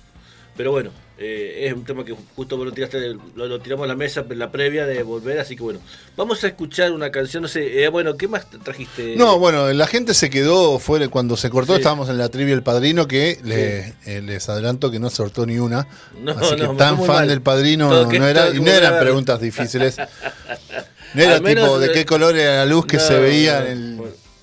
Pero 0.57 0.71
bueno, 0.71 0.91
eh, 1.17 1.65
es 1.67 1.73
un 1.73 1.85
tema 1.85 2.03
que 2.03 2.13
justo 2.35 2.57
vos 2.57 2.65
lo 2.65 2.73
tiraste, 2.73 2.99
lo, 3.35 3.47
lo 3.47 3.59
tiramos 3.61 3.85
a 3.85 3.87
la 3.87 3.95
mesa 3.95 4.25
en 4.29 4.37
la 4.37 4.51
previa 4.51 4.85
de 4.85 5.01
volver, 5.01 5.39
así 5.39 5.55
que 5.55 5.63
bueno. 5.63 5.79
Vamos 6.17 6.43
a 6.43 6.47
escuchar 6.47 6.91
una 6.91 7.09
canción, 7.09 7.41
no 7.43 7.47
sé, 7.49 7.83
eh, 7.83 7.87
bueno, 7.87 8.17
¿qué 8.17 8.27
más 8.27 8.45
trajiste? 8.63 9.15
No, 9.15 9.39
bueno, 9.39 9.71
la 9.71 9.87
gente 9.87 10.13
se 10.13 10.29
quedó 10.29 10.77
fuera 10.77 11.07
cuando 11.07 11.37
se 11.37 11.49
cortó. 11.49 11.73
Sí. 11.73 11.79
Estábamos 11.79 12.09
en 12.09 12.17
la 12.17 12.27
trivia 12.29 12.53
El 12.53 12.63
Padrino, 12.63 13.07
que 13.07 13.39
le- 13.43 13.93
eh, 14.05 14.21
les 14.21 14.49
adelanto 14.49 14.91
que 14.91 14.99
no 14.99 15.09
sortó 15.09 15.45
ni 15.45 15.57
una. 15.57 15.87
No, 16.21 16.31
así 16.33 16.55
que 16.57 16.63
no, 16.63 16.75
tan 16.75 16.97
fue 16.97 17.07
fan 17.07 17.15
mal. 17.17 17.27
del 17.29 17.41
Padrino 17.41 17.89
Todo 17.89 18.11
no, 18.11 18.27
era, 18.27 18.49
y 18.49 18.59
no 18.59 18.69
eran 18.71 18.99
preguntas 18.99 19.39
difíciles. 19.39 19.97
No 21.13 21.21
era 21.23 21.39
menos, 21.41 21.65
tipo 21.65 21.79
de 21.79 21.91
qué 21.91 22.05
color 22.05 22.37
era 22.37 22.57
la 22.57 22.65
luz 22.65 22.85
que 22.85 22.95
No, 22.97 23.03
se 23.03 23.19
veía 23.19 23.65
en 23.67 23.71
el. 23.71 23.95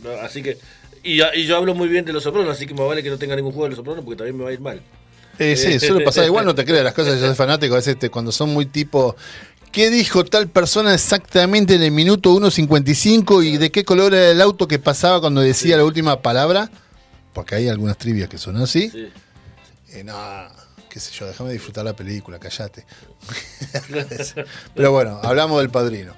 bueno, 0.02 0.20
así 0.22 0.42
que. 0.42 0.58
Y, 1.02 1.22
y 1.22 1.46
yo 1.46 1.56
hablo 1.56 1.74
muy 1.74 1.88
bien 1.88 2.04
de 2.04 2.12
los 2.12 2.22
sopranos, 2.22 2.50
así 2.54 2.66
que 2.66 2.74
me 2.74 2.84
vale 2.84 3.02
que 3.02 3.08
no 3.08 3.16
tenga 3.16 3.34
ningún 3.36 3.52
juego 3.52 3.64
de 3.64 3.70
los 3.70 3.76
sopranos 3.78 4.04
porque 4.04 4.18
también 4.18 4.36
me 4.36 4.44
va 4.44 4.50
a 4.50 4.52
ir 4.52 4.60
mal. 4.60 4.82
Eh, 5.38 5.56
sí, 5.56 5.78
suele 5.80 6.04
pasar. 6.04 6.24
Igual 6.24 6.44
no 6.44 6.54
te 6.54 6.64
creas 6.64 6.84
las 6.84 6.94
cosas. 6.94 7.20
Yo 7.20 7.26
soy 7.26 7.34
fanático. 7.34 7.74
A 7.74 7.78
veces 7.78 7.98
te- 7.98 8.10
cuando 8.10 8.32
son 8.32 8.50
muy 8.50 8.66
tipo 8.66 9.16
¿Qué 9.70 9.90
dijo 9.90 10.24
tal 10.24 10.48
persona 10.48 10.94
exactamente 10.94 11.74
en 11.74 11.82
el 11.82 11.90
minuto 11.90 12.32
1.55 12.34 13.44
y 13.44 13.58
de 13.58 13.70
qué 13.70 13.84
color 13.84 14.14
era 14.14 14.30
el 14.30 14.40
auto 14.40 14.66
que 14.66 14.78
pasaba 14.78 15.20
cuando 15.20 15.42
decía 15.42 15.76
la 15.76 15.84
última 15.84 16.22
palabra? 16.22 16.70
Porque 17.34 17.54
hay 17.54 17.68
algunas 17.68 17.98
trivias 17.98 18.30
que 18.30 18.38
son 18.38 18.56
así. 18.56 18.88
Sí. 18.88 19.08
Eh, 19.92 20.04
no, 20.04 20.14
qué 20.88 20.98
sé 20.98 21.12
yo, 21.12 21.26
déjame 21.26 21.52
disfrutar 21.52 21.84
la 21.84 21.94
película, 21.94 22.38
callate. 22.38 22.86
Pero 24.74 24.90
bueno, 24.92 25.20
hablamos 25.22 25.60
del 25.60 25.70
padrino. 25.70 26.14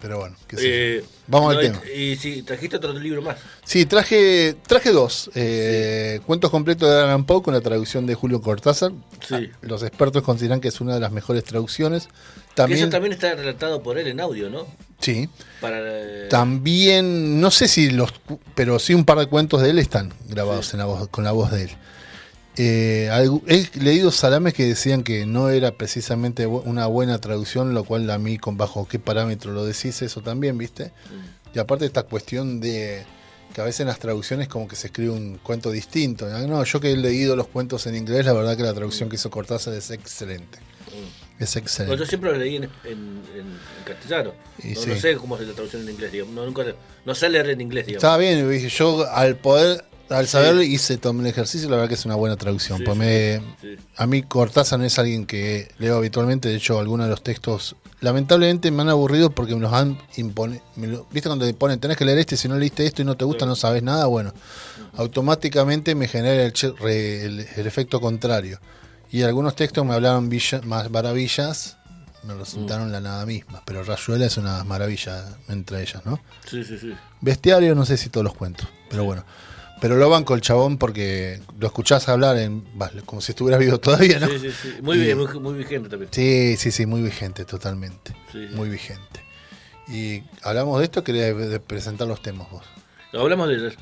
Pero 0.00 0.20
bueno, 0.20 0.36
qué 0.46 0.56
sé. 0.56 0.62
Eh, 0.98 1.04
Vamos 1.26 1.56
al 1.56 1.60
tema. 1.60 1.80
Y, 1.92 2.12
y 2.12 2.16
si 2.16 2.42
trajiste 2.42 2.76
otro 2.76 2.92
libro 2.92 3.20
más. 3.20 3.36
Sí, 3.64 3.84
traje, 3.84 4.54
traje 4.66 4.90
dos. 4.92 5.28
eh, 5.34 6.20
Cuentos 6.24 6.50
completos 6.52 6.88
de 6.88 7.02
Alan 7.02 7.24
Poe 7.24 7.42
con 7.42 7.52
la 7.52 7.60
traducción 7.60 8.06
de 8.06 8.14
Julio 8.14 8.40
Cortázar. 8.40 8.92
Sí. 9.26 9.34
Ah, 9.34 9.56
Los 9.62 9.82
expertos 9.82 10.22
consideran 10.22 10.60
que 10.60 10.68
es 10.68 10.80
una 10.80 10.94
de 10.94 11.00
las 11.00 11.10
mejores 11.10 11.42
traducciones. 11.42 12.08
También, 12.54 12.80
eso 12.80 12.90
también 12.90 13.12
está 13.12 13.34
relatado 13.34 13.82
por 13.82 13.98
él 13.98 14.06
en 14.08 14.20
audio, 14.20 14.48
¿no? 14.50 14.66
Sí. 15.00 15.28
Para, 15.60 15.78
eh, 15.80 16.26
También, 16.30 17.40
no 17.40 17.50
sé 17.50 17.66
si 17.68 17.90
los, 17.90 18.12
pero 18.54 18.78
sí 18.78 18.94
un 18.94 19.04
par 19.04 19.18
de 19.18 19.26
cuentos 19.26 19.62
de 19.62 19.70
él 19.70 19.78
están 19.78 20.12
grabados 20.28 20.72
en 20.74 20.78
la 20.78 20.84
voz, 20.86 21.08
con 21.08 21.24
la 21.24 21.32
voz 21.32 21.50
de 21.52 21.64
él. 21.64 21.70
Eh, 22.60 23.08
he 23.46 23.78
leído 23.78 24.10
salames 24.10 24.52
que 24.52 24.64
decían 24.66 25.04
que 25.04 25.24
no 25.26 25.48
era 25.48 25.70
precisamente 25.72 26.46
una 26.46 26.86
buena 26.86 27.20
traducción, 27.20 27.72
lo 27.72 27.84
cual 27.84 28.10
a 28.10 28.18
mí 28.18 28.36
con 28.38 28.56
bajo 28.56 28.86
qué 28.88 28.98
parámetro 28.98 29.52
lo 29.52 29.64
decís 29.64 30.02
eso 30.02 30.22
también, 30.22 30.58
¿viste? 30.58 30.86
Mm. 30.86 31.56
Y 31.56 31.58
aparte 31.60 31.86
esta 31.86 32.02
cuestión 32.02 32.60
de 32.60 33.04
que 33.54 33.60
a 33.60 33.64
veces 33.64 33.80
en 33.80 33.86
las 33.86 33.98
traducciones 33.98 34.48
como 34.48 34.66
que 34.68 34.76
se 34.76 34.88
escribe 34.88 35.10
un 35.10 35.38
cuento 35.38 35.70
distinto. 35.70 36.28
No, 36.46 36.62
yo 36.64 36.80
que 36.80 36.92
he 36.92 36.96
leído 36.96 37.34
los 37.36 37.46
cuentos 37.46 37.86
en 37.86 37.94
inglés, 37.96 38.26
la 38.26 38.32
verdad 38.32 38.56
que 38.56 38.62
la 38.62 38.74
traducción 38.74 39.08
que 39.08 39.14
hizo 39.16 39.30
Cortázar 39.30 39.72
es 39.74 39.90
excelente. 39.90 40.58
Es 41.38 41.54
no, 41.54 41.60
excelente. 41.60 41.96
yo 41.96 42.06
siempre 42.06 42.32
lo 42.32 42.36
leí 42.38 42.56
en, 42.56 42.64
en- 42.64 42.70
en- 42.84 43.20
en 43.36 43.84
castellano. 43.84 44.32
No, 44.64 44.80
sí. 44.80 44.88
no 44.90 44.96
sé 44.96 45.14
cómo 45.16 45.36
es 45.38 45.46
la 45.46 45.52
traducción 45.54 45.82
en 45.82 45.90
inglés, 45.90 46.10
digamos. 46.12 46.34
No, 46.34 46.44
nunca, 46.44 46.64
no 47.06 47.14
sé 47.14 47.28
leer 47.30 47.50
en 47.50 47.60
inglés, 47.60 47.86
digamos. 47.86 48.02
Estaba 48.02 48.18
bien, 48.18 48.68
yo 48.68 49.06
al 49.10 49.36
poder, 49.36 49.84
al 50.10 50.26
saber 50.28 50.62
hice 50.62 50.96
tomé 50.98 51.20
el 51.20 51.26
ejercicio, 51.28 51.68
la 51.68 51.76
verdad 51.76 51.88
que 51.88 51.94
es 51.94 52.04
una 52.04 52.14
buena 52.14 52.36
traducción. 52.36 52.78
Sí, 52.78 52.84
pues 52.84 52.94
sí, 52.96 53.00
me- 53.00 53.40
sí. 53.60 53.76
A 53.96 54.06
mí 54.06 54.22
Cortázar 54.22 54.78
no 54.78 54.84
es 54.84 54.98
alguien 54.98 55.26
que 55.26 55.70
leo 55.78 55.96
habitualmente, 55.96 56.48
de 56.48 56.56
hecho 56.56 56.78
algunos 56.78 57.06
de 57.06 57.10
los 57.10 57.22
textos 57.22 57.76
lamentablemente 58.00 58.70
me 58.70 58.82
han 58.82 58.88
aburrido 58.90 59.30
porque 59.30 59.54
me 59.54 59.60
los 59.60 59.72
han 59.72 59.98
impone, 60.16 60.62
me 60.76 60.86
lo- 60.86 61.06
¿Viste 61.10 61.28
cuando 61.28 61.44
te 61.46 61.52
ponen, 61.54 61.80
tenés 61.80 61.96
que 61.96 62.04
leer 62.04 62.18
este, 62.18 62.36
si 62.36 62.48
no 62.48 62.56
leíste 62.56 62.86
esto 62.86 63.02
y 63.02 63.04
no 63.04 63.16
te 63.16 63.24
gusta, 63.24 63.44
no 63.46 63.56
sabes 63.56 63.82
nada? 63.82 64.06
Bueno, 64.06 64.32
automáticamente 64.96 65.94
me 65.94 66.08
genera 66.08 66.42
el, 66.44 66.52
el- 66.88 67.46
el 67.56 67.66
efecto 67.66 68.00
contrario. 68.00 68.60
Y 69.10 69.22
algunos 69.22 69.56
textos 69.56 69.84
me 69.86 69.94
hablaron 69.94 70.28
villa- 70.28 70.60
más 70.64 70.90
maravillas, 70.90 71.76
me 72.24 72.34
resultaron 72.34 72.92
la 72.92 73.00
nada 73.00 73.24
misma, 73.24 73.62
pero 73.64 73.82
Rayuela 73.82 74.26
es 74.26 74.36
una 74.36 74.62
maravilla 74.64 75.24
entre 75.48 75.80
ellas, 75.82 76.04
¿no? 76.04 76.20
Sí, 76.46 76.62
sí, 76.64 76.76
sí. 76.78 76.92
Bestiario, 77.20 77.74
no 77.74 77.86
sé 77.86 77.96
si 77.96 78.10
todos 78.10 78.24
los 78.24 78.34
cuentos, 78.34 78.68
pero 78.90 79.04
bueno. 79.04 79.24
Pero 79.80 79.96
lo 79.96 80.08
banco 80.10 80.34
el 80.34 80.40
chabón 80.40 80.76
porque 80.78 81.40
lo 81.58 81.66
escuchás 81.68 82.08
hablar 82.08 82.36
en, 82.38 82.64
como 83.06 83.20
si 83.20 83.32
estuviera 83.32 83.58
vivo 83.58 83.78
todavía, 83.78 84.18
¿no? 84.18 84.26
Sí, 84.28 84.38
sí, 84.40 84.50
sí. 84.50 84.74
Muy 84.82 84.96
Y- 84.96 85.00
bien, 85.00 85.18
muy, 85.18 85.26
muy 85.40 85.54
vigente 85.54 85.88
también. 85.88 86.10
Sí, 86.12 86.56
sí, 86.56 86.70
sí, 86.70 86.84
muy 86.86 87.02
vigente, 87.02 87.44
totalmente. 87.44 88.12
Sí, 88.32 88.46
sí. 88.48 88.54
Muy 88.54 88.68
vigente. 88.68 89.24
Y 89.86 90.22
hablamos 90.42 90.78
de 90.80 90.84
esto, 90.84 91.02
quería 91.04 91.32
de- 91.32 91.48
de 91.48 91.60
presentar 91.60 92.06
los 92.08 92.20
temas 92.22 92.50
vos. 92.50 92.64
Hablamos 93.12 93.48
de... 93.48 93.72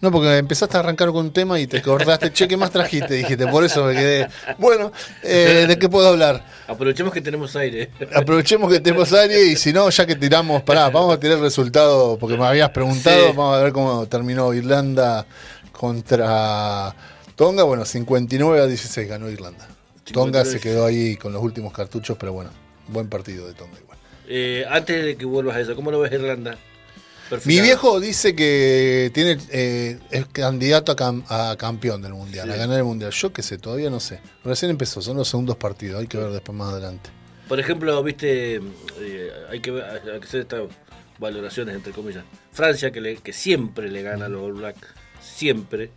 No, 0.00 0.10
porque 0.10 0.36
empezaste 0.36 0.76
a 0.76 0.80
arrancar 0.80 1.08
con 1.08 1.26
un 1.26 1.32
tema 1.32 1.58
y 1.60 1.66
te 1.66 1.78
acordaste, 1.78 2.32
che, 2.32 2.48
¿qué 2.48 2.56
más 2.56 2.70
trajiste? 2.70 3.14
Dijiste, 3.14 3.46
por 3.46 3.64
eso 3.64 3.84
me 3.84 3.94
quedé. 3.94 4.28
Bueno, 4.58 4.92
eh, 5.22 5.64
¿de 5.68 5.78
qué 5.78 5.88
puedo 5.88 6.08
hablar? 6.08 6.44
Aprovechemos 6.66 7.12
que 7.12 7.20
tenemos 7.20 7.54
aire. 7.56 7.90
Aprovechemos 8.14 8.72
que 8.72 8.80
tenemos 8.80 9.12
aire 9.12 9.42
y 9.44 9.56
si 9.56 9.72
no, 9.72 9.88
ya 9.90 10.04
que 10.06 10.16
tiramos, 10.16 10.62
pará, 10.62 10.90
vamos 10.90 11.14
a 11.14 11.20
tirar 11.20 11.36
el 11.38 11.42
resultado, 11.42 12.18
porque 12.18 12.36
me 12.36 12.44
habías 12.46 12.70
preguntado, 12.70 13.28
Sí. 13.28 13.32
vamos 13.36 13.56
a 13.58 13.62
ver 13.62 13.72
cómo 13.72 14.06
terminó 14.06 14.52
Irlanda 14.54 15.26
contra 15.72 16.94
Tonga. 17.36 17.62
Bueno, 17.64 17.84
59 17.84 18.60
a 18.60 18.66
16 18.66 19.08
ganó 19.08 19.28
Irlanda. 19.30 19.66
Tonga 20.12 20.44
59. 20.44 20.50
se 20.50 20.60
quedó 20.60 20.86
ahí 20.86 21.16
con 21.16 21.32
los 21.32 21.42
últimos 21.42 21.72
cartuchos, 21.72 22.16
pero 22.18 22.32
bueno, 22.32 22.50
buen 22.88 23.08
partido 23.08 23.46
de 23.46 23.54
Tonga 23.54 23.78
igual. 23.80 23.98
Eh, 24.28 24.64
antes 24.68 25.04
de 25.04 25.16
que 25.16 25.24
vuelvas 25.24 25.56
a 25.56 25.60
eso, 25.60 25.74
¿cómo 25.76 25.90
lo 25.90 26.00
ves 26.00 26.12
Irlanda? 26.12 26.56
Mi 27.44 27.60
viejo 27.60 27.98
dice 28.00 28.34
que 28.34 29.10
tiene 29.14 29.38
eh, 29.50 29.98
es 30.10 30.26
candidato 30.26 30.92
a, 30.92 30.96
cam- 30.96 31.24
a 31.28 31.56
campeón 31.56 32.02
del 32.02 32.12
mundial, 32.12 32.46
Sí. 32.48 32.52
a 32.54 32.56
ganar 32.56 32.78
el 32.78 32.84
mundial. 32.84 33.10
Yo 33.10 33.32
qué 33.32 33.42
sé, 33.42 33.56
todavía 33.58 33.88
no 33.90 34.00
sé. 34.00 34.20
Recién 34.44 34.70
empezó, 34.70 35.00
son 35.00 35.16
los 35.16 35.28
segundos 35.28 35.56
partidos, 35.56 36.00
hay 36.00 36.06
que 36.06 36.18
ver 36.18 36.30
después 36.30 36.56
más 36.56 36.72
adelante. 36.72 37.10
Por 37.48 37.58
ejemplo, 37.58 38.02
viste, 38.02 38.56
eh, 39.00 39.30
hay 39.50 39.60
que 39.60 39.70
ver- 39.70 39.84
hay 39.84 40.20
que 40.20 40.26
hacer 40.26 40.40
estas 40.42 40.62
valoraciones, 41.18 41.74
entre 41.74 41.92
comillas. 41.92 42.24
Francia, 42.52 42.90
que, 42.90 43.00
le- 43.00 43.16
que 43.16 43.32
siempre 43.32 43.90
le 43.90 44.02
gana 44.02 44.26
a 44.26 44.28
los 44.28 44.42
All 44.42 44.52
Blacks, 44.54 44.88
siempre, 45.22 45.90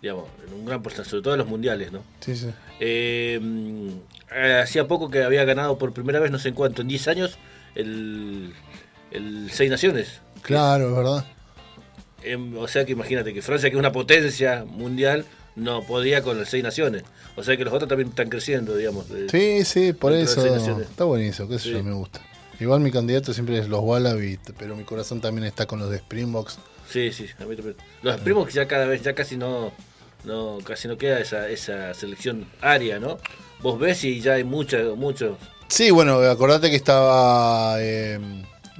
digamos, 0.00 0.26
en 0.46 0.54
un 0.54 0.64
gran 0.64 0.82
porcentaje, 0.82 1.10
sobre 1.10 1.22
todo 1.22 1.34
en 1.34 1.38
los 1.40 1.48
mundiales, 1.48 1.92
¿no? 1.92 2.02
Sí, 2.20 2.34
sí. 2.36 2.48
Eh, 2.78 3.38
mm, 3.42 3.88
eh, 4.34 4.60
hacía 4.62 4.86
poco 4.88 5.10
que 5.10 5.22
había 5.22 5.44
ganado 5.44 5.76
por 5.76 5.92
primera 5.92 6.20
vez, 6.20 6.30
no 6.30 6.38
sé 6.38 6.48
en 6.48 6.54
cuánto, 6.54 6.80
en 6.82 6.88
10 6.88 7.08
años, 7.08 7.38
el, 7.74 8.52
el 9.10 9.50
Seis 9.52 9.70
Naciones. 9.70 10.20
Claro, 10.42 10.90
es 10.90 10.96
verdad. 10.96 11.24
Em, 12.22 12.56
o 12.58 12.68
sea 12.68 12.84
que 12.84 12.92
imagínate 12.92 13.32
que 13.32 13.40
Francia, 13.42 13.70
que 13.70 13.76
es 13.76 13.80
una 13.80 13.92
potencia 13.92 14.64
mundial, 14.66 15.24
no 15.56 15.82
podía 15.82 16.22
con 16.22 16.38
las 16.38 16.48
Seis 16.50 16.62
Naciones. 16.62 17.02
O 17.36 17.42
sea 17.42 17.56
que 17.56 17.64
los 17.64 17.72
otros 17.72 17.88
también 17.88 18.08
están 18.10 18.28
creciendo, 18.28 18.76
digamos. 18.76 19.08
de- 19.08 19.28
Sí, 19.28 19.64
sí, 19.64 19.92
por 19.92 20.12
eso. 20.12 20.44
Está 20.80 21.04
buenísimo, 21.04 21.48
qué 21.48 21.58
sé 21.58 21.64
Sí. 21.64 21.72
yo, 21.72 21.82
me 21.82 21.92
gusta. 21.92 22.20
Igual 22.58 22.80
mi 22.80 22.90
candidato 22.90 23.32
siempre 23.32 23.58
es 23.58 23.68
los 23.68 23.80
Wallaby, 23.80 24.38
pero 24.58 24.76
mi 24.76 24.84
corazón 24.84 25.20
también 25.22 25.46
está 25.46 25.64
con 25.66 25.78
los 25.78 25.90
de 25.90 25.96
Springboks. 25.96 26.58
Sí, 26.90 27.10
sí, 27.12 27.26
a 27.38 27.44
mí 27.46 27.56
también. 27.56 27.76
Los 28.02 28.20
que 28.46 28.52
ya 28.52 28.68
cada 28.68 28.84
vez, 28.84 29.02
ya 29.02 29.14
casi 29.14 29.38
no, 29.38 29.72
no 30.24 30.58
casi 30.62 30.88
no 30.88 30.98
queda 30.98 31.20
esa, 31.20 31.48
esa 31.48 31.94
selección 31.94 32.46
aria, 32.60 32.98
¿no? 32.98 33.16
Vos 33.62 33.78
ves 33.78 34.04
y 34.04 34.20
ya 34.20 34.34
hay 34.34 34.44
muchos, 34.44 34.96
muchos. 34.98 35.38
Sí, 35.68 35.90
bueno, 35.90 36.16
acordate 36.18 36.68
que 36.68 36.76
estaba 36.76 37.76
eh, 37.78 38.18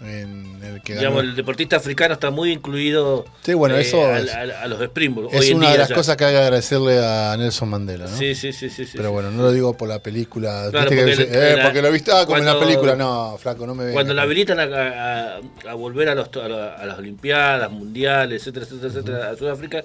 en 0.02 0.58
el 0.64 0.80
que. 0.82 0.94
Digamos, 0.94 1.22
el 1.24 1.36
deportista 1.36 1.76
africano 1.76 2.14
está 2.14 2.30
muy 2.30 2.52
incluido 2.52 3.26
Sí, 3.42 3.52
bueno, 3.54 3.76
eso 3.76 4.04
al- 4.06 4.26
es- 4.28 4.34
al- 4.34 4.50
a, 4.52 4.66
los 4.66 4.80
Springboks. 4.80 5.34
es 5.34 5.50
una 5.52 5.70
de 5.72 5.78
las 5.78 5.88
ya. 5.90 5.94
cosas 5.94 6.16
que 6.16 6.24
hay 6.24 6.32
que 6.32 6.38
agradecerle 6.38 6.98
a 7.04 7.36
Nelson 7.36 7.68
Mandela, 7.68 8.06
¿no? 8.06 8.16
Sí, 8.16 8.34
sí, 8.34 8.52
sí, 8.52 8.70
sí. 8.70 8.86
Pero 8.94 9.12
bueno, 9.12 9.30
no 9.30 9.42
lo 9.42 9.52
digo 9.52 9.76
por 9.76 9.88
la 9.88 9.98
película. 9.98 10.68
Claro, 10.70 10.88
que 10.90 10.96
porque 10.96 11.10
dice, 11.10 11.28
la- 11.30 11.50
eh, 11.52 11.56
la- 11.56 11.62
porque 11.64 11.82
lo 11.82 11.92
viste 11.92 12.10
ah, 12.12 12.24
como 12.24 12.38
en 12.38 12.44
la 12.46 12.52
cuando- 12.52 12.66
película. 12.66 12.96
No, 12.96 13.36
flaco, 13.38 13.66
no 13.66 13.74
me 13.74 13.84
vengas. 13.84 13.94
Cuando 13.94 14.14
la 14.14 14.22
habilitan 14.22 14.58
a, 14.60 14.64
a- 14.64 15.40
a 15.70 15.74
volver 15.74 16.08
a, 16.08 16.14
los, 16.14 16.28
a, 16.36 16.48
la- 16.48 16.74
a 16.74 16.86
las 16.86 16.98
Olimpiadas, 16.98 17.70
Mundiales, 17.70 18.42
etcétera, 18.42 18.66
etcétera, 18.66 18.88
etcétera, 18.92 19.30
a 19.30 19.36
Sudáfrica, 19.36 19.78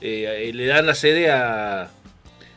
eh, 0.00 0.48
eh, 0.48 0.52
le 0.52 0.66
dan 0.66 0.86
la 0.86 0.94
sede 0.96 1.30
a, 1.30 1.88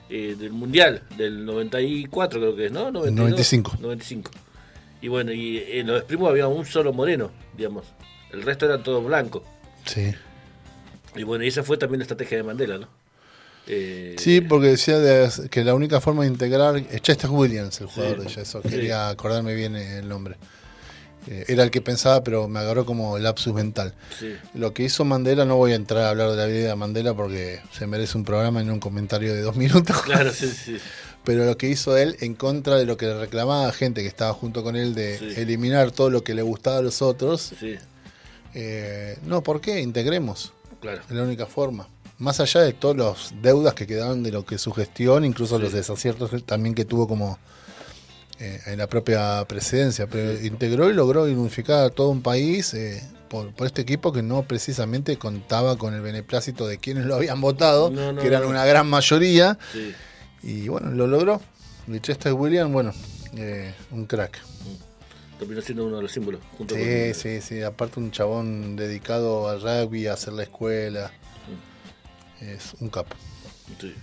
eh, 0.10 0.36
del 0.38 0.52
Mundial 0.52 1.02
del 1.18 1.46
94, 1.46 2.40
creo 2.40 2.56
que 2.56 2.66
es, 2.68 2.72
¿no? 2.72 2.92
92, 2.92 3.14
95. 3.16 3.78
95. 3.80 4.32
Y 5.06 5.08
bueno, 5.08 5.32
y 5.32 5.64
en 5.68 5.86
los 5.86 6.04
primos 6.06 6.32
había 6.32 6.48
un 6.48 6.66
solo 6.66 6.92
moreno, 6.92 7.30
digamos. 7.56 7.86
El 8.32 8.42
resto 8.42 8.66
eran 8.66 8.82
todos 8.82 9.06
blancos. 9.06 9.44
Sí. 9.86 10.12
Y 11.16 11.22
bueno, 11.22 11.44
y 11.44 11.50
esa 11.50 11.62
fue 11.62 11.78
también 11.78 12.00
la 12.00 12.06
estrategia 12.06 12.38
de 12.38 12.44
Mandela, 12.44 12.80
¿no? 12.80 12.88
Eh, 13.68 14.16
Sí, 14.18 14.42
porque 14.42 14.70
decía 14.70 14.98
de- 14.98 15.48
que 15.52 15.64
la 15.64 15.76
única 15.76 16.02
forma 16.02 16.24
de 16.24 16.30
integrar. 16.30 16.78
es 16.78 17.02
Chester 17.04 17.30
Williams, 17.30 17.80
el 17.82 17.86
jugador 17.88 18.28
Sí. 18.28 18.36
de. 18.40 18.46
Sí. 18.46 18.58
Quería 18.68 19.10
acordarme 19.10 19.54
bien 19.54 19.76
el 19.76 20.10
nombre. 20.10 20.38
Eh, 21.28 21.46
era 21.50 21.62
el 21.62 21.70
que 21.70 21.82
pensaba, 21.82 22.24
pero 22.24 22.48
me 22.48 22.58
agarró 22.60 22.84
como 22.88 23.20
lapsus 23.20 23.54
mental. 23.54 23.94
sí. 24.20 24.36
Lo 24.56 24.74
que 24.74 24.82
hizo 24.86 25.06
Mandela, 25.06 25.46
no 25.46 25.56
voy 25.58 25.74
a 25.74 25.76
entrar 25.76 26.04
a 26.06 26.10
hablar 26.10 26.32
de 26.32 26.36
la 26.38 26.46
vida 26.48 26.70
de 26.70 26.76
Mandela 26.76 27.14
porque 27.14 27.60
se 27.72 27.86
merece 27.86 28.18
un 28.18 28.26
programa 28.26 28.60
en 28.60 28.72
un 28.72 28.80
comentario 28.80 29.36
de 29.36 29.42
dos 29.42 29.56
minutos. 29.56 30.02
Claro, 30.02 30.32
sí, 30.34 30.48
sí. 30.66 30.78
Pero 31.26 31.44
lo 31.46 31.58
que 31.58 31.68
hizo 31.68 31.98
él 31.98 32.16
en 32.22 32.36
contra 32.36 32.76
de 32.78 32.86
lo 32.86 32.98
que 32.98 33.08
le 33.08 33.18
reclamaba 33.20 33.72
gente 33.72 34.02
que 34.02 34.08
estaba 34.08 34.34
junto 34.34 34.64
con 34.64 34.76
él 34.76 34.94
de 34.96 35.18
Sí. 35.18 35.34
eliminar 35.42 35.92
todo 35.92 36.10
lo 36.10 36.24
que 36.24 36.34
le 36.36 36.42
gustaba 36.44 36.78
a 36.78 36.82
los 36.82 37.02
otros. 37.02 37.54
Sí, 37.60 37.76
eh, 38.54 39.18
no, 39.26 39.42
¿por 39.42 39.62
qué? 39.62 39.82
Integremos. 39.82 40.54
claro. 40.82 41.02
Es 41.10 41.16
la 41.16 41.24
única 41.24 41.46
forma. 41.48 41.88
Más 42.20 42.40
allá 42.40 42.62
de 42.62 42.74
todas 42.74 42.96
las 42.98 43.42
deudas 43.42 43.74
que 43.74 43.88
quedaron 43.88 44.22
de 44.24 44.32
lo 44.32 44.46
que 44.46 44.58
su 44.60 44.72
gestión, 44.72 45.26
incluso 45.26 45.58
los 45.60 45.74
desaciertos 45.74 46.32
también 46.46 46.76
que 46.76 46.86
tuvo 46.86 47.08
como 47.08 47.40
eh, 48.40 48.60
en 48.68 48.78
la 48.78 48.88
propia 48.88 49.44
presidencia, 49.48 50.08
pero 50.08 50.40
integró 50.46 50.90
y 50.90 50.94
logró 50.94 51.24
unificar 51.24 51.84
a 51.86 51.90
todo 51.90 52.10
un 52.10 52.22
país 52.22 52.74
eh, 52.74 53.02
por, 53.30 53.52
por 53.54 53.66
este 53.68 53.82
equipo 53.82 54.14
que 54.14 54.22
no 54.22 54.44
precisamente 54.44 55.18
contaba 55.18 55.78
con 55.78 55.94
el 55.94 56.02
beneplácito 56.02 56.68
de 56.68 56.78
quienes 56.78 57.06
lo 57.06 57.16
habían 57.16 57.42
votado, 57.42 57.90
No, 57.90 58.14
no, 58.14 58.22
que 58.22 58.28
eran 58.28 58.44
no. 58.44 58.50
una 58.50 58.64
gran 58.66 58.88
mayoría, 58.88 59.58
Sí. 59.74 59.94
Y 60.46 60.68
bueno, 60.70 60.92
lo 60.92 61.08
logró. 61.08 61.42
Y 61.88 62.00
Chester 62.00 62.34
William, 62.34 62.72
bueno, 62.72 62.94
eh, 63.36 63.74
un 63.92 64.06
crack. 64.06 64.40
Terminó 65.38 65.62
siendo 65.62 65.86
uno 65.86 65.98
de 65.98 66.04
los 66.04 66.12
símbolos. 66.12 66.42
Junto 66.58 66.76
Sí, 66.76 66.82
con, 66.82 67.14
sí, 67.14 67.42
sí, 67.42 67.62
aparte 67.62 68.00
un 68.00 68.12
chabón 68.12 68.76
dedicado 68.76 69.50
al 69.50 69.62
rugby, 69.62 70.08
a 70.08 70.14
hacer 70.14 70.34
la 70.34 70.44
escuela. 70.44 71.12
Es 72.40 72.74
un 72.80 72.90
capo. 72.90 73.16
sí. 73.80 73.94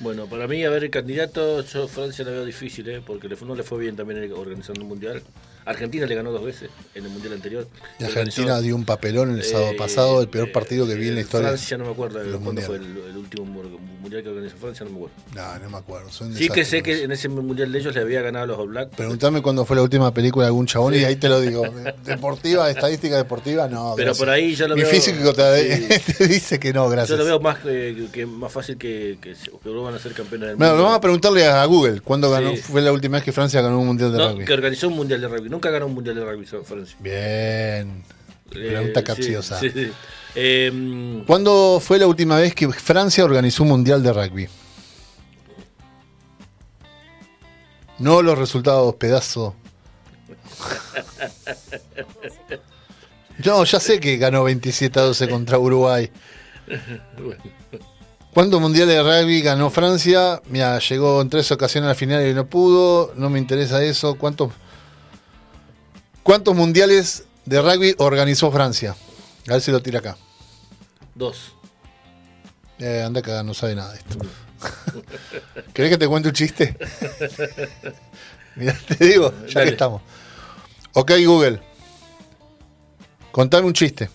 Bueno, 0.00 0.26
para 0.26 0.48
mí, 0.48 0.64
a 0.64 0.70
ver, 0.70 0.84
el 0.84 0.90
candidato, 0.90 1.62
yo 1.62 1.86
Francia 1.86 2.24
la 2.24 2.30
veo 2.30 2.46
difícil, 2.46 2.88
¿eh? 2.88 3.02
porque 3.06 3.28
no 3.28 3.54
le 3.54 3.62
fue 3.62 3.78
bien 3.78 3.96
también 3.96 4.32
organizando 4.32 4.80
un 4.80 4.88
mundial. 4.88 5.22
Argentina 5.64 6.06
le 6.06 6.14
ganó 6.14 6.32
dos 6.32 6.44
veces 6.44 6.70
en 6.94 7.04
el 7.04 7.10
mundial 7.10 7.34
anterior. 7.34 7.66
Y 7.98 8.04
Organizó, 8.04 8.20
Argentina 8.20 8.60
dio 8.60 8.74
un 8.76 8.84
papelón 8.84 9.30
el 9.30 9.44
sábado 9.44 9.72
eh, 9.72 9.76
pasado, 9.76 10.20
el 10.20 10.28
peor 10.28 10.48
eh, 10.48 10.52
partido 10.52 10.86
que 10.86 10.94
vi 10.94 11.08
en 11.08 11.14
la 11.14 11.20
eh, 11.20 11.24
historia. 11.24 11.48
Francia, 11.48 11.78
no 11.78 11.84
me 11.84 11.90
acuerdo 11.92 12.18
de 12.18 12.38
cuándo 12.38 12.62
fue 12.62 12.76
el, 12.76 13.16
último 13.16 13.44
mu- 13.46 13.78
mundial 14.00 14.22
que 14.22 14.28
organizó 14.30 14.56
Francia, 14.56 14.84
no 14.86 14.90
me 14.92 14.96
acuerdo. 14.96 15.14
No, 15.34 15.58
no 15.64 15.70
me 15.70 15.76
acuerdo. 15.78 16.10
soy 16.10 16.28
un 16.28 16.34
Sí 16.34 16.48
que 16.48 16.64
sé 16.64 16.82
que 16.82 17.04
en 17.04 17.12
ese 17.12 17.28
mundial 17.28 17.70
de 17.70 17.78
ellos 17.78 17.94
le 17.94 18.00
había 18.00 18.22
ganado 18.22 18.44
a 18.44 18.46
los 18.48 18.58
All 18.58 18.68
Blacks. 18.68 18.96
Preguntame 18.96 19.42
cuándo 19.42 19.64
fue 19.64 19.76
la 19.76 19.82
última 19.82 20.12
película 20.12 20.44
de 20.44 20.48
algún 20.48 20.66
chabón 20.66 20.94
y 20.94 21.04
ahí 21.04 21.16
te 21.16 21.28
lo 21.28 21.40
digo. 21.40 21.62
Deportiva, 22.04 22.70
estadística 22.70 23.16
deportiva, 23.16 23.68
no. 23.68 23.92
Pero 23.96 24.06
gracias. 24.06 24.18
por 24.18 24.30
ahí 24.30 24.54
yo 24.54 24.66
lo 24.68 24.74
Mi 24.76 24.82
veo- 24.82 24.90
físico 24.90 25.32
te, 25.32 25.76
sí. 26.00 26.12
te 26.18 26.26
dice 26.26 26.58
que 26.58 26.72
no, 26.72 26.88
gracias. 26.88 27.10
Yo 27.10 27.16
lo 27.16 27.24
veo 27.24 27.40
más, 27.40 27.58
eh, 27.66 28.08
que, 28.12 28.26
más 28.26 28.52
fácil 28.52 28.76
que, 28.76 29.18
que, 29.20 29.34
que 29.34 29.68
vuelvan 29.68 29.94
a 29.94 29.98
ser 29.98 30.12
campeones 30.12 30.48
del 30.48 30.56
Bueno, 30.56 30.72
mundo. 30.72 30.84
vamos 30.84 30.98
a 30.98 31.00
preguntarle 31.00 31.46
a 31.46 31.64
Google 31.66 32.00
cuándo 32.00 32.30
ganó, 32.30 32.50
Sí. 32.50 32.56
fue 32.62 32.80
la 32.80 32.92
última 32.92 33.18
vez 33.18 33.24
que 33.24 33.32
Francia 33.32 33.60
ganó 33.60 33.78
un 33.78 33.86
mundial 33.86 34.10
de 34.12 34.18
No, 34.18 34.30
rugby. 34.32 34.44
que 34.44 34.52
organizó 34.52 34.88
un 34.88 34.96
mundial 34.96 35.20
de 35.20 35.28
rugby. 35.28 35.48
Nunca 35.50 35.68
ganó 35.70 35.86
un 35.86 35.94
mundial 35.94 36.14
de 36.14 36.24
rugby 36.24 36.46
Francia. 36.46 36.96
Bien. 37.00 38.04
Pregunta 38.48 39.00
Eh, 39.00 39.04
capciosa. 39.04 39.58
sí, 39.58 39.68
sí, 39.70 39.86
sí. 39.86 39.92
Eh, 40.36 41.22
¿Cuándo 41.26 41.80
fue 41.84 41.98
la 41.98 42.06
última 42.06 42.36
vez 42.38 42.54
que 42.54 42.68
Francia 42.70 43.24
organizó 43.24 43.64
un 43.64 43.70
mundial 43.70 44.00
de 44.00 44.12
rugby? 44.12 44.48
No 47.98 48.22
los 48.22 48.38
resultados, 48.38 48.94
pedazo. 48.94 49.56
Yo 53.40 53.64
ya 53.64 53.80
sé 53.80 53.98
que 53.98 54.16
ganó 54.18 54.44
27 54.44 55.00
a 55.00 55.02
12 55.02 55.28
contra 55.28 55.58
Uruguay. 55.58 56.10
¿Cuántos 58.32 58.60
mundiales 58.60 58.94
de 58.94 59.02
rugby 59.02 59.42
ganó 59.42 59.68
Francia? 59.70 60.40
Mira, 60.48 60.78
llegó 60.78 61.20
en 61.20 61.28
tres 61.28 61.50
ocasiones 61.50 61.86
a 61.86 61.88
la 61.90 61.94
final 61.96 62.24
y 62.28 62.34
no 62.34 62.46
pudo. 62.46 63.12
No 63.16 63.28
me 63.30 63.40
interesa 63.40 63.82
eso. 63.82 64.14
¿Cuántos, 64.16 64.52
cuántos 66.22 66.54
mundiales 66.54 67.24
de 67.44 67.60
rugby 67.60 67.94
organizó 67.98 68.50
Francia? 68.52 68.96
A 69.48 69.52
ver 69.52 69.60
si 69.60 69.70
lo 69.70 69.82
tira 69.82 69.98
acá. 70.00 70.16
dos. 71.14 71.54
Eh, 72.78 73.02
anda 73.04 73.20
cagada, 73.20 73.42
no 73.42 73.52
sabe 73.52 73.74
nada 73.74 73.92
de 73.92 73.98
esto. 73.98 74.18
¿Querés 75.74 75.90
que 75.92 75.98
te 75.98 76.08
cuente 76.08 76.28
un 76.28 76.34
chiste? 76.34 76.76
Mira, 78.56 78.74
te 78.86 79.04
digo, 79.06 79.32
ya 79.46 79.54
Dale. 79.60 79.66
que 79.66 79.72
estamos. 79.72 80.02
Ok, 80.94 81.12
Google. 81.24 81.60
Contame 83.32 83.66
un 83.66 83.74
chiste. 83.74 84.10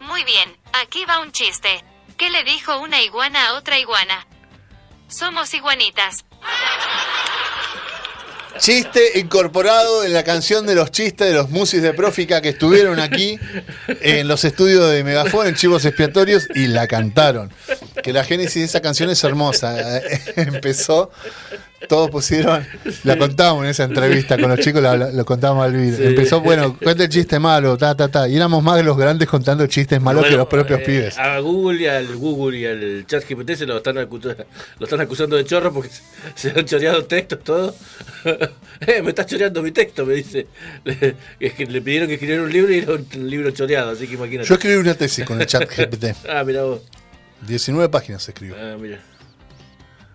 Muy 0.00 0.24
bien, 0.24 0.56
aquí 0.82 1.04
va 1.04 1.20
un 1.20 1.32
chiste. 1.32 1.82
¿Qué 2.16 2.28
le 2.30 2.44
dijo 2.44 2.78
una 2.80 3.00
iguana 3.02 3.48
a 3.48 3.54
otra 3.54 3.78
iguana? 3.78 4.26
Somos 5.08 5.52
iguanitas. 5.54 6.24
Chiste 8.58 9.18
incorporado 9.18 10.04
en 10.04 10.12
la 10.12 10.22
canción 10.22 10.66
de 10.66 10.74
los 10.74 10.90
chistes 10.90 11.28
de 11.28 11.34
los 11.34 11.50
musis 11.50 11.82
de 11.82 11.94
Prófica 11.94 12.40
que 12.40 12.50
estuvieron 12.50 13.00
aquí 13.00 13.38
en 14.00 14.28
los 14.28 14.44
estudios 14.44 14.90
de 14.90 15.02
Megafon 15.04 15.46
en 15.46 15.54
Chivos 15.54 15.84
Expiatorios 15.84 16.48
y 16.54 16.66
la 16.66 16.86
cantaron. 16.86 17.50
Que 18.02 18.12
la 18.12 18.24
génesis 18.24 18.56
de 18.56 18.64
esa 18.64 18.80
canción 18.80 19.10
es 19.10 19.22
hermosa. 19.24 20.00
Empezó, 20.36 21.10
todos 21.88 22.10
pusieron, 22.10 22.64
la 23.04 23.16
contábamos 23.16 23.64
en 23.64 23.70
esa 23.70 23.84
entrevista 23.84 24.36
con 24.38 24.50
los 24.50 24.60
chicos, 24.60 24.82
la- 24.82 24.96
la- 24.96 25.10
lo 25.12 25.24
contábamos 25.24 25.64
al 25.64 25.72
video. 25.72 25.96
Sí. 25.96 26.04
Empezó, 26.04 26.40
bueno, 26.40 26.76
cuenta 26.82 27.04
el 27.04 27.08
chiste 27.08 27.38
malo, 27.38 27.76
ta, 27.78 27.94
ta, 27.96 28.08
ta. 28.08 28.28
Y 28.28 28.36
éramos 28.36 28.62
más 28.62 28.76
de 28.76 28.82
los 28.82 28.96
grandes 28.96 29.28
contando 29.28 29.66
chistes 29.66 30.00
malos 30.00 30.24
que 30.26 30.36
los 30.36 30.46
propios 30.46 30.80
eh, 30.80 30.84
pibes. 30.84 31.18
A 31.18 31.38
Google 31.38 31.82
y 31.82 31.86
al 31.86 32.14
Google 32.16 32.58
y 32.58 32.66
al 32.66 33.06
chat 33.06 33.24
GPT 33.28 33.56
se 33.56 33.66
lo 33.66 33.78
están, 33.78 33.96
acu- 33.96 34.36
lo 34.78 34.84
están 34.84 35.00
acusando 35.00 35.36
de 35.36 35.44
chorro 35.44 35.72
porque 35.72 35.90
se, 36.34 36.50
se 36.52 36.58
han 36.58 36.64
choreado 36.66 37.04
textos 37.06 37.40
todo. 37.42 37.74
eh, 38.80 39.02
me 39.02 39.08
estás 39.10 39.26
choreando 39.26 39.62
mi 39.62 39.72
texto, 39.72 40.04
me 40.06 40.14
dice. 40.14 40.46
Le, 40.84 41.16
es 41.40 41.52
que 41.54 41.66
le 41.66 41.80
pidieron 41.80 42.08
que 42.08 42.14
escribiera 42.14 42.42
un 42.42 42.52
libro 42.52 42.72
y 42.72 42.78
era 42.78 42.92
un, 42.92 43.06
un 43.16 43.30
libro 43.30 43.50
choreado, 43.52 43.90
así 43.92 44.06
que 44.06 44.14
imagínate. 44.14 44.48
Yo 44.48 44.54
escribí 44.54 44.76
una 44.76 44.94
tesis 44.94 45.24
con 45.24 45.40
el 45.40 45.46
chat 45.46 45.62
GPT. 45.68 46.14
Ah, 46.28 46.44
mira 46.44 46.62
vos. 46.62 46.80
19 47.46 47.88
páginas 47.88 48.28
escribió. 48.28 48.54
Ah, 48.60 48.76
mira. 48.78 48.98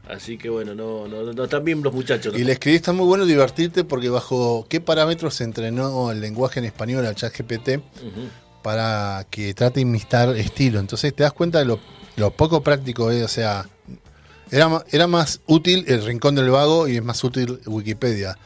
Así 0.10 0.38
que 0.38 0.50
bueno, 0.50 0.76
no, 0.76 1.08
no, 1.08 1.34
no 1.34 1.44
están 1.44 1.64
bien 1.64 1.82
los 1.82 1.94
muchachos. 1.94 2.34
¿no? 2.34 2.40
Y 2.40 2.44
le 2.44 2.54
escribí, 2.54 2.76
está 2.76 2.94
muy 2.94 3.06
bueno 3.06 3.26
divertirte 3.26 3.84
porque 3.84 4.10
bajo 4.10 4.66
qué 4.70 4.80
parámetros 4.80 5.36
se 5.36 5.44
entrenó 5.44 6.12
el 6.12 6.22
lenguaje 6.22 6.60
en 6.60 6.66
español 6.66 7.06
al 7.06 7.16
chat 7.16 7.36
GPT 7.36 7.82
para 8.62 9.26
que 9.30 9.54
trate 9.54 9.76
de 9.76 9.82
imitar 9.82 10.36
estilo. 10.36 10.80
Entonces 10.80 11.14
te 11.16 11.24
das 11.24 11.34
cuenta 11.34 11.60
de 11.60 11.66
lo, 11.66 11.80
lo 12.18 12.32
poco 12.32 12.62
práctico, 12.62 13.10
es, 13.12 13.24
o 13.24 13.28
sea, 13.28 13.68
era, 14.52 14.84
era 14.92 15.08
más 15.08 15.42
útil 15.48 15.86
el 15.88 16.04
Rincón 16.06 16.36
del 16.36 16.50
Vago 16.50 16.88
y 16.88 16.98
es 16.98 17.04
más 17.04 17.24
útil 17.24 17.60
Wikipedia. 17.66 18.38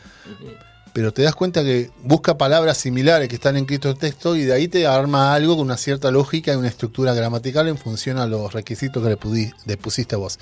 Pero 0.93 1.13
te 1.13 1.21
das 1.21 1.35
cuenta 1.35 1.63
que 1.63 1.91
busca 2.03 2.37
palabras 2.37 2.77
similares 2.77 3.29
que 3.29 3.35
están 3.35 3.57
escritos 3.57 3.93
en 3.93 3.99
texto 3.99 4.35
y 4.35 4.43
de 4.43 4.53
ahí 4.53 4.67
te 4.67 4.87
arma 4.87 5.33
algo 5.33 5.55
con 5.55 5.65
una 5.65 5.77
cierta 5.77 6.09
lógica 6.09 6.53
y 6.53 6.55
una 6.55 6.67
estructura 6.67 7.13
gramatical 7.13 7.67
en 7.67 7.77
función 7.77 8.17
a 8.17 8.25
los 8.25 8.53
requisitos 8.53 9.03
que 9.03 9.09
le, 9.09 9.53
le 9.65 9.77
pusiste 9.77 10.15
vos. 10.15 10.39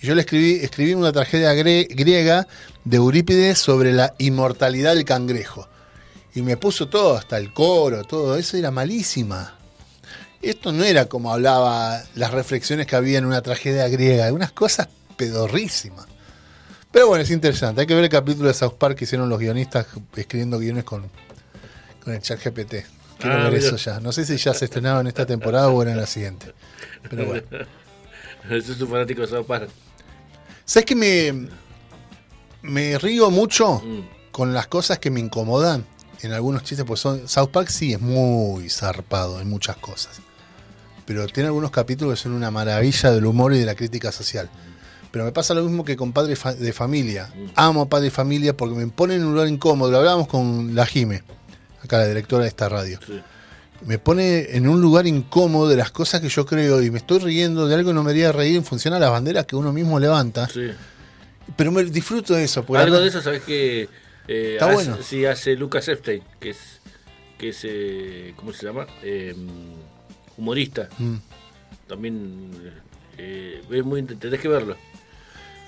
Y 0.00 0.06
yo 0.06 0.14
le 0.14 0.20
escribí, 0.22 0.56
escribí 0.62 0.94
una 0.94 1.12
tragedia 1.12 1.52
gre- 1.54 1.86
griega 1.88 2.46
de 2.84 2.96
Eurípides 2.96 3.58
sobre 3.58 3.92
la 3.92 4.14
inmortalidad 4.18 4.94
del 4.94 5.04
cangrejo. 5.04 5.68
Y 6.34 6.42
me 6.42 6.56
puso 6.56 6.88
todo, 6.88 7.16
hasta 7.16 7.38
el 7.38 7.52
coro, 7.52 8.04
todo 8.04 8.36
eso 8.36 8.56
era 8.56 8.70
malísima. 8.70 9.54
Esto 10.42 10.72
no 10.72 10.84
era 10.84 11.06
como 11.06 11.32
hablaba 11.32 12.02
las 12.16 12.32
reflexiones 12.32 12.86
que 12.86 12.96
había 12.96 13.18
en 13.18 13.24
una 13.24 13.40
tragedia 13.40 13.88
griega, 13.88 14.30
unas 14.32 14.52
cosas 14.52 14.88
pedorrísimas. 15.16 16.06
Pero 16.90 17.08
bueno, 17.08 17.22
es 17.22 17.30
interesante. 17.30 17.80
Hay 17.80 17.86
que 17.86 17.94
ver 17.94 18.04
el 18.04 18.10
capítulo 18.10 18.48
de 18.48 18.54
South 18.54 18.74
Park 18.78 18.96
que 18.98 19.04
hicieron 19.04 19.28
los 19.28 19.38
guionistas 19.38 19.86
escribiendo 20.16 20.58
guiones 20.58 20.84
con, 20.84 21.10
con 22.04 22.12
el 22.14 22.20
chat 22.20 22.38
GPT. 22.44 22.84
Quiero 23.18 23.36
Ah, 23.36 23.44
ver 23.48 23.54
eso 23.54 23.76
ya. 23.76 24.00
No 24.00 24.12
sé 24.12 24.26
si 24.26 24.36
ya 24.36 24.52
se 24.54 24.66
estrenaba 24.66 25.00
en 25.00 25.06
esta 25.06 25.24
temporada 25.24 25.68
o 25.70 25.80
era 25.82 25.92
en 25.92 25.98
la 25.98 26.06
siguiente. 26.06 26.52
Pero 27.08 27.26
bueno. 27.26 27.42
Ese 28.50 28.72
es 28.72 28.80
un 28.80 28.88
fanático 28.90 29.22
de 29.22 29.28
South 29.28 29.46
Park. 29.46 29.70
¿Sabes 30.64 30.86
que 30.86 30.94
me, 30.94 31.48
me 32.62 32.98
río 32.98 33.30
mucho 33.30 33.80
Mm. 33.84 34.00
con 34.30 34.54
las 34.54 34.66
cosas 34.66 34.98
que 34.98 35.10
me 35.10 35.20
incomodan 35.20 35.84
en 36.22 36.32
algunos 36.32 36.62
chistes? 36.64 36.84
Pues 36.86 37.00
son, 37.00 37.28
South 37.28 37.50
Park 37.50 37.68
sí 37.68 37.92
es 37.92 38.00
muy 38.00 38.68
zarpado 38.70 39.40
en 39.40 39.48
muchas 39.48 39.76
cosas. 39.76 40.20
Pero 41.06 41.26
tiene 41.26 41.48
algunos 41.48 41.70
capítulos 41.70 42.14
que 42.18 42.22
son 42.22 42.32
una 42.32 42.50
maravilla 42.50 43.10
del 43.10 43.26
humor 43.26 43.52
y 43.54 43.58
de 43.58 43.66
la 43.66 43.74
crítica 43.74 44.10
social. 44.10 44.48
Pero 45.10 45.24
me 45.26 45.32
pasa 45.32 45.52
lo 45.54 45.62
mismo 45.62 45.84
que 45.84 45.96
con 45.96 46.12
Padre 46.12 46.34
Fa- 46.34 46.54
de 46.54 46.72
Familia. 46.72 47.32
Amo 47.54 47.88
Padre 47.88 48.06
de 48.06 48.10
Familia 48.10 48.56
porque 48.56 48.74
me 48.74 48.86
pone 48.88 49.14
en 49.16 49.24
un 49.24 49.34
lugar 49.34 49.48
incómodo. 49.48 49.90
Lo 49.90 49.98
hablábamos 49.98 50.26
con 50.28 50.74
la 50.74 50.86
Jime, 50.86 51.22
acá 51.82 51.98
la 51.98 52.06
directora 52.08 52.42
de 52.44 52.48
esta 52.48 52.68
radio. 52.68 52.98
Sí. 53.06 53.20
Me 53.86 53.98
pone 53.98 54.56
en 54.56 54.68
un 54.68 54.80
lugar 54.80 55.06
incómodo 55.06 55.68
de 55.68 55.76
las 55.76 55.90
cosas 55.90 56.20
que 56.20 56.28
yo 56.28 56.46
creo 56.46 56.82
y 56.82 56.90
me 56.90 56.98
estoy 56.98 57.18
riendo 57.18 57.66
de 57.66 57.74
algo 57.74 57.90
que 57.90 57.94
no 57.94 58.02
me 58.02 58.10
haría 58.10 58.32
reír 58.32 58.56
en 58.56 58.64
función 58.64 58.94
a 58.94 58.98
las 58.98 59.10
banderas 59.10 59.46
que 59.46 59.56
uno 59.56 59.72
mismo 59.72 60.00
levanta. 60.00 60.48
Sí. 60.48 60.70
Pero 61.56 61.70
me 61.70 61.84
disfruto 61.84 62.34
de 62.34 62.44
eso. 62.44 62.64
Algo 62.74 62.98
de 62.98 63.08
eso, 63.08 63.20
¿sabes 63.20 63.42
que 63.42 63.88
Está 64.26 64.72
bueno. 64.72 64.98
Sí, 65.02 65.26
hace 65.26 65.54
Lucas 65.54 65.86
Epstein, 65.88 66.22
que 66.40 66.50
es, 66.50 66.80
que 67.38 67.50
es 67.50 67.60
eh, 67.64 68.32
¿cómo 68.36 68.52
se 68.52 68.66
llama? 68.66 68.86
Eh, 69.02 69.34
humorista. 70.36 70.88
Mm. 70.98 71.16
También 71.86 72.50
eh, 73.18 73.62
es 73.70 73.84
muy, 73.84 74.02
tenés 74.02 74.40
que 74.40 74.48
verlo. 74.48 74.76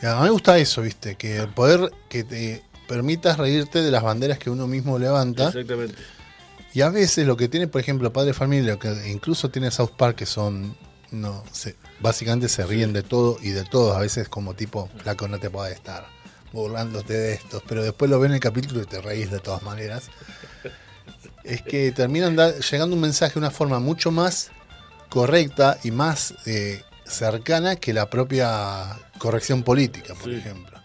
A 0.02 0.16
mí 0.16 0.22
me 0.24 0.30
gusta 0.30 0.58
eso, 0.58 0.82
¿viste? 0.82 1.16
Que 1.16 1.38
el 1.38 1.48
poder 1.48 1.90
que 2.08 2.24
te 2.24 2.62
permitas 2.88 3.38
reírte 3.38 3.82
de 3.82 3.90
las 3.90 4.02
banderas 4.02 4.38
que 4.38 4.50
uno 4.50 4.66
mismo 4.66 4.98
levanta. 4.98 5.48
Exactamente. 5.48 5.94
Y 6.76 6.82
a 6.82 6.90
veces 6.90 7.26
lo 7.26 7.38
que 7.38 7.48
tiene, 7.48 7.68
por 7.68 7.80
ejemplo, 7.80 8.12
Padre 8.12 8.34
Familia, 8.34 8.72
lo 8.74 8.78
que 8.78 9.08
incluso 9.10 9.48
tiene 9.48 9.70
South 9.70 9.92
Park, 9.96 10.16
que 10.16 10.26
son, 10.26 10.76
no 11.10 11.42
sé, 11.50 11.74
básicamente 12.00 12.50
se 12.50 12.66
ríen 12.66 12.92
de 12.92 13.02
todo 13.02 13.38
y 13.40 13.48
de 13.52 13.64
todos. 13.64 13.96
A 13.96 14.00
veces 14.00 14.28
como 14.28 14.52
tipo, 14.52 14.90
flaco, 14.98 15.26
no 15.26 15.38
te 15.38 15.48
puede 15.48 15.72
estar 15.72 16.06
burlándote 16.52 17.14
de 17.14 17.32
estos. 17.32 17.62
Pero 17.66 17.82
después 17.82 18.10
lo 18.10 18.20
ven 18.20 18.32
en 18.32 18.34
el 18.34 18.40
capítulo 18.40 18.82
y 18.82 18.84
te 18.84 19.00
reís 19.00 19.30
de 19.30 19.38
todas 19.40 19.62
maneras. 19.62 20.10
Es 21.44 21.62
que 21.62 21.92
terminan 21.92 22.36
llegando 22.36 22.94
un 22.94 23.00
mensaje 23.00 23.32
de 23.32 23.38
una 23.38 23.50
forma 23.50 23.78
mucho 23.80 24.10
más 24.10 24.50
correcta 25.08 25.78
y 25.82 25.92
más 25.92 26.34
eh, 26.44 26.82
cercana 27.06 27.76
que 27.76 27.94
la 27.94 28.10
propia 28.10 28.98
corrección 29.16 29.62
política, 29.62 30.12
por 30.12 30.30
Sí. 30.30 30.34
ejemplo. 30.36 30.75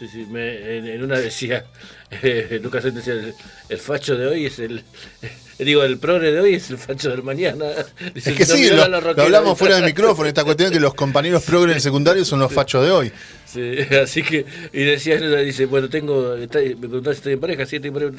Sí, 0.00 0.08
sí, 0.08 0.26
me- 0.30 0.78
en, 0.78 0.86
en 0.88 1.02
una 1.04 1.18
decía, 1.18 1.66
eh, 2.22 2.58
Lucas 2.62 2.82
decía, 2.92 3.12
el, 3.12 3.34
el 3.68 3.78
facho 3.78 4.16
de 4.16 4.26
hoy 4.26 4.46
es 4.46 4.58
el, 4.58 4.82
digo, 5.58 5.82
el 5.84 5.98
progre 5.98 6.32
de 6.32 6.40
hoy 6.40 6.54
es 6.54 6.70
el 6.70 6.78
facho 6.78 7.10
del 7.10 7.22
mañana. 7.22 7.66
Dice, 8.14 8.30
Es 8.30 8.36
que 8.38 8.46
"No, 8.46 8.54
sí, 8.54 8.70
lo, 8.70 8.76
la 8.76 8.88
lo 8.88 9.00
rockera". 9.02 9.24
hablamos 9.26 9.58
fuera 9.58 9.74
del 9.76 9.84
micrófono, 9.84 10.26
esta 10.26 10.42
cuestión 10.42 10.72
que 10.72 10.80
los 10.80 10.94
compañeros 10.94 11.42
progres 11.44 11.74
del 11.74 11.82
secundario 11.82 12.24
son 12.24 12.40
los 12.40 12.50
fachos 12.50 12.82
de 12.84 12.90
hoy. 12.90 13.12
Sí, 13.44 13.76
así 14.02 14.22
que, 14.22 14.46
y 14.72 14.84
decía, 14.84 15.16
dice, 15.20 15.66
bueno, 15.66 15.88
tengo, 15.90 16.34
está- 16.34 16.60
me 16.60 16.76
preguntaba 16.76 17.12
si 17.14 17.18
estoy 17.18 17.32
en 17.34 17.40
pareja, 17.40 17.66
si 17.66 17.76
estoy 17.76 17.88
en 17.88 17.94
pareja. 17.94 18.12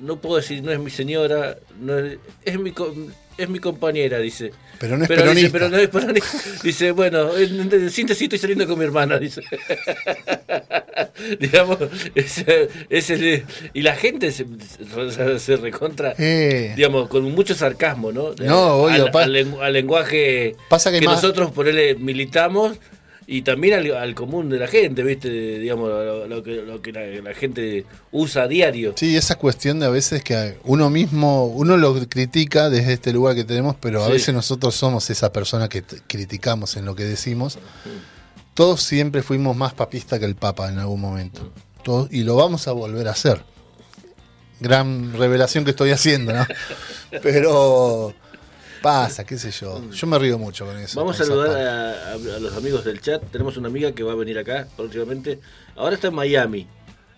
no 0.00 0.16
puedo 0.20 0.36
decir, 0.36 0.62
no 0.62 0.72
es 0.72 0.78
mi 0.78 0.90
señora, 0.90 1.56
no 1.80 1.98
es, 1.98 2.18
es 2.44 2.58
mi 2.58 2.72
es 3.38 3.48
mi 3.48 3.58
compañera, 3.58 4.18
dice. 4.18 4.52
Pero 4.78 4.96
no 4.96 5.04
es 5.04 5.08
dice, 5.08 5.20
peronista. 5.22 5.52
pero 5.52 5.68
no 5.70 5.76
es 5.78 5.88
peronista. 5.88 6.28
Dice, 6.62 6.90
bueno, 6.90 7.36
en, 7.36 7.60
en 7.72 7.90
síntesis 7.90 8.22
estoy 8.22 8.38
saliendo 8.38 8.66
con 8.66 8.78
mi 8.78 8.84
hermana, 8.84 9.18
dice. 9.18 9.40
Digamos, 11.40 11.78
es, 12.14 12.44
es 12.90 13.10
el- 13.10 13.44
y 13.72 13.82
la 13.82 13.94
gente 13.96 14.30
se, 14.32 14.46
recontra, 15.56 16.14
Eh. 16.18 16.72
digamos, 16.76 17.08
con 17.08 17.22
mucho 17.32 17.54
sarcasmo, 17.54 18.12
¿no? 18.12 18.34
No, 18.42 18.74
obvio, 18.84 19.06
al, 19.06 19.16
al 19.16 19.32
lengu- 19.32 19.60
al 19.60 19.72
lenguaje 19.72 20.56
Pasa 20.68 20.90
que 20.90 21.00
más- 21.02 21.16
nosotros 21.22 21.50
por 21.52 21.68
él 21.68 21.96
militamos 21.98 22.78
y 23.26 23.42
también 23.42 23.74
al, 23.74 23.90
al 23.96 24.14
común 24.14 24.48
de 24.50 24.58
la 24.58 24.66
gente, 24.66 25.02
¿viste? 25.02 25.28
Digamos, 25.58 25.88
lo, 25.88 26.26
lo 26.26 26.42
que, 26.42 26.56
lo 26.56 26.82
que 26.82 26.92
la, 26.92 27.00
la 27.22 27.34
gente 27.34 27.84
usa 28.12 28.42
a 28.42 28.48
diario. 28.48 28.92
Sí, 28.96 29.16
esa 29.16 29.36
cuestión 29.36 29.80
de 29.80 29.86
a 29.86 29.90
veces 29.90 30.22
que 30.22 30.58
uno 30.64 30.90
mismo, 30.90 31.46
uno 31.46 31.76
lo 31.76 31.94
critica 32.08 32.68
desde 32.70 32.92
este 32.94 33.12
lugar 33.12 33.34
que 33.34 33.44
tenemos, 33.44 33.76
pero 33.80 34.02
a 34.02 34.06
Sí. 34.06 34.12
veces 34.12 34.34
nosotros 34.34 34.74
somos 34.74 35.08
esa 35.10 35.32
persona 35.32 35.68
que 35.68 35.82
criticamos 36.06 36.76
en 36.76 36.84
lo 36.84 36.94
que 36.94 37.04
decimos. 37.04 37.58
Todos 38.54 38.82
siempre 38.82 39.22
fuimos 39.22 39.56
más 39.56 39.72
papistas 39.74 40.18
que 40.20 40.26
el 40.26 40.36
Papa 40.36 40.68
en 40.68 40.78
algún 40.78 41.00
momento. 41.00 41.50
Todos- 41.82 42.08
y 42.12 42.22
lo 42.24 42.36
vamos 42.36 42.68
a 42.68 42.72
volver 42.72 43.08
a 43.08 43.12
hacer. 43.12 43.42
Gran 44.60 45.12
revelación 45.14 45.64
que 45.64 45.70
estoy 45.70 45.90
haciendo, 45.90 46.32
¿no? 46.32 46.46
Pero 47.22 48.14
pasa, 48.84 49.24
qué 49.24 49.36
sé 49.38 49.50
yo. 49.50 49.82
Yo 49.90 50.06
me 50.06 50.18
río 50.18 50.38
mucho 50.38 50.64
con 50.66 50.76
eso. 50.78 51.00
Vamos 51.00 51.16
a 51.16 51.24
con 51.24 51.26
saludar 51.26 51.56
a, 51.56 52.16
los 52.38 52.56
amigos 52.56 52.84
del 52.84 53.00
chat. 53.00 53.22
Tenemos 53.32 53.56
una 53.56 53.68
amiga 53.68 53.92
que 53.92 54.02
va 54.04 54.12
a 54.12 54.14
venir 54.14 54.38
acá 54.38 54.68
próximamente. 54.76 55.40
Ahora 55.74 55.94
está 55.96 56.08
en 56.08 56.14
Miami. 56.14 56.66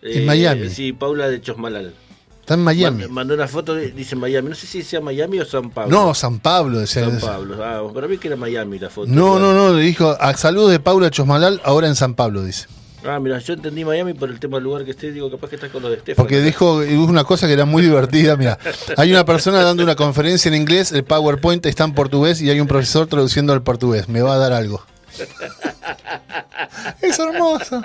¿En 0.03 0.25
Miami? 0.25 0.69
Sí, 0.71 0.93
Paula 0.93 1.29
de 1.29 1.41
Chosmalal. 1.41 1.93
Está 2.41 2.55
en 2.55 2.61
Miami. 2.63 3.03
Man- 3.03 3.13
Mandó 3.13 3.35
una 3.35 3.49
foto, 3.49 3.75
dice 3.75 4.15
Miami. 4.15 4.49
No 4.51 4.55
sé 4.55 4.69
si 4.69 4.83
sea 4.83 5.01
Miami 5.01 5.41
o 5.41 5.45
San 5.45 5.71
Pablo. 5.71 5.91
No, 5.91 6.15
San 6.15 6.39
Pablo. 6.39 6.79
decía- 6.79 7.11
San 7.11 7.19
Pablo. 7.21 7.63
Ah, 7.65 7.83
para 7.93 8.07
mí 8.07 8.19
que 8.19 8.29
era 8.29 8.37
Miami 8.37 8.79
la 8.79 8.89
foto. 8.89 9.09
No, 9.11 9.39
no, 9.41 9.53
no, 9.53 9.75
le 9.75 9.83
dijo 9.83 10.17
a 10.21 10.35
saludos 10.37 10.71
de 10.71 10.79
Paula 10.79 11.11
Chosmalal, 11.11 11.61
ahora 11.65 11.89
en 11.89 11.97
San 11.97 12.15
Pablo, 12.15 12.45
dice. 12.45 12.67
Ah, 13.09 13.21
mira, 13.21 13.39
yo 13.39 13.55
entendí 13.55 13.85
Miami 13.85 14.15
por 14.15 14.29
el 14.31 14.41
tema 14.41 14.57
del 14.57 14.65
lugar 14.65 14.85
que 14.85 14.91
esté. 14.91 15.13
Digo, 15.13 15.31
capaz 15.31 15.49
que 15.49 15.55
estás 15.57 15.71
con 15.71 15.83
los 15.83 15.91
de 15.93 15.99
Estefan. 15.99 16.23
Porque 16.25 16.41
dijo 16.41 16.79
una 16.79 17.25
cosa 17.25 17.47
que 17.47 17.53
era 17.53 17.65
muy 17.65 17.83
divertida. 17.83 18.37
Mira, 18.37 18.59
hay 18.97 19.11
una 19.13 19.25
persona 19.25 19.63
dando 19.63 19.83
una 19.83 19.95
conferencia 19.97 20.49
en 20.49 20.55
inglés, 20.55 20.93
el 20.93 21.05
PowerPoint 21.05 21.65
está 21.67 21.85
en 21.85 21.95
portugués 21.95 22.41
y 22.43 22.51
hay 22.51 22.61
un 22.61 22.67
profesor 22.67 23.07
traduciendo 23.07 23.53
al 23.53 23.63
portugués. 23.63 24.09
Me 24.09 24.23
va 24.23 24.35
a 24.35 24.39
dar 24.39 24.53
algo. 24.53 24.85
Es 27.01 27.19
hermoso. 27.19 27.83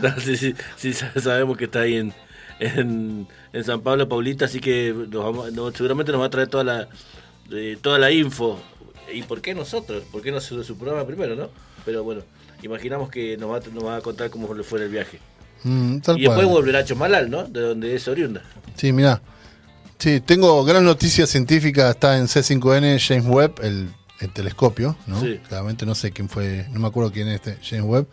No, 0.00 0.20
sí, 0.20 0.36
sí, 0.36 0.54
sí, 0.76 0.92
sa- 0.92 1.12
sabemos 1.20 1.56
que 1.56 1.64
está 1.64 1.80
ahí 1.80 1.96
en, 1.96 2.12
en, 2.60 3.26
en 3.52 3.64
San 3.64 3.80
Pablo, 3.80 4.08
Paulita, 4.08 4.44
así 4.44 4.60
que 4.60 4.94
nos 5.10 5.24
vamos- 5.24 5.52
no, 5.52 5.70
seguramente 5.72 6.12
nos 6.12 6.20
va 6.20 6.26
a 6.26 6.30
traer 6.30 6.48
toda 6.48 6.64
la, 6.64 6.88
eh, 7.52 7.78
toda 7.80 7.98
la 7.98 8.10
info. 8.10 8.60
¿Y 9.12 9.22
por 9.22 9.40
qué 9.40 9.54
nosotros? 9.54 10.02
¿Por 10.12 10.22
qué 10.22 10.30
no 10.30 10.40
su, 10.40 10.62
su 10.64 10.76
programa 10.76 11.06
primero, 11.06 11.34
no? 11.34 11.48
Pero 11.84 12.04
bueno, 12.04 12.22
imaginamos 12.62 13.10
que 13.10 13.36
nos 13.36 13.50
va, 13.50 13.56
a- 13.58 13.70
nos 13.74 13.84
va 13.84 13.96
a 13.96 14.00
contar 14.00 14.30
cómo 14.30 14.52
le 14.54 14.62
fue 14.62 14.82
el 14.82 14.88
viaje. 14.88 15.18
Mm, 15.64 15.98
tal 15.98 16.18
y 16.18 16.22
después 16.22 16.46
volverá 16.46 16.80
a 16.80 16.84
Chomalal, 16.84 17.28
¿no? 17.30 17.44
De 17.44 17.60
donde 17.60 17.94
es 17.94 18.06
oriunda. 18.08 18.42
Sí, 18.76 18.92
mira. 18.92 19.20
Sí, 19.98 20.20
tengo 20.20 20.64
gran 20.64 20.84
noticia 20.84 21.26
científica. 21.26 21.90
Está 21.90 22.16
en 22.18 22.26
C5N 22.28 22.98
James 23.04 23.26
Webb, 23.26 23.54
el, 23.62 23.88
el 24.20 24.32
telescopio, 24.32 24.96
¿no? 25.08 25.20
Sí. 25.20 25.40
Claramente 25.48 25.84
no 25.86 25.94
sé 25.96 26.12
quién 26.12 26.28
fue, 26.28 26.66
no 26.70 26.78
me 26.78 26.86
acuerdo 26.86 27.10
quién 27.10 27.26
es 27.28 27.34
este 27.44 27.58
James 27.62 27.84
Webb. 27.84 28.06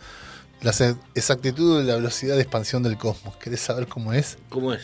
La 0.62 0.72
exa- 0.72 0.98
exactitud 1.14 1.78
de 1.80 1.84
la 1.86 1.96
velocidad 1.96 2.36
de 2.36 2.42
expansión 2.42 2.82
del 2.82 2.98
cosmos. 2.98 3.36
¿Querés 3.38 3.60
saber 3.60 3.86
cómo 3.88 4.14
es? 4.14 4.40
¿Cómo 4.50 4.74
es? 4.74 4.82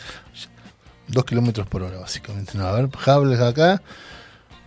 2 1.07 1.25
kilómetros 1.25 1.65
por 1.67 1.81
hora, 1.81 1.97
básicamente. 1.97 2.55
No, 2.57 2.67
a 2.67 2.71
ver, 2.73 2.85
Hubble 2.85 3.43
acá. 3.43 3.81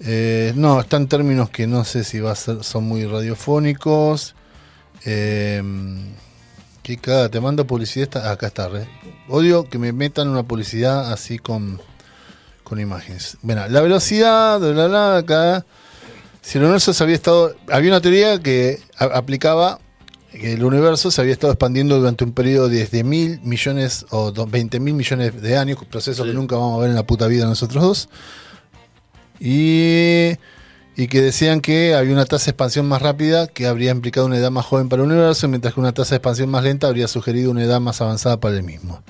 Eh, 0.01 0.53
no, 0.57 0.81
está 0.81 0.97
en 0.97 1.07
términos 1.07 1.51
que 1.51 1.69
no 1.69 1.85
sé 1.85 2.03
si 2.03 2.19
va 2.19 2.33
a 2.33 2.35
ser, 2.35 2.65
son 2.65 2.85
muy 2.85 3.07
radiofónicos. 3.07 4.35
Eh, 5.05 5.63
qué 6.83 6.97
te 7.31 7.41
mando 7.41 7.67
publicidad. 7.67 8.05
Está, 8.05 8.31
acá 8.31 8.47
está. 8.49 8.69
re- 8.69 8.89
Odio 9.29 9.69
que 9.69 9.79
me 9.79 9.93
metan 9.93 10.29
una 10.29 10.43
publicidad 10.43 11.13
así 11.13 11.39
con, 11.39 11.81
con 12.63 12.81
imágenes. 12.81 13.37
Bueno, 13.43 13.67
la 13.69 13.81
velocidad, 13.81 14.61
de 14.61 14.75
la 14.75 14.89
la, 14.89 15.17
acá. 15.19 15.65
Si 16.43 16.59
el 16.59 16.65
universo 16.65 16.93
se 16.93 17.03
había 17.03 17.15
estado. 17.17 17.55
Había 17.71 17.91
una 17.91 18.01
teoría 18.01 18.39
que 18.41 18.81
a- 18.99 19.05
aplicaba 19.17 19.81
que 20.33 20.55
el 20.55 20.65
universo 20.65 21.11
se 21.13 21.21
había 21.21 21.33
estado 21.33 21.53
expandiendo 21.53 21.97
durante 21.97 22.25
un 22.25 22.33
periodo 22.33 22.69
de 22.69 22.85
10 22.87 23.05
mil 23.05 23.41
millones 23.43 24.05
o 24.11 24.33
20 24.33 24.81
mil 24.81 24.93
millones 24.95 25.41
de 25.41 25.57
años, 25.57 25.79
proceso 25.89 26.25
Sí. 26.25 26.31
que 26.31 26.35
nunca 26.35 26.57
vamos 26.57 26.79
a 26.79 26.81
ver 26.81 26.91
en 26.91 26.97
la 26.97 27.05
puta 27.07 27.29
vida 27.29 27.45
nosotros 27.47 27.83
dos. 27.83 28.09
Y, 29.41 30.33
y 30.97 31.09
que 31.09 31.21
decían 31.21 31.61
que 31.61 31.95
había 31.95 32.13
una 32.13 32.25
tasa 32.25 32.47
de 32.47 32.51
expansión 32.51 32.87
más 32.87 33.03
rápida 33.03 33.47
que 33.49 33.67
habría 33.67 33.91
implicado 33.91 34.27
una 34.27 34.39
edad 34.39 34.51
más 34.51 34.65
joven 34.65 34.89
para 34.89 35.03
el 35.03 35.11
universo, 35.11 35.49
mientras 35.49 35.75
que 35.75 35.81
una 35.81 35.93
tasa 35.93 36.11
de 36.11 36.17
expansión 36.17 36.51
más 36.51 36.63
lenta 36.63 36.87
habría 36.87 37.09
sugerido 37.09 37.51
una 37.51 37.65
edad 37.65 37.81
más 37.81 38.01
avanzada 38.01 38.39
para 38.39 38.57
el 38.57 38.63
mismo. 38.63 39.03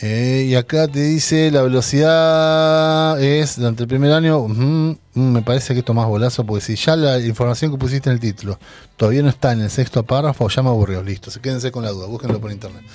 Eh, 0.00 0.46
y 0.48 0.54
acá 0.54 0.88
te 0.88 1.00
dice 1.02 1.50
la 1.50 1.60
velocidad 1.62 3.22
es 3.22 3.56
durante 3.56 3.82
el 3.82 3.88
primer 3.88 4.10
año. 4.12 4.38
ujú, 4.38 4.52
mm, 4.54 4.98
me 5.14 5.42
parece 5.42 5.74
que 5.74 5.80
esto 5.80 5.92
más 5.92 6.06
bolazo, 6.06 6.44
porque 6.46 6.64
si 6.64 6.76
ya 6.76 6.96
la 6.96 7.18
información 7.20 7.70
que 7.70 7.76
pusiste 7.76 8.08
en 8.08 8.14
el 8.14 8.20
título 8.20 8.58
todavía 8.96 9.20
no 9.22 9.28
está 9.28 9.52
en 9.52 9.60
el 9.60 9.70
sexto 9.70 10.02
párrafo, 10.02 10.48
ya 10.48 10.62
me 10.62 10.70
aburrió. 10.70 11.02
Listo, 11.02 11.30
se 11.30 11.40
quédense 11.40 11.70
con 11.70 11.84
la 11.84 11.90
duda, 11.90 12.06
búsquenlo 12.06 12.40
por 12.40 12.50
internet. 12.50 12.82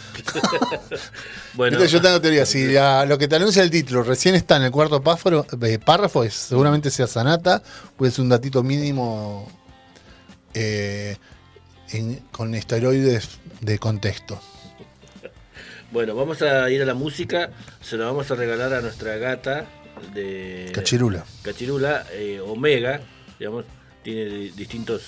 Bueno, 1.54 1.84
yo 1.86 2.00
tengo 2.02 2.22
teoría. 2.22 2.46
Si 2.46 2.68
la- 2.68 3.04
lo 3.06 3.18
que 3.18 3.28
te 3.28 3.36
anuncia 3.36 3.64
el 3.64 3.72
título 3.72 4.04
recién 4.04 4.36
está 4.36 4.58
en 4.58 4.64
el 4.64 4.72
cuarto 4.72 5.02
párrafo, 5.02 5.46
eh, 5.66 5.80
párrafo 5.80 6.24
es, 6.24 6.34
seguramente 6.36 6.92
sea 6.92 7.08
Sanata, 7.08 7.64
puede 7.96 8.12
ser 8.12 8.22
un 8.22 8.30
datito 8.30 8.62
mínimo 8.62 9.48
eh, 10.54 11.18
en- 11.92 12.22
con 12.32 12.54
esteroides 12.54 13.30
de 13.62 13.80
contexto. 13.80 14.40
Bueno, 15.92 16.16
vamos 16.16 16.42
a 16.42 16.70
ir 16.70 16.82
a 16.82 16.86
la 16.86 16.94
música. 16.94 17.52
Se 17.82 17.98
la 17.98 18.06
vamos 18.06 18.30
a 18.32 18.36
regalar 18.36 18.74
a 18.74 18.82
nuestra 18.82 19.18
gata 19.18 19.66
de 20.14 20.72
Cachirula. 20.74 21.26
Cachirula, 21.44 22.06
eh, 22.14 22.40
Omega, 22.46 23.02
digamos, 23.40 23.66
tiene 24.04 24.26
di- 24.26 24.50
distintos, 24.52 25.04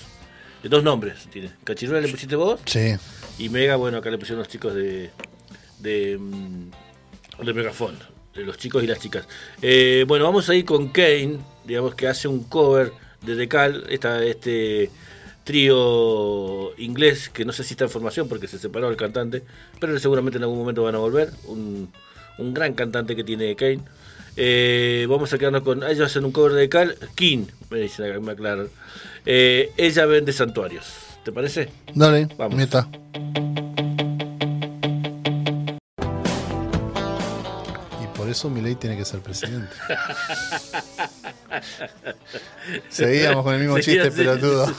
de 0.62 0.68
dos 0.68 0.82
nombres. 0.82 1.26
Tiene. 1.32 1.50
Cachirula 1.64 2.00
le 2.00 2.08
pusiste 2.08 2.36
vos 2.36 2.60
Sí. 2.66 2.94
y 3.38 3.48
Mega, 3.48 3.76
bueno, 3.76 3.98
acá 3.98 4.10
le 4.10 4.18
pusieron 4.18 4.40
los 4.40 4.48
chicos 4.48 4.74
de, 4.74 5.10
de, 5.78 6.16
mm, 6.18 6.70
de 7.44 7.54
Megafon, 7.54 7.98
de 8.34 8.42
los 8.44 8.56
chicos 8.58 8.82
y 8.82 8.86
las 8.86 8.98
chicas. 8.98 9.26
Eh, 9.62 10.04
bueno, 10.08 10.24
vamos 10.24 10.48
a 10.48 10.54
ir 10.54 10.64
con 10.64 10.88
Kane, 10.88 11.38
digamos 11.64 11.94
que 11.94 12.08
hace 12.08 12.26
un 12.28 12.44
cover 12.44 12.92
de 13.22 13.34
Decal, 13.36 13.84
esta, 13.90 14.22
este 14.24 14.90
trío 15.44 16.78
inglés, 16.78 17.28
que 17.28 17.44
no 17.44 17.52
sé 17.52 17.64
si 17.64 17.74
está 17.74 17.84
en 17.84 17.90
formación 17.90 18.28
porque 18.28 18.46
se 18.48 18.58
separó 18.58 18.88
el 18.88 18.96
cantante, 18.96 19.42
pero 19.80 19.98
seguramente 19.98 20.38
en 20.38 20.44
algún 20.44 20.58
momento 20.58 20.82
van 20.82 20.94
a 20.94 20.98
volver, 20.98 21.30
un, 21.46 21.90
un 22.38 22.54
gran 22.54 22.74
cantante 22.74 23.16
que 23.16 23.24
tiene 23.24 23.54
Kane. 23.56 23.80
Eh, 24.36 25.06
vamos 25.08 25.32
a 25.32 25.38
quedarnos 25.38 25.62
con. 25.62 25.82
Ellos 25.82 26.06
hacen 26.06 26.24
un 26.24 26.32
cover 26.32 26.52
de 26.52 26.68
Cal. 26.68 26.96
King, 27.14 27.46
me 27.68 27.78
dicen 27.78 28.10
acá, 28.10 28.20
me 28.20 28.32
aclaran. 28.32 28.68
Eh, 29.26 29.70
ella 29.76 30.06
vende 30.06 30.32
santuarios. 30.32 30.86
¿Te 31.24 31.32
parece? 31.32 31.68
Dale, 31.94 32.28
Vamos. 32.38 32.56
meta. 32.56 32.88
Eso 38.32 38.48
Milei 38.50 38.74
tiene 38.76 38.96
que 38.96 39.04
ser 39.04 39.20
presidente. 39.20 39.74
Seguíamos 42.88 43.44
con 43.44 43.54
el 43.54 43.60
mismo 43.60 43.78
chiste, 43.80 44.10
sí. 44.10 44.16
pelotudo. 44.16 44.72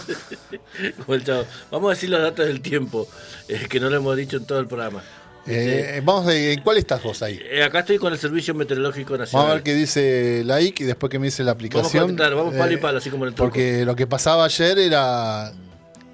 Vamos 1.71 1.91
a 1.91 1.93
decir 1.93 2.09
los 2.09 2.21
datos 2.21 2.45
del 2.47 2.61
tiempo, 2.61 3.07
eh, 3.47 3.67
que 3.69 3.79
no 3.79 3.89
lo 3.89 3.97
hemos 3.97 4.15
dicho 4.17 4.37
en 4.37 4.45
todo 4.45 4.59
el 4.59 4.67
programa. 4.67 5.03
Eh, 5.47 6.01
vamos 6.05 6.27
a 6.27 6.35
¿en 6.35 6.61
cuál 6.61 6.77
estás 6.77 7.01
vos 7.01 7.19
ahí? 7.23 7.39
Eh, 7.43 7.63
acá 7.63 7.79
estoy 7.79 7.97
con 7.97 8.13
el 8.13 8.19
Servicio 8.19 8.53
Meteorológico 8.53 9.17
Nacional. 9.17 9.41
Vamos 9.41 9.51
a 9.51 9.53
ver 9.55 9.63
qué 9.63 9.73
dice 9.73 10.43
la 10.45 10.61
IC 10.61 10.81
y 10.81 10.83
después 10.83 11.09
que 11.09 11.17
me 11.17 11.25
dice 11.25 11.43
la 11.43 11.53
Vamos 11.53 11.57
aplicación. 11.57 12.05
con- 12.09 12.15
claro, 12.15 12.37
vamos 12.37 12.53
palo 12.53 12.71
y 12.71 12.77
palo, 12.77 12.99
así 12.99 13.09
como 13.09 13.23
en 13.25 13.29
el 13.29 13.33
truco. 13.35 13.49
Porque 13.49 13.83
lo 13.83 13.95
que 13.95 14.05
pasaba 14.05 14.45
ayer 14.45 14.77
era 14.77 15.51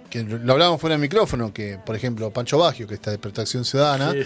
que 0.10 0.24
lo 0.24 0.54
hablábamos 0.54 0.80
fuera 0.80 0.94
del 0.94 1.02
micrófono, 1.02 1.54
que 1.54 1.78
por 1.86 1.98
ejemplo 1.98 2.32
Pancho 2.32 2.58
Bagio, 2.58 2.88
que 2.88 2.94
está 2.94 3.12
de 3.12 3.18
Protección 3.18 3.66
Ciudadana, 3.66 4.14
Sí. 4.14 4.20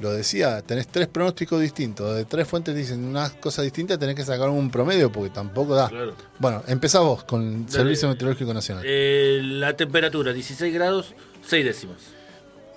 Lo 0.00 0.10
decía, 0.12 0.62
tenés 0.62 0.88
tres 0.88 1.06
pronósticos 1.08 1.60
distintos, 1.60 2.16
de 2.16 2.24
tres 2.24 2.48
fuentes 2.48 2.74
dicen 2.74 3.04
unas 3.04 3.32
cosas 3.32 3.64
distintas, 3.64 3.98
tenés 3.98 4.14
que 4.14 4.24
sacar 4.24 4.48
un 4.48 4.70
promedio 4.70 5.12
porque 5.12 5.30
tampoco 5.30 5.74
da. 5.74 5.88
Claro. 5.88 6.14
Bueno, 6.38 6.62
empezás 6.66 7.02
vos 7.02 7.22
con 7.24 7.42
el 7.42 7.60
Dale. 7.66 7.70
Servicio 7.72 8.08
Meteorológico 8.08 8.54
Nacional. 8.54 8.82
Eh, 8.86 9.40
la 9.42 9.76
temperatura, 9.76 10.32
16 10.32 10.72
grados, 10.74 11.14
6 11.46 11.64
décimas. 11.64 11.98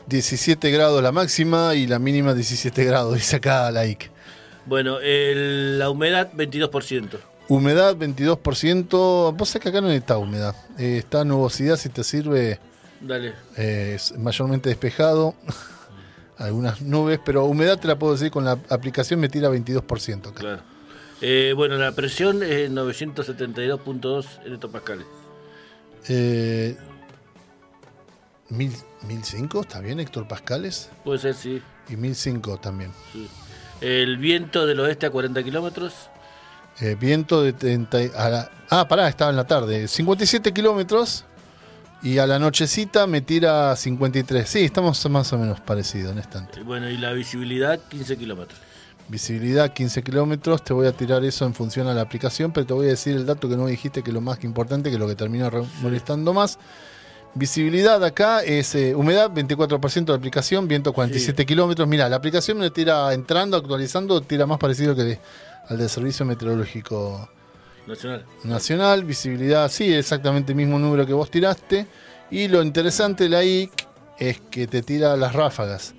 17 0.08 0.70
grados 0.72 1.02
la 1.02 1.12
máxima 1.14 1.76
y 1.76 1.88
la 1.88 1.98
mínima 1.98 2.34
17 2.34 2.84
grados, 2.84 3.14
dice 3.16 3.38
acá 3.38 3.72
la 3.72 3.86
IC. 3.86 4.12
Bueno, 4.66 5.00
el- 5.00 5.80
la 5.80 5.90
humedad, 5.90 6.30
22%. 6.34 7.18
Humedad 7.50 7.96
22%, 7.98 9.34
vos 9.36 9.50
sabés 9.50 9.64
que 9.64 9.70
acá 9.70 9.82
no 9.82 9.90
está 9.92 10.18
humedad, 10.18 10.56
eh, 10.78 10.98
está 10.98 11.24
nubosidad 11.26 11.76
si 11.78 11.90
te 11.90 12.04
sirve, 12.04 12.60
Dale. 13.02 13.34
eh, 13.58 13.94
es 13.96 14.18
mayormente 14.18 14.70
despejado. 14.70 15.36
algunas 16.38 16.82
nubes, 16.82 17.20
pero 17.24 17.46
humedad 17.46 17.80
te 17.80 17.88
la 17.88 17.98
puedo 17.98 18.14
decir 18.14 18.32
con 18.32 18.46
la 18.46 18.58
aplicación 18.70 19.20
me 19.20 19.30
tira 19.30 19.50
22%. 19.50 20.30
acá. 20.30 20.40
Claro. 20.40 20.62
Eh, 21.22 21.54
bueno, 21.56 21.78
la 21.78 21.92
presión 21.94 22.44
es 22.44 22.70
972.2 22.72 24.26
hectopascales. 24.46 25.06
Eh, 26.10 26.76
mil, 28.50 28.74
1005, 29.08 29.62
¿está 29.62 29.80
bien 29.80 30.00
Héctor 30.00 30.28
Pascales? 30.28 30.90
Puede 31.04 31.20
ser, 31.20 31.34
sí. 31.36 31.62
Y 31.90 31.96
1005 31.96 32.58
también. 32.58 32.92
sí. 33.12 33.30
El 33.82 34.18
viento 34.18 34.66
del 34.66 34.80
oeste 34.80 35.06
a 35.08 35.12
40 35.12 35.44
kilómetros. 35.44 35.94
Eh, 36.80 36.96
viento 36.98 37.42
de 37.44 37.52
30. 37.52 38.02
y- 38.02 38.12
a 38.16 38.30
la- 38.30 38.52
ah, 38.70 38.88
pará, 38.88 39.10
estaba 39.10 39.30
en 39.30 39.36
la 39.36 39.46
tarde. 39.46 39.88
57 39.90 40.54
kilómetros. 40.54 41.26
Y 42.04 42.18
a 42.18 42.28
la 42.28 42.38
nochecita 42.38 43.08
me 43.08 43.22
tira 43.22 43.76
53. 43.76 44.48
Sí, 44.50 44.60
estamos 44.66 45.10
más 45.10 45.32
o 45.32 45.38
menos 45.38 45.62
parecidos 45.62 46.12
en 46.12 46.20
este 46.20 46.38
instante. 46.38 46.60
Eh, 46.60 46.64
Bueno, 46.64 46.90
y 46.90 46.98
la 46.98 47.14
visibilidad 47.14 47.80
15 47.90 48.18
kilómetros. 48.18 48.60
Visibilidad 49.08 49.72
15 49.74 50.04
kilómetros. 50.04 50.64
Te 50.64 50.74
voy 50.74 50.88
a 50.88 50.92
tirar 50.92 51.24
eso 51.24 51.46
en 51.46 51.54
función 51.54 51.88
a 51.88 51.94
la 51.94 52.02
aplicación, 52.02 52.52
pero 52.52 52.66
te 52.68 52.74
voy 52.74 52.88
a 52.88 52.90
decir 52.90 53.16
el 53.16 53.26
dato 53.26 53.48
que 53.48 53.56
no 53.56 53.68
dijiste 53.68 54.04
que 54.04 54.10
es 54.10 54.14
lo 54.14 54.22
más 54.22 54.44
importante, 54.44 54.90
que 54.90 54.96
es 54.96 55.00
lo 55.00 55.08
que 55.08 55.16
termina 55.16 55.50
re- 55.50 55.64
molestando 55.82 56.34
más. 56.34 56.60
Visibilidad 57.36 58.04
acá 58.04 58.44
es 58.44 58.76
eh, 58.76 58.94
humedad 58.94 59.32
24% 59.32 60.06
de 60.06 60.14
aplicación, 60.14 60.68
viento 60.68 60.94
47 60.94 61.46
kilómetros. 61.46 61.88
Mira, 61.88 62.08
la 62.10 62.18
aplicación 62.18 62.58
me 62.60 62.70
tira 62.70 63.12
entrando, 63.14 63.58
actualizando, 63.58 64.22
tira 64.22 64.46
más 64.46 64.60
parecido 64.60 64.94
que 64.96 65.20
al 65.70 65.78
del 65.78 65.90
Servicio 65.90 66.26
Meteorológico 66.26 67.30
Nacional. 67.88 68.26
Nacional, 68.44 69.04
visibilidad, 69.04 69.70
sí, 69.70 69.94
exactamente 69.94 70.52
el 70.54 70.56
mismo 70.56 70.80
número 70.80 71.06
que 71.06 71.14
vos 71.14 71.30
tiraste. 71.30 71.86
Y 72.32 72.48
lo 72.48 72.64
interesante 72.64 73.26
de 73.26 73.30
la 73.30 73.44
IC 73.44 73.88
es 74.18 74.40
que 74.50 74.68
te 74.68 74.82
tira 74.82 75.16
las 75.18 75.34
ráfagas. 75.34 75.94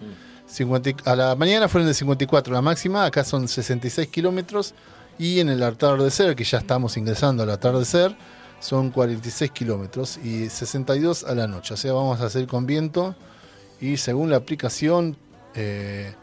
50 0.46 0.90
y- 0.90 0.96
a 1.04 1.16
la 1.16 1.34
mañana 1.36 1.68
fueron 1.68 1.86
de 1.88 1.94
54, 1.94 2.52
la 2.54 2.62
máxima, 2.62 3.04
acá 3.04 3.24
son 3.24 3.48
66 3.48 4.08
kilómetros. 4.08 4.74
Y 5.18 5.40
en 5.40 5.48
el 5.48 5.62
atardecer, 5.62 6.34
que 6.34 6.44
ya 6.44 6.58
estamos 6.58 6.96
ingresando 6.96 7.42
al 7.44 7.50
atardecer, 7.50 8.16
son 8.60 8.90
46 8.90 9.50
kilómetros 9.52 10.16
y 10.18 10.48
62 10.48 11.24
a 11.24 11.34
la 11.34 11.46
noche. 11.46 11.74
O 11.74 11.76
sea, 11.76 11.92
vamos 11.92 12.20
a 12.20 12.26
hacer 12.26 12.46
con 12.46 12.66
viento. 12.66 13.14
Y 13.80 13.96
según 13.98 14.30
la 14.30 14.36
aplicación, 14.36 15.16
eh, 15.54 16.14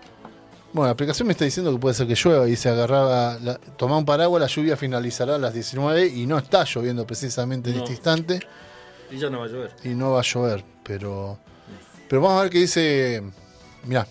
bueno, 0.73 0.85
la 0.87 0.91
aplicación 0.91 1.27
me 1.27 1.33
está 1.33 1.45
diciendo 1.45 1.71
que 1.71 1.79
puede 1.79 1.93
ser 1.95 2.07
que 2.07 2.15
llueva 2.15 2.47
y 2.47 2.55
se 2.55 2.69
agarraba, 2.69 3.37
la, 3.41 3.57
tomá 3.57 3.97
un 3.97 4.05
paraguas, 4.05 4.39
la 4.41 4.47
lluvia 4.47 4.77
finalizará 4.77 5.35
a 5.35 5.37
las 5.37 5.53
19 5.53 6.07
y 6.07 6.25
no 6.25 6.37
está 6.37 6.63
lloviendo 6.63 7.05
precisamente 7.05 7.69
en 7.69 7.77
No. 7.77 7.81
este 7.83 7.93
instante 7.93 8.39
Y 9.11 9.17
ya 9.17 9.29
no 9.29 9.39
va 9.39 9.45
a 9.45 9.47
llover. 9.49 9.71
y 9.83 9.89
no 9.89 10.11
va 10.11 10.19
a 10.19 10.23
llover, 10.23 10.63
pero 10.83 11.37
pero 12.07 12.21
vamos 12.21 12.39
a 12.39 12.43
ver 12.43 12.51
qué 12.51 12.57
dice, 12.59 13.23
mira, 13.83 14.05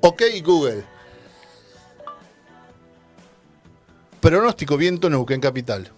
ok 0.00 0.22
Google, 0.44 0.84
pronóstico 4.20 4.76
viento 4.76 5.08
Neuquén 5.10 5.40
Capital, 5.40 5.90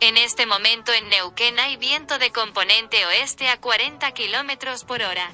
En 0.00 0.16
este 0.18 0.44
momento 0.46 0.92
en 0.92 1.08
Neuquén 1.08 1.58
hay 1.58 1.76
viento 1.76 2.18
de 2.18 2.30
componente 2.30 3.04
oeste 3.06 3.48
a 3.48 3.58
40 3.60 4.12
kilómetros 4.12 4.84
por 4.84 5.00
hora. 5.02 5.30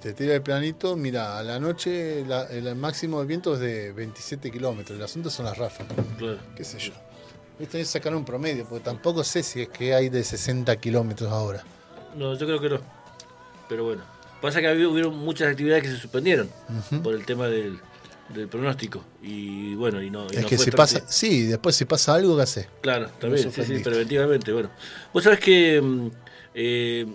Te 0.00 0.12
tira 0.14 0.34
el 0.34 0.42
planito, 0.42 0.96
mira, 0.96 1.38
a 1.38 1.42
la 1.42 1.58
noche 1.60 2.24
la- 2.26 2.44
el 2.46 2.74
máximo 2.76 3.18
del 3.18 3.26
viento 3.28 3.54
es 3.54 3.60
de 3.60 3.92
27 3.92 4.50
kilómetros, 4.50 4.96
el 4.98 5.04
asunto 5.04 5.30
son 5.30 5.44
las 5.46 5.56
ráfagas. 5.58 5.92
Claro. 6.18 6.38
qué 6.56 6.64
sé 6.64 6.78
yo. 6.78 6.92
Esto 7.58 7.76
es 7.76 7.88
sacar 7.88 8.14
un 8.14 8.24
promedio, 8.24 8.64
porque 8.64 8.84
tampoco 8.84 9.22
sé 9.22 9.42
si 9.42 9.62
es 9.62 9.68
que 9.68 9.94
hay 9.94 10.08
de 10.08 10.24
60 10.24 10.74
kilómetros 10.76 11.30
ahora. 11.30 11.62
No, 12.16 12.32
yo 12.36 12.46
creo 12.46 12.60
que 12.60 12.70
no. 12.70 12.80
Pero 13.68 13.84
bueno. 13.84 14.02
Pasa 14.40 14.62
que 14.62 14.86
hubieron 14.86 15.14
muchas 15.18 15.48
actividades 15.50 15.82
que 15.82 15.90
se 15.90 15.98
suspendieron 15.98 16.48
por 17.02 17.12
el 17.14 17.26
tema 17.26 17.46
del, 17.48 17.78
del 18.30 18.48
pronóstico. 18.48 19.04
Y 19.22 19.74
bueno, 19.74 20.00
y 20.02 20.08
no. 20.08 20.24
y 20.32 20.36
es 20.36 20.42
no 20.42 20.48
que 20.48 20.56
si 20.56 20.70
pasa, 20.70 21.02
sí, 21.06 21.44
después 21.44 21.76
si 21.76 21.84
pasa 21.84 22.14
algo, 22.14 22.34
¿qué 22.36 22.42
hace? 22.42 22.68
Claro, 22.80 23.10
también, 23.20 23.52
sí, 23.52 23.62
sí, 23.62 23.78
preventivamente. 23.80 24.50
Bueno, 24.54 24.70
vos 25.12 25.22
sabés 25.22 25.40
que 25.40 25.78
mm, 25.82 26.08
eh, 26.54 27.06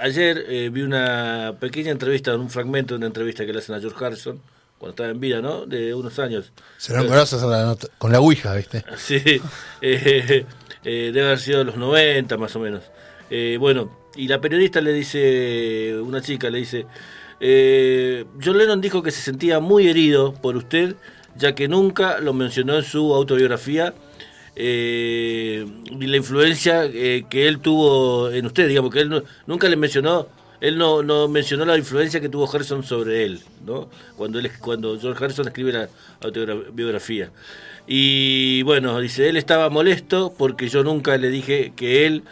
ayer 0.00 0.44
eh, 0.48 0.70
vi 0.72 0.82
una 0.82 1.54
pequeña 1.60 1.90
entrevista, 1.90 2.34
un 2.36 2.50
fragmento 2.50 2.94
de 2.94 2.98
una 2.98 3.06
entrevista 3.06 3.44
que 3.46 3.52
le 3.52 3.58
hacen 3.60 3.74
a 3.74 3.80
George 3.80 4.04
Harrison, 4.04 4.40
cuando 4.78 4.90
estaba 4.90 5.08
en 5.10 5.20
vida, 5.20 5.40
¿no? 5.40 5.64
De 5.66 5.94
unos 5.94 6.18
años. 6.18 6.52
Serán 6.76 7.06
nota- 7.64 7.88
con 7.98 8.10
la 8.12 8.20
Ouija, 8.20 8.54
¿viste? 8.54 8.84
Sí, 8.96 9.22
eh, 9.80 10.44
eh, 10.84 11.10
debe 11.14 11.26
haber 11.26 11.38
sido 11.38 11.58
de 11.58 11.64
los 11.66 11.76
90 11.76 12.36
más 12.36 12.54
o 12.56 12.60
menos. 12.60 12.82
Eh, 13.30 13.56
bueno, 13.60 13.96
y 14.16 14.28
la 14.28 14.40
periodista 14.40 14.80
le 14.80 14.92
dice, 14.92 15.96
una 16.02 16.20
chica 16.20 16.50
le 16.50 16.58
dice, 16.58 16.86
John 18.44 18.58
Lennon 18.58 18.80
dijo 18.80 19.02
que 19.02 19.10
se 19.10 19.20
sentía 19.22 19.58
muy 19.60 19.88
herido 19.88 20.34
por 20.34 20.56
usted, 20.56 20.96
ya 21.36 21.54
que 21.54 21.66
nunca 21.68 22.18
lo 22.20 22.32
mencionó 22.34 22.76
en 22.76 22.84
su 22.84 23.14
autobiografía, 23.14 23.94
eh, 24.56 25.66
y 26.00 26.06
la 26.06 26.16
influencia 26.16 26.84
eh, 26.84 27.24
que 27.28 27.48
él 27.48 27.60
tuvo 27.60 28.30
en 28.30 28.46
usted, 28.46 28.68
digamos, 28.68 28.92
que 28.92 29.00
él 29.00 29.08
no- 29.08 29.22
nunca 29.46 29.68
le 29.68 29.76
mencionó, 29.76 30.28
él 30.60 30.78
no, 30.78 31.02
no 31.02 31.26
mencionó 31.28 31.64
la 31.64 31.76
influencia 31.76 32.20
que 32.20 32.28
tuvo 32.28 32.48
Harrison 32.52 32.82
sobre 32.84 33.24
él, 33.24 33.40
¿no? 33.66 33.88
Cuando, 34.16 34.38
él, 34.38 34.50
cuando 34.60 34.98
George 35.00 35.24
Harrison 35.24 35.46
escribe 35.48 35.72
la 35.72 35.88
autobiografía. 36.20 37.30
Y 37.86 38.62
bueno, 38.62 39.00
dice, 39.00 39.28
él 39.28 39.36
estaba 39.36 39.68
molesto 39.70 40.32
porque 40.38 40.68
yo 40.68 40.84
nunca 40.84 41.16
le 41.16 41.30
dije 41.30 41.72
que 41.74 42.06
él 42.06 42.22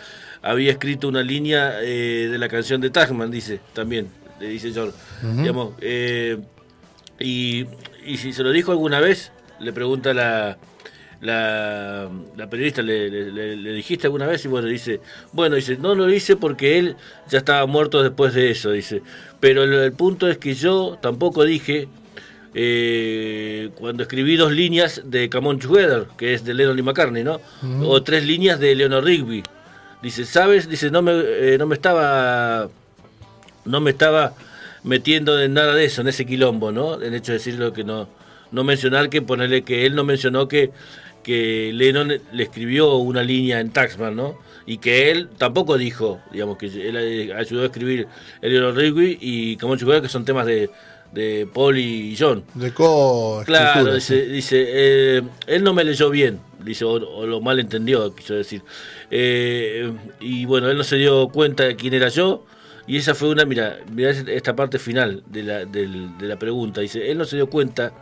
había 0.42 0.70
escrito 0.70 1.08
una 1.08 1.22
línea 1.22 1.80
eh, 1.82 2.28
de 2.30 2.38
la 2.38 2.48
canción 2.48 2.80
de 2.80 2.90
Tagman, 2.90 3.30
dice, 3.30 3.60
también, 3.72 4.08
le 4.38 4.48
dice 4.48 4.72
George. 4.72 4.96
Digamos, 5.42 5.74
eh, 5.80 6.38
y, 7.18 7.66
y 8.06 8.16
si 8.16 8.32
se 8.32 8.42
lo 8.44 8.50
dijo 8.52 8.70
alguna 8.70 9.00
vez, 9.00 9.32
le 9.58 9.72
pregunta 9.72 10.14
la, 10.14 10.56
la, 11.20 12.08
la 12.36 12.48
periodista, 12.48 12.80
¿le, 12.82 13.10
le- 13.10 13.30
le- 13.30 13.56
le 13.56 13.72
dijiste 13.72 14.06
alguna 14.06 14.26
vez? 14.26 14.44
Y 14.44 14.48
bueno, 14.48 14.68
dice, 14.68 15.00
bueno, 15.32 15.56
dice, 15.56 15.76
no 15.76 15.94
lo 15.94 16.10
hice 16.10 16.36
porque 16.36 16.78
él 16.78 16.96
ya 17.28 17.38
estaba 17.38 17.66
muerto 17.66 18.02
después 18.02 18.32
de 18.34 18.50
eso, 18.50 18.70
dice. 18.70 19.02
Pero 19.38 19.64
el, 19.64 19.72
el 19.74 19.92
punto 19.92 20.28
es 20.28 20.38
que 20.38 20.54
yo 20.54 20.98
tampoco 21.00 21.44
dije, 21.44 21.88
eh, 22.54 23.70
cuando 23.76 24.02
escribí 24.02 24.36
dos 24.36 24.52
líneas 24.52 25.02
de 25.04 25.30
Come 25.30 25.48
On 25.48 25.58
Together, 25.58 26.06
que 26.16 26.34
es 26.34 26.44
de 26.44 26.54
Lennon 26.54 26.78
y 26.78 26.82
McCartney, 26.82 27.22
¿no? 27.24 27.40
O 27.84 28.02
tres 28.02 28.24
líneas 28.26 28.58
de 28.58 28.74
Leonard 28.74 29.04
Rigby. 29.04 29.42
Dice, 30.02 30.24
¿sabes? 30.24 30.68
Dice, 30.68 30.90
no 30.90 31.02
me, 31.02 31.12
eh, 31.14 31.56
no 31.58 31.66
me 31.66 31.74
estaba 31.74 32.68
no 33.66 33.80
me 33.80 33.90
estaba 33.90 34.32
metiendo 34.82 35.40
en 35.40 35.52
nada 35.54 35.74
de 35.74 35.84
eso, 35.84 36.00
en 36.00 36.08
ese 36.08 36.24
quilombo, 36.24 36.72
¿no? 36.72 36.94
El 37.00 37.14
hecho 37.14 37.32
de 37.32 37.38
decirlo 37.38 37.72
que 37.72 37.84
no, 37.84 38.08
no 38.50 38.64
mencionar 38.64 39.10
que 39.10 39.20
ponerle 39.22 39.62
que 39.62 39.84
él 39.86 39.94
no 39.94 40.02
mencionó 40.02 40.48
que, 40.48 40.70
que 41.22 41.70
Lennon 41.72 42.12
le 42.32 42.42
escribió 42.42 42.96
una 42.96 43.22
línea 43.22 43.60
en 43.60 43.70
Taxman, 43.70 44.16
¿no? 44.16 44.38
Y 44.66 44.78
que 44.78 45.10
él 45.10 45.28
tampoco 45.36 45.76
dijo, 45.78 46.20
digamos, 46.32 46.56
que 46.58 46.66
él 46.66 47.32
ayudó 47.32 47.62
a 47.62 47.66
escribir 47.66 48.06
Eleanor 48.40 48.76
Rigby 48.76 49.18
y 49.20 49.56
como 49.56 49.76
que 49.76 50.08
son 50.08 50.24
temas 50.24 50.46
de, 50.46 50.70
de 51.12 51.48
Paul 51.52 51.78
y 51.78 52.16
John. 52.18 52.44
De 52.54 52.72
co 52.72 53.42
Claro, 53.44 53.94
dice, 53.94 54.26
dice 54.26 54.64
eh, 54.68 55.22
él 55.46 55.64
no 55.64 55.74
me 55.74 55.84
leyó 55.84 56.10
bien, 56.10 56.40
dice, 56.64 56.84
o, 56.84 56.92
o 56.92 57.26
lo 57.26 57.40
mal 57.40 57.58
entendió, 57.58 58.14
quiso 58.14 58.34
decir. 58.34 58.62
Eh, 59.10 59.92
y 60.20 60.44
bueno, 60.44 60.70
él 60.70 60.76
no 60.76 60.84
se 60.84 60.96
dio 60.96 61.28
cuenta 61.28 61.64
de 61.64 61.76
quién 61.76 61.94
era 61.94 62.08
yo, 62.08 62.44
y 62.86 62.96
esa 62.96 63.14
fue 63.14 63.28
una, 63.30 63.44
mira, 63.44 63.78
mira 63.92 64.10
esta 64.10 64.54
parte 64.54 64.78
final 64.78 65.22
de 65.26 65.42
la, 65.42 65.64
de 65.64 65.88
la 66.20 66.38
pregunta, 66.38 66.80
dice, 66.80 67.10
él 67.10 67.18
no 67.18 67.24
se 67.24 67.36
dio 67.36 67.48
cuenta 67.48 67.92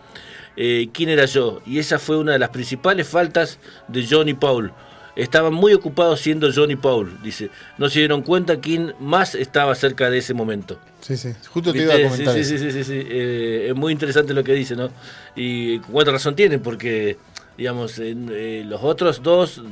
eh, 0.60 0.88
quién 0.92 1.08
era 1.08 1.24
yo, 1.24 1.62
y 1.64 1.78
esa 1.78 2.00
fue 2.00 2.16
una 2.16 2.32
de 2.32 2.40
las 2.40 2.48
principales 2.48 3.06
faltas 3.06 3.60
de 3.86 4.04
John 4.10 4.28
y 4.28 4.34
Paul. 4.34 4.72
Estaban 5.14 5.54
muy 5.54 5.72
ocupados 5.72 6.20
siendo 6.20 6.50
John 6.52 6.72
y 6.72 6.74
Paul, 6.74 7.22
dice, 7.22 7.50
no 7.76 7.88
se 7.88 8.00
dieron 8.00 8.22
cuenta 8.22 8.58
quién 8.58 8.92
más 8.98 9.36
estaba 9.36 9.72
cerca 9.76 10.10
de 10.10 10.18
ese 10.18 10.34
momento. 10.34 10.76
Sí, 11.00 11.16
sí. 11.16 11.32
Justo 11.48 11.72
te 11.72 11.78
iba 11.78 11.94
a 11.94 12.02
comentar 12.02 12.34
sí, 12.34 12.42
sí, 12.42 12.58
sí, 12.58 12.72
sí, 12.72 12.82
sí, 12.82 12.92
eh, 13.08 13.66
es 13.68 13.76
muy 13.76 13.92
interesante 13.92 14.34
lo 14.34 14.42
que 14.42 14.52
dice, 14.52 14.74
¿no? 14.74 14.90
Y 15.36 15.78
cuánta 15.78 16.10
razón 16.10 16.34
tiene, 16.34 16.58
porque, 16.58 17.16
digamos, 17.56 18.00
en, 18.00 18.28
eh, 18.32 18.64
los 18.66 18.82
otros 18.82 19.22
dos, 19.22 19.62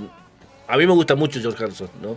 a 0.68 0.76
mí 0.76 0.86
me 0.86 0.92
gusta 0.92 1.16
mucho 1.16 1.40
George 1.40 1.64
Harrison, 1.64 1.90
¿no? 2.00 2.16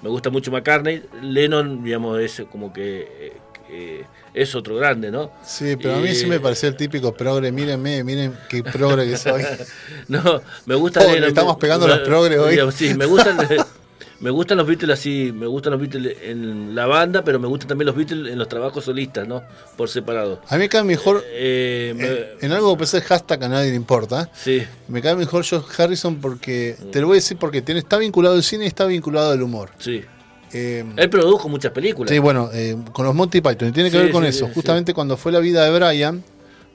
Me 0.00 0.08
gusta 0.10 0.30
mucho 0.30 0.52
McCartney, 0.52 1.02
Lennon, 1.22 1.82
digamos, 1.82 2.20
es 2.20 2.42
como 2.52 2.72
que 2.72 3.32
eh, 3.70 4.04
es 4.34 4.54
otro 4.54 4.76
grande, 4.76 5.10
¿no? 5.10 5.30
Sí, 5.44 5.76
pero 5.76 5.94
a 5.96 5.98
mí 5.98 6.14
sí 6.14 6.26
me 6.26 6.38
parecía 6.40 6.68
el 6.68 6.76
típico 6.76 7.14
progre. 7.14 7.50
Mírenme, 7.52 8.04
miren 8.04 8.36
qué 8.48 8.62
progre 8.62 9.08
que 9.08 9.16
soy. 9.16 9.42
No, 10.08 10.40
me 10.66 10.74
gusta 10.74 11.00
Oh, 11.06 11.12
le 11.12 11.26
estamos 11.28 11.56
me- 11.56 11.60
pegando 11.60 11.86
los 11.88 12.00
progres 12.00 12.38
hoy. 12.38 12.58
Sí, 12.72 12.94
me 12.94 13.06
gustan, 13.06 13.36
me 14.20 14.30
gustan 14.30 14.58
los 14.58 14.66
Beatles 14.66 14.98
así, 14.98 15.32
me 15.34 15.46
gustan 15.46 15.72
los 15.72 15.80
Beatles 15.80 16.16
en 16.22 16.74
la 16.74 16.86
banda, 16.86 17.24
pero 17.24 17.38
me 17.40 17.48
gustan 17.48 17.68
también 17.68 17.86
los 17.86 17.96
Beatles 17.96 18.30
en 18.32 18.38
los 18.38 18.48
trabajos 18.48 18.84
solistas, 18.84 19.26
¿no? 19.26 19.42
Por 19.76 19.88
separado. 19.88 20.40
A 20.48 20.54
mí 20.56 20.60
me 20.60 20.68
cae 20.68 20.84
mejor. 20.84 21.24
Eh, 21.28 21.92
me- 21.96 22.04
eh, 22.06 22.36
en 22.42 22.52
algo 22.52 22.74
que 22.74 22.78
pensé 22.80 23.00
hashtag 23.00 23.44
a 23.44 23.48
nadie 23.48 23.70
le 23.70 23.76
importa. 23.76 24.30
sí, 24.34 24.62
Me 24.88 25.00
cae 25.02 25.16
mejor 25.16 25.44
George 25.44 25.82
Harrison 25.82 26.16
porque. 26.20 26.76
Te 26.92 27.00
lo 27.00 27.08
voy 27.08 27.16
a 27.16 27.18
decir 27.20 27.36
porque 27.38 27.62
tiene, 27.62 27.80
está 27.80 27.96
vinculado 27.98 28.34
al 28.36 28.42
cine 28.42 28.64
y 28.64 28.68
está 28.68 28.84
vinculado 28.86 29.32
al 29.32 29.42
humor. 29.42 29.70
sí. 29.78 30.04
Eh, 30.52 30.84
Él 30.96 31.10
produjo 31.10 31.48
muchas 31.48 31.72
películas. 31.72 32.10
Sí, 32.10 32.18
bueno, 32.18 32.50
eh, 32.52 32.76
con 32.92 33.04
los 33.04 33.14
Monty 33.14 33.40
Python. 33.40 33.68
Y 33.68 33.72
tiene 33.72 33.90
que 33.90 33.96
Sí, 33.98 34.02
ver 34.04 34.12
con 34.12 34.22
sí, 34.22 34.28
eso. 34.30 34.46
sí, 34.46 34.52
Justamente 34.54 34.94
cuando 34.94 35.16
fue 35.16 35.32
la 35.32 35.40
vida 35.40 35.64
de 35.64 35.76
Brian, 35.78 36.22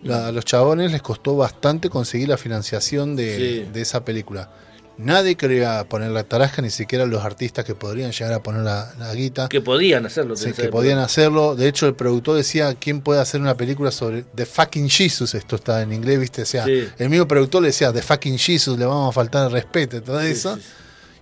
la- 0.04 0.28
a 0.28 0.32
los 0.32 0.46
chabones 0.46 0.92
les 0.92 1.02
costó 1.02 1.36
bastante 1.38 1.90
conseguir 1.90 2.30
la 2.30 2.38
financiación 2.38 3.16
de, 3.16 3.68
esa 3.76 4.04
película. 4.04 4.50
Nadie 4.98 5.36
quería 5.36 5.84
poner 5.86 6.12
la 6.12 6.24
tarasca, 6.26 6.62
ni 6.62 6.70
siquiera 6.70 7.08
los 7.08 7.24
artistas 7.24 7.66
que 7.66 7.74
podrían 7.74 8.12
llegar 8.12 8.34
a 8.34 8.44
poner 8.44 8.62
la, 8.62 8.94
la 9.00 9.16
guita. 9.16 9.48
Que 9.50 9.60
podían 9.62 10.06
hacerlo. 10.06 10.36
Sí, 10.36 10.52
que 10.54 10.68
podían 10.68 11.00
hacerlo. 11.00 11.56
De 11.56 11.68
hecho, 11.68 11.88
el 11.88 11.96
productor 11.96 12.36
decía, 12.38 12.76
¿quién 12.76 13.02
puede 13.02 13.20
hacer 13.20 13.42
una 13.42 13.56
película 13.58 13.90
sobre 13.90 14.24
The 14.36 14.46
fucking 14.46 14.90
Jesus? 14.90 15.34
Esto 15.34 15.56
está 15.56 15.82
en 15.82 15.94
inglés, 15.94 16.20
¿viste? 16.20 16.44
O 16.44 16.46
sea, 16.46 16.66
Sí. 16.66 16.88
el 17.00 17.10
mismo 17.10 17.28
productor 17.28 17.64
le 17.64 17.70
decía, 17.70 17.92
The 17.92 18.02
fucking 18.04 18.38
Jesus, 18.38 18.78
le 18.78 18.86
vamos 18.86 19.10
a 19.10 19.12
faltar 19.14 19.48
el 19.48 19.52
respeto 19.54 19.98
y 19.98 20.02
todo 20.02 20.20
Sí, 20.22 20.28
eso. 20.28 20.56
sí. 20.58 20.62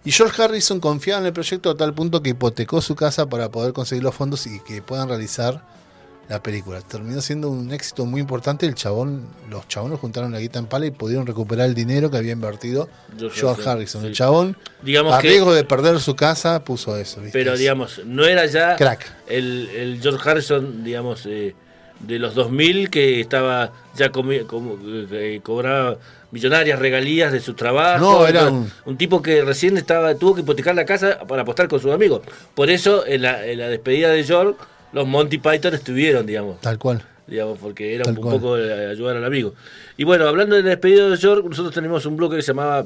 Y 0.06 0.12
George 0.12 0.42
Harrison 0.42 0.80
confiaba 0.80 1.20
en 1.22 1.28
el 1.28 1.34
proyecto 1.34 1.70
a 1.70 1.76
tal 1.78 1.94
punto 1.94 2.22
que 2.24 2.30
hipotecó 2.32 2.82
su 2.82 2.96
casa 2.96 3.28
para 3.28 3.50
poder 3.50 3.74
conseguir 3.74 4.04
los 4.04 4.16
fondos 4.16 4.48
y 4.48 4.60
que 4.62 4.82
puedan 4.82 5.10
realizar 5.10 5.62
la 6.30 6.42
película. 6.42 6.80
Terminó 6.82 7.20
siendo 7.22 7.50
un 7.50 7.72
éxito 7.74 8.06
muy 8.06 8.22
importante. 8.22 8.66
El 8.66 8.76
chabón, 8.76 9.28
los 9.50 9.68
chabones 9.68 10.00
juntaron 10.00 10.32
la 10.32 10.40
guita 10.40 10.60
en 10.60 10.68
pala 10.68 10.86
y 10.86 10.92
pudieron 10.92 11.26
recuperar 11.28 11.68
el 11.68 11.74
dinero 11.76 12.10
que 12.12 12.18
había 12.18 12.32
invertido 12.34 12.88
George 13.18 13.40
George, 13.42 13.70
Harrison, 13.70 14.02
sí. 14.02 14.08
El 14.08 14.14
chabón, 14.14 14.58
Digamos 14.84 15.14
a 15.14 15.20
que- 15.22 15.30
riesgo 15.30 15.54
de 15.54 15.64
perder 15.66 16.00
su 16.00 16.16
casa, 16.16 16.64
puso 16.64 16.96
eso. 16.98 17.20
¿viste? 17.22 17.38
Pero 17.38 17.58
digamos, 17.58 18.02
no 18.06 18.24
era 18.26 18.46
ya 18.46 18.76
Crack. 18.78 19.06
El, 19.28 19.70
el 19.70 20.00
George 20.02 20.30
Harrison, 20.30 20.84
digamos, 20.84 21.26
eh, 21.26 21.56
de 22.00 22.20
los 22.20 22.34
2000 22.36 22.90
que 22.90 23.20
estaba 23.20 23.72
ya 23.96 24.12
comi- 24.12 24.46
como, 24.46 24.78
eh, 25.12 25.40
cobraba 25.44 25.98
millonarias 26.32 26.80
regalías 26.80 27.32
de 27.32 27.40
su 27.40 27.54
trabajo. 27.56 28.00
No, 28.00 28.28
era 28.28 28.48
un- 28.50 28.72
un 28.86 28.98
tipo 28.98 29.22
que 29.22 29.44
recién 29.44 29.76
estaba 29.78 30.16
tuvo 30.16 30.36
que 30.36 30.42
hipotecar 30.42 30.76
la 30.76 30.86
casa 30.86 31.20
para 31.28 31.42
apostar 31.42 31.68
con 31.68 31.80
sus 31.80 31.92
amigos. 31.92 32.22
Por 32.56 32.70
eso 32.70 33.06
en 33.06 33.24
la, 33.24 33.46
en 33.46 33.58
la 33.60 33.68
despedida 33.68 34.10
de 34.12 34.24
George 34.24 34.58
los 34.94 35.08
Monty 35.08 35.38
Python 35.40 35.74
estuvieron, 35.74 36.26
digamos 36.26 36.62
Tal 36.62 36.78
cual. 36.80 37.04
digamos, 37.28 37.60
porque 37.60 37.94
era 37.96 38.06
Tal 38.06 38.16
un 38.18 38.22
cual. 38.24 38.36
poco 38.40 38.56
de 38.56 38.88
ayudar 38.92 39.18
al 39.18 39.26
amigo. 39.26 39.54
Y 39.98 40.04
bueno, 40.04 40.28
hablando 40.28 40.56
del 40.56 40.66
despedido 40.66 41.10
de 41.10 41.18
George, 41.18 41.48
nosotros 41.50 41.74
tenemos 41.76 42.06
un 42.06 42.16
bloque 42.18 42.38
que 42.38 42.42
se 42.42 42.48
llamaba, 42.54 42.86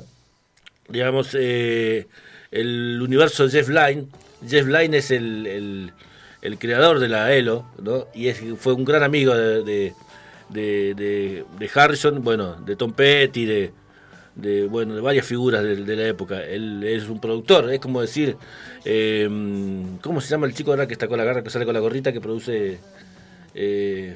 digamos, 0.89 1.29
eh, 1.39 2.07
el 2.51 2.99
universo 3.01 3.47
Jeff 3.49 3.69
Lynne. 3.69 4.05
Jeff 4.47 4.65
Lynne 4.67 4.97
es 4.97 5.11
el, 5.11 5.47
el- 5.47 5.91
el 6.43 6.59
creador 6.59 6.99
de 6.99 7.07
la 7.09 7.33
ELO, 7.33 7.65
¿no? 7.81 8.07
Y 8.13 8.27
es, 8.27 8.39
fue 8.59 8.73
un 8.73 8.85
gran 8.85 9.01
amigo 9.01 9.33
de, 9.33 9.63
de, 10.49 10.93
de- 10.93 11.69
Harrison, 11.73 12.23
bueno, 12.23 12.57
de 12.65 12.75
Tom 12.75 12.91
Petty, 12.93 13.45
de, 13.45 13.71
de, 14.35 14.65
bueno, 14.67 14.93
de 14.93 15.01
varias 15.01 15.25
figuras 15.25 15.63
de, 15.63 15.77
de 15.77 15.95
la 15.95 16.07
época. 16.07 16.43
Él 16.43 16.83
es 16.83 17.07
un 17.07 17.19
productor, 17.19 17.71
es 17.73 17.79
como 17.79 18.01
decir, 18.01 18.35
eh, 18.85 19.27
¿cómo 20.01 20.21
se 20.21 20.27
llama 20.29 20.45
el 20.45 20.53
chico 20.53 20.71
ahora 20.71 20.85
que 20.85 20.93
está 20.93 21.07
con 21.07 21.17
la 21.17 21.23
garra, 21.23 21.43
que 21.43 21.49
sale 21.49 21.65
con 21.65 21.73
la 21.73 21.79
gorrita, 21.79 22.11
que 22.13 22.21
produce... 22.21 22.77
eh, 23.55 24.15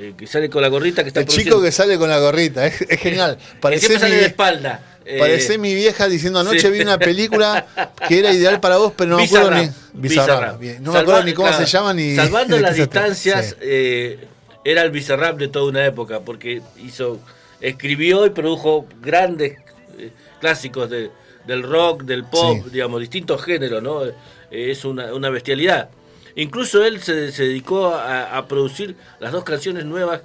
eh, 0.00 0.14
que 0.16 0.26
sale 0.28 0.48
con 0.48 0.62
la 0.62 0.68
gorrita 0.68 1.02
que 1.02 1.08
está 1.08 1.20
El 1.20 1.26
chico 1.26 1.60
que 1.60 1.72
sale 1.72 1.98
con 1.98 2.08
la 2.08 2.20
gorrita, 2.20 2.64
es, 2.66 2.82
es 2.82 3.00
genial. 3.00 3.36
que 3.36 3.58
Parece 3.60 3.86
siempre 3.86 4.08
sale 4.08 4.20
de 4.20 4.26
espalda. 4.26 4.97
Eh, 5.10 5.18
parece 5.18 5.56
mi 5.56 5.74
vieja 5.74 6.06
diciendo 6.06 6.38
anoche 6.40 6.60
sí. 6.60 6.68
vi 6.70 6.80
una 6.80 6.98
película 6.98 7.66
que 8.06 8.18
era 8.18 8.30
ideal 8.32 8.60
para 8.60 8.76
vos, 8.76 8.92
pero 8.96 9.10
no 9.12 9.16
me 9.16 9.24
acuerdo 9.24 9.50
ni. 9.52 9.70
Bizarrap. 9.94 10.58
bien. 10.60 10.82
No 10.82 10.92
me 10.92 10.98
acuerdo 10.98 11.24
ni 11.24 11.32
cómo 11.32 11.48
claro, 11.48 11.64
se 11.64 11.70
llama 11.70 11.94
ni. 11.94 12.14
Salvando 12.14 12.58
las 12.58 12.76
distancias, 12.76 13.46
Sí. 13.50 13.54
eh, 13.62 14.26
era 14.64 14.82
el 14.82 14.90
Bizarrap 14.90 15.38
de 15.38 15.48
toda 15.48 15.66
una 15.66 15.86
época, 15.86 16.20
porque 16.20 16.60
hizo, 16.84 17.18
escribió 17.60 18.26
y 18.26 18.30
produjo 18.30 18.86
grandes 19.00 19.56
eh, 19.98 20.10
clásicos 20.40 20.90
de- 20.90 21.10
del 21.46 21.62
rock, 21.62 22.02
del 22.02 22.24
pop, 22.24 22.58
Sí. 22.64 22.70
digamos, 22.70 23.00
distintos 23.00 23.42
géneros, 23.42 23.82
¿no? 23.82 24.04
Eh, 24.04 24.12
es 24.50 24.84
una, 24.84 25.14
una 25.14 25.30
bestialidad. 25.30 25.88
Incluso 26.36 26.84
él 26.84 27.00
se, 27.02 27.32
se 27.32 27.44
dedicó 27.44 27.94
a, 27.94 28.36
a 28.36 28.46
producir 28.46 28.94
las 29.20 29.32
dos 29.32 29.42
canciones 29.44 29.84
nuevas, 29.86 30.20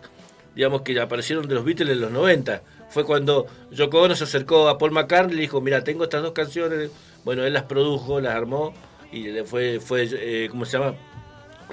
digamos, 0.56 0.82
que 0.82 1.00
aparecieron 1.00 1.48
de 1.48 1.56
los 1.56 1.64
Beatles 1.64 1.90
en 1.94 2.02
los 2.02 2.12
90. 2.12 2.62
Fue 2.94 3.06
cuando 3.06 3.48
Yoko 3.72 4.02
Ono 4.02 4.16
se 4.16 4.26
acercó 4.26 4.70
a 4.70 4.78
Paul 4.78 4.92
McCartney 4.92 5.34
y 5.34 5.36
le 5.38 5.42
dijo, 5.42 5.62
mira, 5.62 5.84
tengo 5.84 6.04
estas 6.04 6.22
dos 6.22 6.34
canciones. 6.34 6.92
Bueno, 7.24 7.44
él 7.44 7.54
las 7.54 7.64
produjo, 7.64 8.22
las 8.22 8.36
armó 8.36 8.74
y 9.12 9.24
le 9.32 9.44
fue, 9.44 9.80
fue 9.80 10.08
eh, 10.12 10.48
¿cómo 10.52 10.66
se 10.66 10.78
llama? 10.78 10.96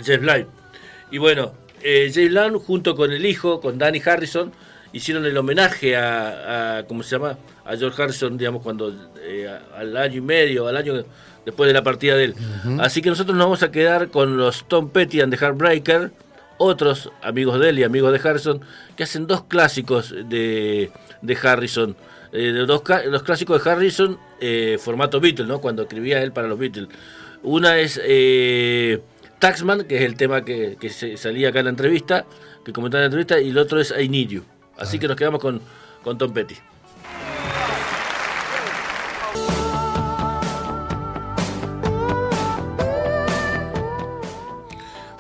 Jeff 0.03 0.23
Lynne. 0.23 0.47
Y 1.11 1.19
bueno, 1.19 1.53
eh, 1.83 2.11
Jeff 2.13 2.31
Lynne 2.31 2.59
junto 2.59 2.97
con 2.97 3.13
el 3.13 3.27
hijo, 3.27 3.61
con 3.61 3.77
Danny 3.77 4.01
Harrison, 4.05 4.53
hicieron 4.93 5.27
el 5.27 5.37
homenaje 5.37 5.97
a, 5.97 6.79
a, 6.79 6.87
¿cómo 6.87 7.03
se 7.03 7.17
llama? 7.17 7.37
A 7.65 7.77
George 7.77 8.03
Harrison, 8.03 8.39
digamos, 8.39 8.63
cuando 8.63 8.93
eh, 9.21 9.59
al 9.77 9.97
año 9.97 10.19
y 10.19 10.21
medio, 10.23 10.69
al 10.69 10.77
año 10.77 11.05
después 11.45 11.69
de 11.69 11.75
la 11.75 11.83
partida 11.83 12.17
de 12.17 12.25
él. 12.25 12.35
Así 12.81 13.03
que 13.03 13.11
nosotros 13.11 13.37
nos 13.37 13.47
vamos 13.47 13.63
a 13.63 13.71
quedar 13.71 14.09
con 14.09 14.37
los 14.37 14.65
Tom 14.69 14.91
Petty 14.91 15.21
and 15.21 15.35
the 15.35 15.45
Heartbreaker, 15.45 16.13
otros 16.63 17.11
amigos 17.23 17.59
de 17.59 17.71
él 17.71 17.79
y 17.79 17.85
amigos 17.85 18.13
de 18.13 18.29
Harrison, 18.29 18.61
que 18.95 19.05
hacen 19.05 19.27
dos 19.27 19.45
clásicos 19.45 20.15
de, 20.29 20.91
de 21.23 21.39
Harrison. 21.43 21.97
Eh, 22.33 22.53
de 22.53 22.67
dos, 22.67 22.83
ca- 22.83 23.03
los 23.05 23.23
clásicos 23.23 23.65
de 23.65 23.71
Harrison, 23.71 24.19
eh, 24.41 24.79
formato 24.79 25.21
Beatles, 25.21 25.49
¿no? 25.49 25.61
Cuando 25.61 25.83
escribía 25.83 26.23
él 26.23 26.33
para 26.33 26.49
los 26.49 26.59
Beatles. 26.59 26.89
Una 27.43 27.79
es 27.79 27.99
eh, 28.05 29.01
Taxman, 29.39 29.85
que 29.85 29.97
es 29.97 30.03
el 30.03 30.17
tema 30.17 30.45
que, 30.45 30.77
que 30.79 30.91
se- 30.91 31.17
salía 31.17 31.49
acá 31.49 31.61
en 31.61 31.65
la 31.65 31.71
entrevista, 31.71 32.27
que 32.63 32.73
comentaba 32.73 33.01
en 33.01 33.05
la 33.05 33.07
entrevista, 33.17 33.41
y 33.41 33.49
el 33.49 33.59
otro 33.59 33.81
es 33.81 33.93
I 33.99 34.09
Need 34.11 34.29
You. 34.29 34.45
Así 34.77 34.99
que 34.99 35.09
nos 35.09 35.17
quedamos 35.17 35.41
con, 35.41 35.61
con 36.05 36.19
Tom 36.19 36.33
Petty. 36.33 36.57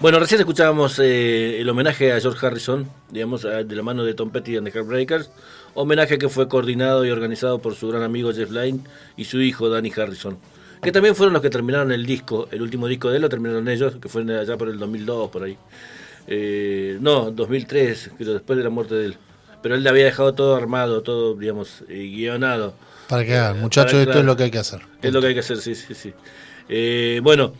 Bueno, 0.00 0.18
recién 0.18 0.40
escuchábamos 0.40 0.98
eh, 0.98 1.60
el 1.60 1.68
homenaje 1.68 2.12
a 2.12 2.20
George 2.20 2.46
Harrison, 2.46 2.88
digamos, 3.10 3.42
de 3.42 3.76
la 3.76 3.82
mano 3.82 4.02
de 4.02 4.14
Tom 4.14 4.30
Petty 4.30 4.56
and 4.56 4.66
the 4.66 4.72
Heartbreakers, 4.78 5.30
homenaje 5.74 6.16
que 6.16 6.30
fue 6.30 6.48
coordinado 6.48 7.04
y 7.04 7.10
organizado 7.10 7.58
por 7.58 7.74
su 7.74 7.88
gran 7.88 8.02
amigo 8.02 8.32
Jeff 8.32 8.50
Lynne 8.50 8.80
y 9.18 9.24
su 9.24 9.42
hijo 9.42 9.68
Danny 9.68 9.92
Harrison, 9.94 10.38
que 10.82 10.90
también 10.90 11.14
fueron 11.14 11.34
los 11.34 11.42
que 11.42 11.50
terminaron 11.50 11.92
el 11.92 12.06
disco, 12.06 12.48
el 12.50 12.62
último 12.62 12.86
disco 12.86 13.10
de 13.10 13.16
él 13.16 13.22
lo 13.22 13.28
terminaron 13.28 13.68
ellos, 13.68 13.96
que 14.00 14.08
fue 14.08 14.22
allá 14.22 14.56
por 14.56 14.70
el 14.70 14.78
2002, 14.78 15.28
por 15.30 15.42
ahí. 15.42 15.58
Eh, 16.26 16.96
no, 17.00 17.30
2003, 17.30 18.12
creo, 18.16 18.32
después 18.34 18.56
de 18.56 18.64
la 18.64 18.70
muerte 18.70 18.94
de 18.94 19.04
él. 19.06 19.16
Pero 19.62 19.74
él 19.74 19.82
le 19.82 19.90
había 19.90 20.04
dejado 20.06 20.32
todo 20.32 20.56
armado, 20.56 21.02
todo, 21.02 21.34
digamos, 21.34 21.82
eh, 21.90 22.08
guionado. 22.10 22.72
Para 23.06 23.24
que 23.26 23.36
hagan, 23.36 23.60
muchachos, 23.60 23.92
Para- 23.92 24.00
esto 24.02 24.12
claro. 24.12 24.20
es 24.20 24.26
lo 24.26 24.36
que 24.36 24.42
hay 24.44 24.50
que 24.50 24.58
hacer. 24.58 24.80
Es 25.02 25.12
lo 25.12 25.20
que 25.20 25.26
hay 25.26 25.34
que 25.34 25.40
hacer, 25.40 25.58
sí, 25.58 25.74
sí, 25.74 25.94
sí. 25.94 26.14
Eh, 26.70 27.20
bueno, 27.22 27.52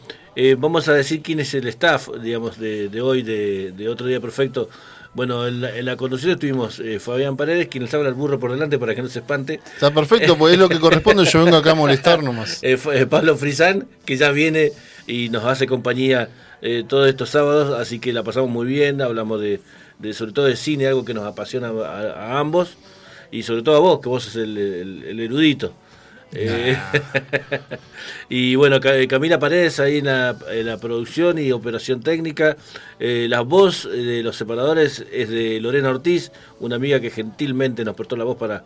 eh, 0.43 0.57
vamos 0.59 0.89
a 0.89 0.95
decir 0.95 1.21
quién 1.23 1.41
es 1.41 1.53
el 1.55 1.67
staff, 1.69 2.09
digamos, 2.23 2.59
de, 2.59 2.89
de 2.89 3.01
hoy, 3.01 3.23
de, 3.23 3.73
de 3.73 3.89
Otro 3.89 4.07
Día 4.07 4.21
Perfecto. 4.21 4.69
Bueno, 5.13 5.45
en 5.49 5.61
la, 5.61 5.77
en 5.77 5.85
la 5.87 5.97
conducción 5.97 6.31
estuvimos 6.33 6.79
eh, 6.79 7.01
Fabián 7.01 7.37
Paredes, 7.37 7.67
quien 7.67 7.83
les 7.83 7.93
habla 7.95 8.09
el 8.09 8.15
burro 8.15 8.39
por 8.39 8.53
delante 8.53 8.79
para 8.79 8.95
que 8.95 9.03
no 9.03 9.09
se 9.09 9.19
espante. 9.19 9.61
Está 9.75 9.93
perfecto, 9.93 10.39
pues 10.39 10.53
es 10.55 10.59
lo 10.61 10.69
que 10.69 10.79
corresponde. 10.79 11.25
Yo 11.25 11.45
vengo 11.45 11.57
acá 11.57 11.73
a 11.73 11.75
molestar 11.75 12.23
nomás. 12.23 12.61
Eh, 12.63 12.79
eh, 12.95 13.07
Pablo 13.07 13.37
Frisán, 13.37 13.89
que 14.05 14.17
ya 14.17 14.31
viene 14.31 14.71
y 15.09 15.29
nos 15.31 15.45
hace 15.45 15.67
compañía 15.67 16.29
eh, 16.63 16.85
todos 16.87 17.09
estos 17.09 17.29
sábados, 17.31 17.77
así 17.81 17.99
que 17.99 18.13
la 18.13 18.23
pasamos 18.23 18.51
muy 18.51 18.67
bien, 18.69 19.03
hablamos 19.03 19.41
de, 19.41 19.61
de 19.99 20.13
sobre 20.15 20.31
todo 20.33 20.45
de 20.45 20.55
cine, 20.57 20.87
algo 20.87 21.05
que 21.05 21.13
nos 21.15 21.27
apasiona 21.27 21.69
a, 21.71 22.13
a 22.37 22.39
ambos, 22.39 22.77
y 23.33 23.43
sobre 23.43 23.63
todo 23.63 23.77
a 23.77 23.81
vos, 23.81 24.01
que 24.01 24.09
vos 24.09 24.23
sos 24.25 24.37
el, 24.37 24.57
el- 24.59 25.05
el 25.09 25.21
erudito. 25.21 25.75
Eh, 26.33 26.77
y 28.29 28.55
bueno, 28.55 28.81
Ca- 28.81 29.07
Camila 29.09 29.39
Paredes 29.39 29.81
ahí 29.81 29.99
en 29.99 30.07
la, 30.07 30.37
en 30.51 30.67
la 30.67 30.79
producción 30.79 31.39
y 31.39 31.53
operación 31.53 32.01
técnica. 32.03 32.57
Eh, 32.99 33.27
la 33.29 33.41
voz 33.41 33.89
de 33.91 34.23
los 34.23 34.37
separadores 34.37 35.05
es 35.13 35.29
de 35.29 35.61
Lorena 35.61 35.91
Ortiz, 35.91 36.31
una 36.61 36.77
amiga 36.77 37.01
que 37.01 37.11
gentilmente 37.11 37.85
nos 37.85 37.95
prestó 37.95 38.17
la 38.17 38.25
voz 38.25 38.37
para, 38.37 38.65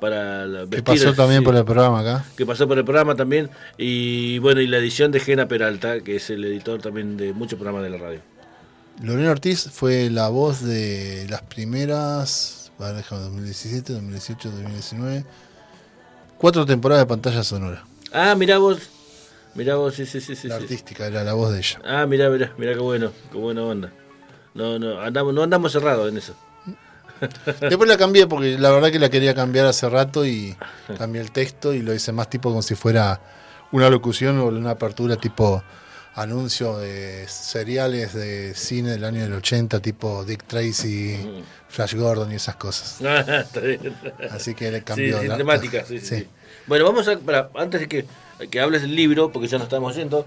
para 0.00 0.46
la- 0.46 0.66
Que 0.66 0.82
pasó 0.82 1.12
también 1.14 1.40
sí 1.40 1.44
por 1.44 1.54
el 1.56 1.64
programa 1.64 2.00
acá. 2.00 2.24
que 2.36 2.46
pasó 2.46 2.66
por 2.66 2.78
el 2.78 2.84
programa 2.84 3.14
también, 3.14 3.50
y 3.76 4.38
bueno, 4.38 4.60
y 4.60 4.66
la 4.66 4.78
edición 4.78 5.12
de 5.12 5.20
Gena 5.20 5.46
Peralta, 5.48 6.00
que 6.00 6.16
es 6.16 6.30
el 6.30 6.44
editor 6.44 6.80
también 6.80 7.16
de 7.16 7.32
muchos 7.32 7.58
programas 7.58 7.82
de 7.82 7.90
la 7.90 7.98
radio. 7.98 8.20
Lorena 9.02 9.30
Ortiz 9.30 9.68
fue 9.72 10.10
la 10.10 10.28
voz 10.28 10.62
de 10.62 11.26
las 11.28 11.42
primeras, 11.42 12.72
a 12.78 12.86
ver, 12.86 12.96
déjame, 12.96 13.22
2017, 13.22 13.92
2018, 13.94 14.50
2019, 14.50 15.24
cuatro 16.42 16.66
temporadas 16.66 17.04
de 17.04 17.08
pantalla 17.08 17.44
sonora. 17.44 17.84
Ah, 18.12 18.34
mirá 18.34 18.58
vos, 18.58 18.90
mirá 19.54 19.76
vos, 19.76 19.94
sí, 19.94 20.04
sí, 20.06 20.20
sí, 20.20 20.34
sí. 20.34 20.48
la 20.48 20.56
artística 20.56 21.06
era 21.06 21.22
la 21.22 21.34
voz 21.34 21.52
de 21.52 21.58
ella. 21.58 21.80
Ah, 21.84 22.04
mirá, 22.04 22.28
mirá, 22.30 22.52
mirá 22.58 22.72
qué 22.74 22.80
bueno, 22.80 23.12
qué 23.30 23.38
buena 23.38 23.62
onda. 23.62 23.92
No, 24.52 24.76
no, 24.76 25.00
andamos, 25.00 25.32
no 25.32 25.44
andamos 25.44 25.70
cerrados 25.70 26.10
en 26.10 26.18
eso. 26.18 26.34
Después 27.60 27.88
la 27.88 27.96
cambié 27.96 28.26
porque 28.26 28.58
la 28.58 28.72
verdad 28.72 28.90
que 28.90 28.98
la 28.98 29.08
quería 29.08 29.36
cambiar 29.36 29.66
hace 29.66 29.88
rato 29.88 30.26
y 30.26 30.56
cambié 30.98 31.22
el 31.22 31.30
texto 31.30 31.72
y 31.74 31.80
lo 31.80 31.94
hice 31.94 32.10
más 32.10 32.28
tipo 32.28 32.48
como 32.48 32.62
si 32.62 32.74
fuera 32.74 33.20
una 33.70 33.88
locución 33.88 34.40
o 34.40 34.46
una 34.46 34.72
apertura 34.72 35.14
tipo 35.14 35.62
anuncio 36.14 36.78
de 36.78 37.26
seriales 37.28 38.12
de 38.14 38.54
cine 38.54 38.90
del 38.90 39.04
año 39.04 39.22
del 39.22 39.32
80 39.34 39.80
tipo 39.80 40.24
Dick 40.24 40.44
Tracy, 40.46 41.42
Flash 41.68 41.94
Gordon 41.94 42.32
y 42.32 42.36
esas 42.36 42.56
cosas. 42.56 42.96
Está 43.00 43.60
bien. 43.60 43.94
Así 44.30 44.54
que 44.54 44.70
le 44.70 44.82
cambió 44.82 45.20
sí, 45.20 45.26
la 45.28 45.36
temática, 45.36 45.84
sí, 45.86 45.98
sí, 46.00 46.18
sí. 46.18 46.26
Bueno, 46.66 46.84
vamos 46.84 47.08
a, 47.08 47.18
para, 47.18 47.50
antes 47.54 47.80
de 47.80 47.88
que 47.88 48.04
que 48.50 48.60
hables 48.60 48.82
del 48.82 48.96
libro, 48.96 49.30
porque 49.30 49.46
ya 49.48 49.58
no 49.58 49.64
estamos 49.64 49.94
yendo. 49.94 50.26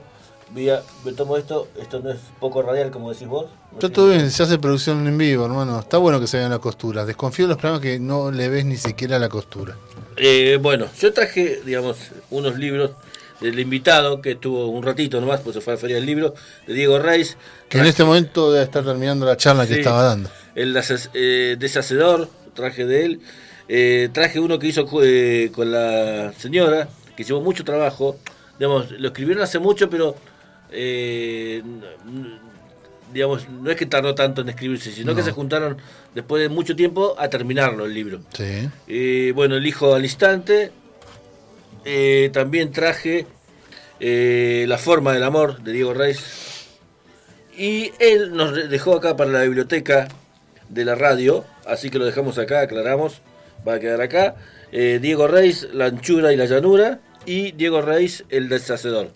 Voy 0.51 0.69
a- 0.69 0.81
me 1.03 1.11
tomo 1.11 1.38
esto, 1.38 1.67
esto 1.81 1.99
no 1.99 2.11
es 2.11 2.19
poco 2.39 2.61
radial 2.61 2.91
como 2.91 3.11
decís 3.11 3.27
vos. 3.27 3.47
No 3.71 3.77
Está 3.77 3.88
sé. 3.88 3.93
todo 3.93 4.09
bien, 4.09 4.29
se 4.31 4.43
hace 4.43 4.57
producción 4.59 5.05
en 5.07 5.17
vivo, 5.17 5.43
hermano. 5.45 5.79
Está 5.79 5.97
bueno 5.97 6.19
que 6.19 6.27
se 6.27 6.38
vean 6.38 6.51
la 6.51 6.59
costura. 6.59 7.03
Desconfío 7.03 7.45
de 7.45 7.49
los 7.49 7.57
programas 7.57 7.81
que 7.81 7.99
no 7.99 8.31
le 8.31 8.47
ves 8.47 8.63
ni 8.63 8.77
siquiera 8.77 9.17
la 9.19 9.27
costura. 9.27 9.75
Eh, 10.17 10.57
bueno, 10.61 10.86
yo 10.99 11.11
traje, 11.13 11.61
digamos, 11.65 11.97
unos 12.29 12.57
libros 12.57 12.91
del 13.45 13.59
invitado 13.59 14.21
que 14.21 14.31
estuvo 14.31 14.67
un 14.67 14.83
ratito 14.83 15.19
nomás, 15.21 15.41
pues 15.41 15.55
se 15.55 15.61
fue 15.61 15.73
a 15.73 15.75
la 15.75 15.81
Feria 15.81 15.95
del 15.97 16.05
Libro, 16.05 16.33
de 16.67 16.73
Diego 16.73 16.99
Reis. 16.99 17.37
Que 17.69 17.79
en 17.79 17.85
este 17.85 18.03
momento 18.03 18.51
debe 18.51 18.65
estar 18.65 18.83
terminando 18.83 19.25
la 19.25 19.37
charla 19.37 19.67
que 19.67 19.75
estaba 19.75 20.03
dando. 20.03 20.29
El 20.55 20.75
eh, 21.13 21.55
deshacedor, 21.59 22.29
traje 22.53 22.85
de 22.85 23.05
él. 23.05 23.21
Eh, 23.67 24.09
traje 24.13 24.39
uno 24.39 24.59
que 24.59 24.67
hizo 24.67 24.87
eh, 25.03 25.51
con 25.53 25.71
la 25.71 26.33
señora, 26.37 26.87
que 27.15 27.23
llevó 27.23 27.41
mucho 27.41 27.63
trabajo. 27.63 28.17
Digamos, 28.57 28.91
lo 28.91 29.07
escribieron 29.07 29.43
hace 29.43 29.59
mucho, 29.59 29.89
pero 29.89 30.15
eh, 30.71 31.61
digamos, 33.13 33.47
no 33.49 33.69
es 33.69 33.77
que 33.77 33.85
tardó 33.85 34.13
tanto 34.15 34.41
en 34.41 34.49
escribirse, 34.49 34.91
sino 34.91 35.15
que 35.15 35.23
se 35.23 35.31
juntaron 35.31 35.77
después 36.13 36.41
de 36.41 36.49
mucho 36.49 36.75
tiempo 36.75 37.15
a 37.17 37.29
terminarlo 37.29 37.85
el 37.85 37.93
libro. 37.93 38.21
Sí. 38.35 38.69
Eh, 38.87 39.31
bueno, 39.35 39.55
El 39.55 39.65
hijo 39.65 39.93
al 39.93 40.03
instante. 40.03 40.71
Eh, 41.87 42.31
también 42.33 42.71
traje 42.71 43.27
eh, 43.99 44.65
La 44.67 44.77
forma 44.77 45.13
del 45.13 45.23
amor 45.23 45.61
de 45.63 45.71
Diego 45.73 45.93
Reis. 45.93 46.19
Y 47.57 47.91
él 47.99 48.33
nos 48.33 48.69
dejó 48.69 48.95
acá 48.95 49.15
para 49.15 49.31
la 49.31 49.43
biblioteca 49.43 50.07
de 50.69 50.83
la 50.83 50.95
radio, 50.95 51.45
así 51.65 51.89
que 51.89 51.99
lo 51.99 52.05
dejamos 52.05 52.37
acá, 52.37 52.61
aclaramos, 52.61 53.21
va 53.67 53.75
a 53.75 53.79
quedar 53.79 54.01
acá. 54.01 54.35
Eh, 54.71 54.99
Diego 55.01 55.27
Reis, 55.27 55.67
La 55.73 55.85
anchura 55.85 56.33
y 56.33 56.37
la 56.37 56.45
llanura. 56.45 56.99
Y 57.25 57.53
Diego 57.53 57.81
Reis, 57.81 58.23
El 58.29 58.49
deshacedor. 58.49 59.09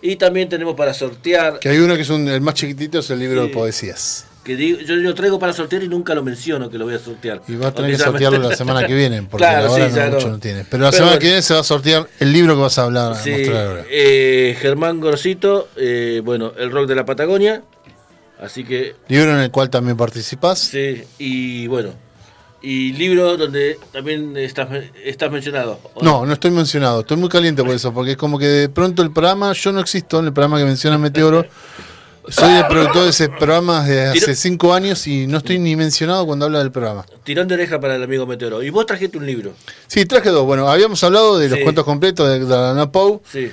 Y 0.00 0.16
también 0.16 0.48
tenemos 0.48 0.74
para 0.74 0.94
sortear, 0.94 1.58
Que 1.60 1.68
hay 1.68 1.78
uno 1.78 1.94
que 1.94 2.02
es 2.02 2.10
un- 2.10 2.26
el 2.28 2.40
más 2.40 2.54
chiquitito, 2.54 2.98
es 3.00 3.10
el 3.10 3.18
libro 3.20 3.42
Sí. 3.42 3.48
de 3.48 3.54
poesías. 3.54 4.24
Que 4.44 4.56
digo- 4.56 4.80
yo 4.80 4.96
lo 4.96 5.14
traigo 5.14 5.38
para 5.38 5.52
sortear 5.52 5.82
y 5.84 5.88
nunca 5.88 6.14
lo 6.14 6.22
menciono 6.24 6.68
que 6.68 6.76
lo 6.78 6.84
voy 6.86 6.94
a 6.94 6.98
sortear. 6.98 7.42
Y 7.46 7.54
va 7.56 7.68
a 7.68 7.72
tener 7.74 7.92
que 7.92 7.98
sortearlo 7.98 8.38
la 8.48 8.56
semana 8.56 8.86
que 8.86 8.94
viene, 8.94 9.22
porque 9.22 9.44
Claro, 9.44 9.68
ahora 9.68 9.88
sí, 9.90 9.96
no, 9.98 10.06
mucho 10.10 10.26
no. 10.28 10.32
no. 10.34 10.38
Pero 10.40 10.56
la 10.58 10.64
Pero 10.68 10.92
semana 10.92 11.06
bueno. 11.06 11.18
que 11.20 11.26
viene 11.26 11.42
se 11.42 11.54
va 11.54 11.60
a 11.60 11.64
sortear 11.64 12.08
el 12.18 12.32
libro 12.32 12.54
que 12.56 12.60
vas 12.62 12.78
a 12.78 12.82
hablar, 12.84 13.12
a 13.12 13.14
Sí, 13.14 13.30
mostrar 13.30 13.66
ahora. 13.68 13.84
eh, 13.90 14.56
Germán 14.60 15.00
Gorosito, 15.00 15.68
eh, 15.76 16.20
bueno, 16.24 16.52
el 16.58 16.70
rock 16.72 16.88
de 16.88 16.94
la 16.96 17.04
Patagonia, 17.04 17.62
así 18.40 18.64
que 18.64 18.96
Libro 19.08 19.30
en 19.32 19.38
el 19.38 19.50
cual 19.50 19.70
también 19.70 19.96
participás. 19.96 20.58
sí, 20.58 21.02
y 21.18 21.66
bueno, 21.68 21.90
y 22.64 22.92
libro 22.94 23.36
donde 23.36 23.76
también 23.92 24.36
estás, 24.36 24.68
estás 25.04 25.30
mencionado. 25.32 25.80
¿o 25.94 26.02
No, 26.04 26.24
no 26.26 26.32
estoy 26.32 26.50
mencionado. 26.52 27.00
Estoy 27.00 27.16
muy 27.16 27.28
caliente 27.28 27.62
por 27.64 27.74
eso, 27.74 27.92
porque 27.92 28.12
es 28.12 28.16
como 28.16 28.38
que 28.38 28.46
de 28.46 28.68
pronto 28.68 29.02
el 29.02 29.10
programa, 29.12 29.52
yo 29.52 29.72
no 29.72 29.80
existo 29.80 30.20
en 30.20 30.26
el 30.26 30.32
programa 30.32 30.58
que 30.58 30.64
menciona 30.64 30.96
Meteoro. 30.98 31.44
Soy 32.28 32.52
el 32.52 32.66
productor 32.68 33.02
de 33.04 33.08
ese 33.10 33.28
programa 33.28 33.82
desde 33.84 34.06
hace 34.10 34.34
cinco 34.36 34.72
años 34.72 35.06
y 35.06 35.26
no 35.26 35.38
estoy 35.38 35.58
ni 35.58 35.74
mencionado 35.74 36.24
cuando 36.24 36.44
habla 36.46 36.60
del 36.60 36.70
programa. 36.70 37.04
Tirón 37.24 37.48
de 37.48 37.54
oreja 37.54 37.80
para 37.80 37.96
el 37.96 38.02
amigo 38.02 38.26
Meteoro. 38.26 38.62
Y 38.62 38.70
vos 38.70 38.86
trajiste 38.86 39.18
un 39.18 39.26
libro, 39.26 39.52
Sí, 39.88 40.04
traje 40.06 40.30
dos. 40.30 40.44
Bueno, 40.46 40.68
habíamos 40.68 41.02
hablado 41.02 41.38
de 41.38 41.48
los 41.48 41.58
Sí. 41.58 41.64
cuentos 41.64 41.84
completos 41.84 42.28
de 42.28 42.44
Dana 42.46 42.90
Poe, 42.92 43.18
sí, 43.30 43.50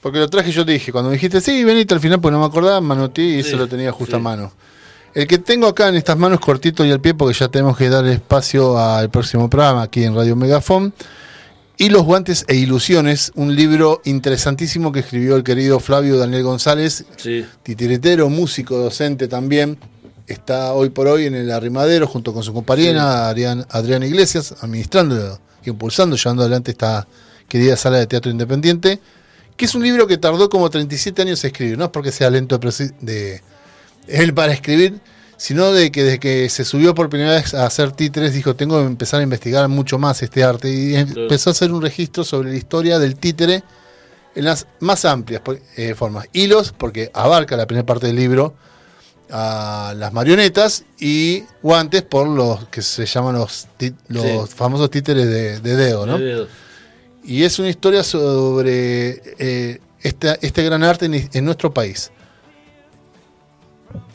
porque 0.00 0.18
lo 0.18 0.28
traje 0.28 0.50
yo 0.50 0.64
te 0.66 0.72
dije, 0.72 0.90
cuando 0.92 1.10
me 1.10 1.14
dijiste, 1.16 1.40
sí, 1.40 1.62
venite 1.64 1.94
al 1.94 2.00
final, 2.00 2.20
pues 2.20 2.32
no 2.32 2.40
me 2.40 2.46
acordaba, 2.46 2.80
manoté 2.80 3.22
y 3.22 3.42
Sí, 3.42 3.48
eso 3.50 3.56
lo 3.56 3.68
tenía 3.68 3.92
justo 3.92 4.16
sí. 4.16 4.20
a 4.20 4.22
mano. 4.22 4.52
El 5.14 5.26
que 5.26 5.38
tengo 5.38 5.66
acá 5.68 5.88
en 5.88 5.96
estas 5.96 6.18
manos 6.18 6.38
cortito 6.40 6.84
y 6.84 6.90
al 6.92 7.00
pie, 7.00 7.14
porque 7.14 7.34
ya 7.38 7.48
tenemos 7.48 7.76
que 7.76 7.88
dar 7.88 8.04
espacio 8.06 8.78
al 8.78 9.10
próximo 9.10 9.48
programa 9.48 9.82
aquí 9.82 10.04
en 10.04 10.14
Radio 10.14 10.36
Megafon. 10.36 10.92
Y 11.80 11.90
los 11.90 12.02
guantes 12.02 12.44
e 12.48 12.56
ilusiones, 12.56 13.30
un 13.36 13.54
libro 13.54 14.00
interesantísimo 14.04 14.90
que 14.90 15.00
escribió 15.00 15.36
el 15.36 15.44
querido 15.44 15.78
Flavio 15.78 16.18
Daniel 16.18 16.42
González, 16.42 17.04
sí, 17.16 17.46
titiretero, 17.62 18.28
músico, 18.28 18.76
docente 18.78 19.28
también. 19.28 19.78
Está 20.26 20.72
hoy 20.74 20.90
por 20.90 21.06
hoy 21.06 21.26
en 21.26 21.34
el 21.36 21.50
arrimadero 21.52 22.06
junto 22.08 22.34
con 22.34 22.42
su 22.42 22.52
compañera 22.52 23.28
Adrián- 23.28 23.64
Adriana 23.70 24.06
Iglesias, 24.06 24.56
administrando, 24.60 25.40
impulsando, 25.64 26.16
llevando 26.16 26.42
adelante 26.42 26.72
esta 26.72 27.06
querida 27.48 27.76
sala 27.76 27.98
de 27.98 28.06
teatro 28.08 28.30
independiente, 28.30 29.00
que 29.56 29.64
es 29.64 29.74
un 29.76 29.82
libro 29.84 30.06
que 30.08 30.18
tardó 30.18 30.50
como 30.50 30.68
37 30.68 31.22
años 31.22 31.42
en 31.44 31.48
escribir. 31.52 31.78
No 31.78 31.84
es 31.84 31.90
porque 31.90 32.10
sea 32.12 32.28
lento 32.28 32.58
de 33.00 33.40
él 34.08 34.34
para 34.34 34.52
escribir, 34.52 35.00
sino 35.38 35.72
de 35.72 35.90
que 35.90 36.02
desde 36.04 36.18
que 36.18 36.48
se 36.50 36.64
subió 36.66 36.94
por 36.94 37.08
primera 37.08 37.30
vez 37.32 37.54
a 37.54 37.64
hacer 37.64 37.92
títeres, 37.92 38.34
dijo, 38.34 38.54
tengo 38.56 38.78
que 38.80 38.86
empezar 38.86 39.20
a 39.20 39.22
investigar 39.22 39.66
mucho 39.68 39.98
más 39.98 40.22
este 40.22 40.44
arte. 40.44 40.68
Y 40.68 40.94
empezó 40.96 41.48
a 41.48 41.52
hacer 41.52 41.72
un 41.72 41.80
registro 41.80 42.24
sobre 42.24 42.50
la 42.50 42.56
historia 42.56 42.98
del 42.98 43.16
títere 43.16 43.62
en 44.34 44.44
las 44.44 44.66
más 44.80 45.04
amplias 45.06 45.40
por- 45.40 45.58
eh, 45.76 45.94
formas. 45.94 46.26
Hilos, 46.32 46.74
porque 46.76 47.10
abarca 47.14 47.56
la 47.56 47.66
primera 47.66 47.86
parte 47.86 48.08
del 48.08 48.16
libro, 48.16 48.54
a 49.30 49.94
las 49.96 50.12
marionetas, 50.12 50.84
y 50.98 51.44
guantes 51.62 52.02
por 52.02 52.26
los 52.28 52.66
que 52.68 52.82
se 52.82 53.06
llaman 53.06 53.34
los, 53.36 53.68
los 54.08 54.22
Sí. 54.24 54.54
famosos 54.56 54.90
títeres 54.90 55.26
de, 55.26 55.60
de 55.60 55.76
dedo, 55.76 56.04
¿no? 56.06 56.18
de 56.18 56.24
dedos. 56.24 56.48
Y 57.24 57.42
es 57.44 57.58
una 57.58 57.68
historia 57.68 58.02
sobre 58.02 59.20
eh, 59.38 59.80
esta- 60.02 60.38
este 60.40 60.62
gran 60.64 60.82
arte 60.82 61.06
en, 61.06 61.28
en 61.32 61.44
nuestro 61.44 61.72
país. 61.74 62.10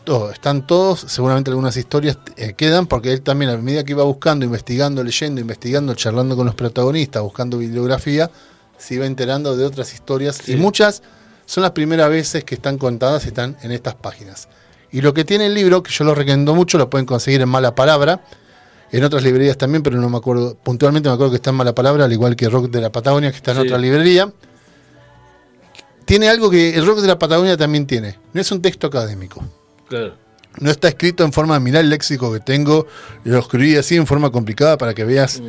Todo, 0.03 0.31
están 0.31 0.67
todos, 0.67 0.99
seguramente 1.07 1.49
algunas 1.49 1.77
historias 1.77 2.17
eh, 2.35 2.53
quedan, 2.57 2.87
porque 2.87 3.13
él 3.13 3.21
también 3.21 3.51
a 3.51 3.57
medida 3.57 3.85
que 3.85 3.93
iba 3.93 4.03
buscando, 4.03 4.43
investigando, 4.45 5.01
leyendo, 5.01 5.39
investigando, 5.39 5.93
charlando 5.95 6.35
con 6.35 6.45
los 6.45 6.55
protagonistas, 6.55 7.23
buscando 7.23 7.57
bibliografía, 7.57 8.29
se 8.77 8.95
iba 8.95 9.05
enterando 9.05 9.55
de 9.55 9.63
otras 9.63 9.93
historias 9.93 10.37
Sí. 10.43 10.53
y 10.53 10.55
muchas 10.57 11.03
son 11.45 11.61
las 11.61 11.71
primeras 11.71 12.09
veces 12.09 12.43
que 12.43 12.55
están 12.55 12.77
contadas, 12.77 13.25
están 13.25 13.55
en 13.61 13.71
estas 13.71 13.95
páginas. 13.95 14.49
Y 14.91 14.99
lo 15.01 15.13
que 15.13 15.23
tiene 15.23 15.45
el 15.45 15.53
libro, 15.53 15.81
que 15.81 15.91
yo 15.91 16.03
lo 16.03 16.13
recomiendo 16.13 16.53
mucho, 16.53 16.77
lo 16.77 16.89
pueden 16.89 17.05
conseguir 17.05 17.39
en 17.41 17.47
Mala 17.49 17.73
Palabra, 17.73 18.25
en 18.91 19.03
otras 19.05 19.23
librerías 19.23 19.57
también, 19.57 19.83
pero 19.83 19.99
no 20.01 20.09
me 20.09 20.17
acuerdo, 20.17 20.55
puntualmente 20.55 21.07
me 21.07 21.13
acuerdo 21.15 21.31
que 21.31 21.37
está 21.37 21.51
en 21.51 21.55
Mala 21.55 21.73
Palabra, 21.73 22.03
al 22.05 22.11
igual 22.11 22.35
que 22.35 22.49
Rock 22.49 22.69
de 22.69 22.81
la 22.81 22.91
Patagonia, 22.91 23.31
que 23.31 23.37
está 23.37 23.51
en 23.51 23.57
Sí. 23.61 23.63
otra 23.67 23.77
librería. 23.77 24.31
Tiene 26.05 26.27
algo 26.27 26.49
que 26.49 26.75
el 26.75 26.85
Rock 26.85 26.99
de 26.99 27.07
la 27.07 27.17
Patagonia 27.17 27.55
también 27.55 27.87
tiene. 27.87 28.19
No 28.33 28.41
es 28.41 28.51
un 28.51 28.61
texto 28.61 28.87
académico. 28.87 29.41
Claro. 29.87 30.15
No 30.59 30.69
está 30.69 30.87
escrito 30.87 31.23
en 31.23 31.33
forma, 31.33 31.59
mirá 31.59 31.79
el 31.79 31.89
léxico 31.89 32.31
que 32.31 32.39
tengo, 32.39 32.85
lo 33.23 33.39
escribí 33.39 33.75
así 33.75 33.95
en 33.95 34.05
forma 34.05 34.31
complicada 34.31 34.77
para 34.77 34.93
que 34.93 35.03
veas 35.03 35.41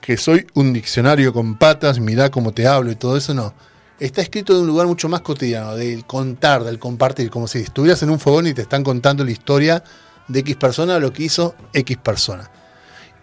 que 0.00 0.16
soy 0.16 0.46
un 0.54 0.72
diccionario 0.72 1.32
con 1.32 1.56
patas, 1.56 1.98
mirá 1.98 2.30
cómo 2.30 2.52
te 2.52 2.66
hablo 2.66 2.92
y 2.92 2.94
todo 2.94 3.16
eso, 3.16 3.34
no. 3.34 3.54
Está 3.98 4.22
escrito 4.22 4.54
de 4.54 4.60
un 4.60 4.66
lugar 4.66 4.86
mucho 4.86 5.08
más 5.08 5.20
cotidiano, 5.20 5.74
del 5.74 6.04
contar, 6.04 6.62
del 6.64 6.78
compartir, 6.78 7.28
como 7.30 7.48
si 7.48 7.58
estuvieras 7.58 8.02
en 8.02 8.10
un 8.10 8.20
fogón 8.20 8.46
y 8.46 8.54
te 8.54 8.62
están 8.62 8.84
contando 8.84 9.24
la 9.24 9.30
historia 9.32 9.82
de 10.28 10.40
X 10.40 10.56
persona, 10.56 10.98
lo 10.98 11.12
que 11.12 11.24
hizo 11.24 11.54
X 11.72 11.96
persona. 11.98 12.50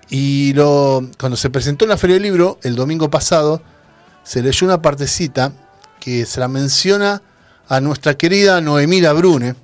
Y 0.10 0.54
lo, 0.54 1.08
cuando 1.20 1.38
se 1.38 1.50
presentó 1.50 1.86
en 1.86 1.90
la 1.90 1.98
Feria 1.98 2.16
del 2.16 2.24
Libro, 2.24 2.60
el 2.64 2.76
domingo 2.76 3.10
pasado, 3.10 3.62
se 4.24 4.42
leyó 4.42 4.66
una 4.66 4.82
partecita 4.82 5.54
que 6.00 6.26
se 6.26 6.40
la 6.40 6.48
menciona 6.48 7.22
a 7.68 7.82
nuestra 7.82 8.16
querida 8.16 8.62
Noemila 8.62 9.14
Brune, 9.14 9.56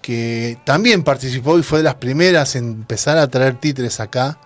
que 0.00 0.58
también 0.64 1.02
participó 1.02 1.58
y 1.58 1.62
fue 1.62 1.78
de 1.78 1.84
las 1.84 1.96
primeras 1.96 2.56
en 2.56 2.64
empezar 2.64 3.18
a 3.18 3.28
traer 3.28 3.54
títeres 3.58 4.00
acá, 4.00 4.38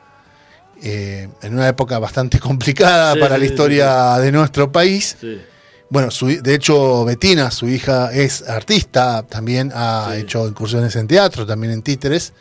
eh, 0.83 1.29
en 1.43 1.55
una 1.55 1.69
época 1.69 1.99
bastante 1.99 2.39
complicada 2.41 3.15
Sí, 3.15 3.21
para 3.21 3.35
sí, 3.37 3.41
la 3.41 3.47
sí, 3.47 3.53
historia 3.53 4.19
de 4.19 4.33
nuestro 4.33 4.71
país. 4.73 5.17
Bueno, 5.91 6.11
su 6.11 6.27
de 6.27 6.55
hecho, 6.55 7.05
Betina, 7.05 7.51
su 7.51 7.69
hija, 7.69 8.13
es 8.13 8.49
artista, 8.49 9.23
también 9.23 9.71
ha 9.75 10.17
hecho 10.17 10.47
incursiones 10.49 10.97
en 10.97 11.07
teatro, 11.07 11.47
también 11.47 11.73
en 11.73 11.83
títeres. 11.83 12.33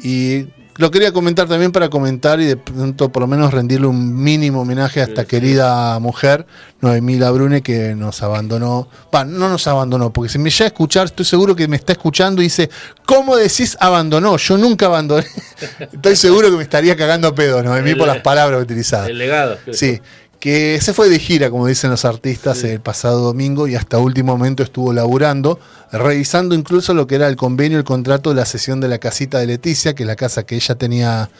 Y 0.00 0.46
lo 0.76 0.90
quería 0.90 1.12
comentar 1.12 1.48
también 1.48 1.70
para 1.70 1.88
comentar 1.90 2.40
y 2.40 2.46
de 2.46 2.56
pronto 2.56 3.10
por 3.10 3.22
lo 3.22 3.26
menos 3.26 3.52
rendirle 3.52 3.86
un 3.86 4.22
mínimo 4.22 4.62
homenaje 4.62 5.00
a 5.00 5.04
esta 5.04 5.24
querida 5.24 5.98
mujer, 5.98 6.46
Noemí 6.80 7.18
Labrune, 7.18 7.62
que 7.62 7.94
nos 7.94 8.22
abandonó. 8.22 8.88
Va, 9.14 9.24
no 9.24 9.48
nos 9.48 9.66
abandonó, 9.66 10.12
porque 10.12 10.30
si 10.30 10.38
me 10.38 10.50
llega 10.50 10.64
a 10.64 10.68
escuchar, 10.68 11.06
estoy 11.06 11.26
seguro 11.26 11.54
que 11.54 11.68
me 11.68 11.76
está 11.76 11.92
escuchando 11.92 12.40
y 12.40 12.46
dice, 12.46 12.70
¿cómo 13.04 13.36
decís 13.36 13.76
abandonó? 13.80 14.36
Yo 14.38 14.56
nunca 14.56 14.86
abandoné. 14.86 15.26
estoy 15.92 16.16
seguro 16.16 16.50
que 16.50 16.56
me 16.56 16.62
estaría 16.62 16.96
cagando 16.96 17.28
a 17.28 17.34
pedo, 17.34 17.62
Noemí, 17.62 17.94
por 17.94 18.06
las 18.06 18.20
palabras 18.20 18.62
utilizadas. 18.62 19.08
El 19.08 19.18
legado. 19.18 19.58
Sí, 19.72 20.00
que 20.42 20.80
se 20.80 20.92
fue 20.92 21.08
de 21.08 21.20
gira, 21.20 21.50
como 21.50 21.68
dicen 21.68 21.88
los 21.90 22.04
artistas, 22.04 22.64
el 22.64 22.80
pasado 22.80 23.20
domingo 23.20 23.68
y 23.68 23.76
hasta 23.76 23.98
último 23.98 24.36
momento 24.36 24.64
estuvo 24.64 24.92
laburando, 24.92 25.60
revisando 25.92 26.56
incluso 26.56 26.94
lo 26.94 27.06
que 27.06 27.14
era 27.14 27.28
el 27.28 27.36
convenio, 27.36 27.78
el 27.78 27.84
contrato 27.84 28.30
de 28.30 28.34
la 28.36 28.44
sesión 28.44 28.80
de 28.80 28.88
la 28.88 28.98
casita 28.98 29.38
de 29.38 29.46
Leticia, 29.46 29.94
que 29.94 30.02
es 30.02 30.06
la 30.08 30.16
casa 30.16 30.42
que 30.42 30.56
ella 30.56 30.74
tenía 30.74 31.30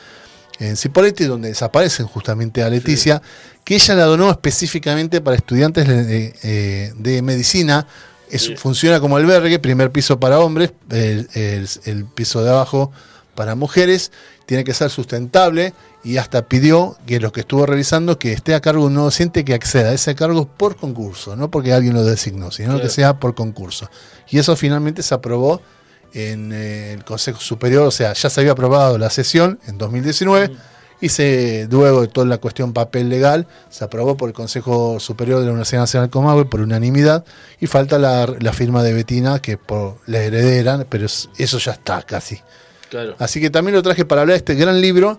en 0.61 0.77
Cipolletti, 0.77 1.25
donde 1.25 1.49
desaparecen 1.49 2.07
justamente 2.07 2.63
a 2.63 2.71
Leticia, 2.71 3.21
que 3.65 3.75
ella 3.75 3.97
la 3.97 4.05
donó 4.05 4.31
específicamente 4.31 5.21
para 5.21 5.35
estudiantes 5.35 5.89
de, 5.89 6.33
eh, 6.45 6.93
de 6.97 7.23
medicina. 7.23 7.89
Es- 8.31 8.43
Sí. 8.43 8.57
Funciona 8.57 9.01
como 9.01 9.17
albergue, 9.17 9.59
primer 9.59 9.91
piso 9.91 10.21
para 10.21 10.39
hombres, 10.39 10.75
el, 10.91 11.29
el- 11.35 11.69
el 11.87 12.05
piso 12.05 12.45
de 12.45 12.51
abajo 12.51 12.93
para 13.35 13.57
mujeres, 13.57 14.13
tiene 14.53 14.65
que 14.65 14.75
ser 14.75 14.91
sustentable 14.91 15.73
y 16.05 16.19
hasta 16.19 16.43
pidió 16.47 16.99
que 17.07 17.19
los 17.21 17.33
que 17.33 17.41
estuvo 17.41 17.65
revisando 17.65 18.19
que 18.19 18.33
esté 18.35 18.55
a 18.55 18.61
cargo 18.61 18.83
de 18.83 18.89
un 18.89 18.93
nuevo 18.93 19.07
docente 19.07 19.47
que 19.47 19.55
acceda 19.55 19.89
a 19.89 19.95
ese 19.95 20.15
cargo 20.15 20.47
por 20.47 20.77
concurso, 20.77 21.37
no 21.37 21.51
porque 21.51 21.73
alguien 21.73 21.95
lo 21.95 22.05
designó, 22.05 22.51
sino 22.51 22.73
Claro. 22.75 22.83
que 22.83 22.91
sea 22.91 23.19
por 23.19 23.35
concurso. 23.35 23.89
Y 24.29 24.39
eso 24.39 24.55
finalmente 24.55 25.03
se 25.03 25.15
aprobó 25.15 25.63
en 26.13 26.53
eh, 26.53 26.93
el 26.93 27.03
Consejo 27.05 27.41
Superior, 27.41 27.87
o 27.87 27.91
sea, 27.91 28.13
ya 28.13 28.29
se 28.29 28.41
había 28.41 28.53
aprobado 28.53 28.99
la 28.99 29.09
sesión 29.09 29.59
en 29.67 29.79
2019 29.79 30.53
y 31.01 31.09
se, 31.09 31.67
luego 31.71 32.03
de 32.03 32.09
toda 32.09 32.27
la 32.27 32.37
cuestión 32.37 32.75
papel 32.75 33.09
legal, 33.09 33.47
se 33.71 33.83
aprobó 33.85 34.19
por 34.19 34.29
el 34.29 34.35
Consejo 34.35 35.01
Superior 35.01 35.39
de 35.41 35.47
la 35.47 35.53
Universidad 35.53 35.81
Nacional 35.81 36.11
Comahue 36.11 36.45
por 36.45 36.61
unanimidad 36.61 37.25
y 37.59 37.69
falta 37.69 37.99
la, 37.99 38.27
la 38.39 38.53
firma 38.53 38.83
de 38.83 38.93
Betina 38.93 39.39
que 39.41 39.57
por 39.57 39.97
la 40.05 40.19
heredera, 40.19 40.85
pero 40.91 41.07
es- 41.07 41.31
eso 41.39 41.57
ya 41.59 41.73
está 41.73 42.03
casi. 42.03 42.39
Claro. 42.93 43.17
Así 43.19 43.41
que 43.41 43.49
también 43.49 43.75
lo 43.75 43.83
traje 43.83 44.05
para 44.05 44.21
hablar 44.21 44.35
de 44.35 44.39
este 44.39 44.55
gran 44.55 44.79
libro, 44.83 45.19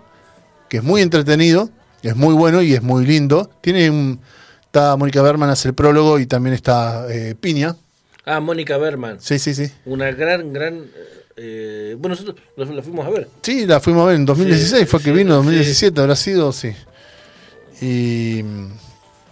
que 0.68 0.76
es 0.76 0.84
muy 0.84 1.02
entretenido, 1.02 1.70
es 2.04 2.14
muy 2.14 2.32
bueno 2.32 2.62
y 2.62 2.72
es 2.72 2.82
muy 2.82 3.04
lindo. 3.04 3.50
Tiene 3.62 3.90
un, 3.90 4.20
está 4.66 4.94
Mónica 4.96 5.22
Berman 5.22 5.50
hace 5.50 5.66
el 5.66 5.74
prólogo 5.74 6.20
y 6.20 6.26
también 6.26 6.54
está 6.54 7.06
eh, 7.10 7.34
Piña. 7.34 7.74
Ah, 8.24 8.38
Mónica 8.38 8.76
Berman. 8.78 9.20
Sí, 9.20 9.40
sí, 9.40 9.56
sí. 9.56 9.72
Una 9.86 10.12
gran, 10.12 10.52
gran. 10.52 10.84
eh, 11.36 11.96
bueno, 11.98 12.14
nosotros 12.14 12.36
la, 12.56 12.80
fuimos 12.80 13.06
a 13.06 13.10
ver. 13.10 13.28
Sí, 13.42 13.66
la 13.66 13.80
fuimos 13.80 14.04
a 14.04 14.06
ver 14.06 14.16
en 14.16 14.24
2016, 14.24 14.80
Sí, 14.82 14.86
fue 14.86 15.00
que 15.00 15.10
sí, 15.10 15.16
vino, 15.16 15.30
sí. 15.32 15.36
2017 15.46 16.00
habrá 16.00 16.14
sido, 16.14 16.52
sí. 16.52 16.72
Y, 17.82 18.44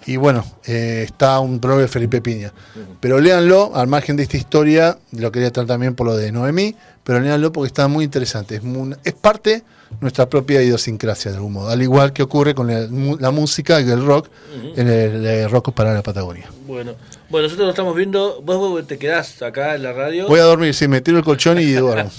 y 0.06 0.16
bueno, 0.16 0.44
eh, 0.66 1.02
está 1.06 1.38
un 1.40 1.58
prólogo 1.60 1.80
de 1.82 1.88
Felipe 1.88 2.20
Piña. 2.20 2.52
Pero 3.00 3.20
léanlo, 3.20 3.72
al 3.74 3.86
margen 3.86 4.16
de 4.16 4.22
esta 4.24 4.36
historia, 4.36 4.98
lo 5.12 5.30
quería 5.32 5.50
traer 5.50 5.68
también 5.68 5.94
por 5.94 6.06
lo 6.06 6.16
de 6.16 6.32
Noemí, 6.32 6.74
pero 7.04 7.20
léanlo 7.20 7.52
porque 7.52 7.68
está 7.68 7.88
muy 7.88 8.04
interesante. 8.04 8.56
Es, 8.56 8.62
muy- 8.62 8.94
es 9.04 9.12
parte 9.14 9.62
nuestra 10.00 10.28
propia 10.28 10.62
idiosincrasia 10.62 11.30
de 11.30 11.36
algún 11.36 11.52
modo, 11.52 11.68
al 11.68 11.82
igual 11.82 12.12
que 12.12 12.22
ocurre 12.22 12.54
con 12.54 12.66
la, 12.68 12.86
la 13.20 13.30
música 13.30 13.80
y 13.80 13.88
el 13.90 14.04
rock 14.04 14.28
en 14.76 14.88
el, 14.88 15.50
Rock 15.50 15.72
para 15.72 15.92
la 15.94 16.02
Patagonia. 16.02 16.48
Bueno, 16.66 16.94
bueno, 17.28 17.46
nosotros 17.46 17.66
lo 17.66 17.70
estamos 17.70 17.94
viendo. 17.96 18.40
Vos, 18.42 18.58
vos 18.58 18.86
te 18.86 18.98
quedás 18.98 19.40
acá 19.42 19.74
en 19.74 19.82
la 19.82 19.92
radio. 19.92 20.26
Voy 20.28 20.40
a 20.40 20.44
dormir, 20.44 20.74
sí, 20.74 20.88
me 20.88 21.00
tiro 21.00 21.18
el 21.18 21.24
colchón 21.24 21.58
y 21.58 21.72
duermo. 21.72 22.10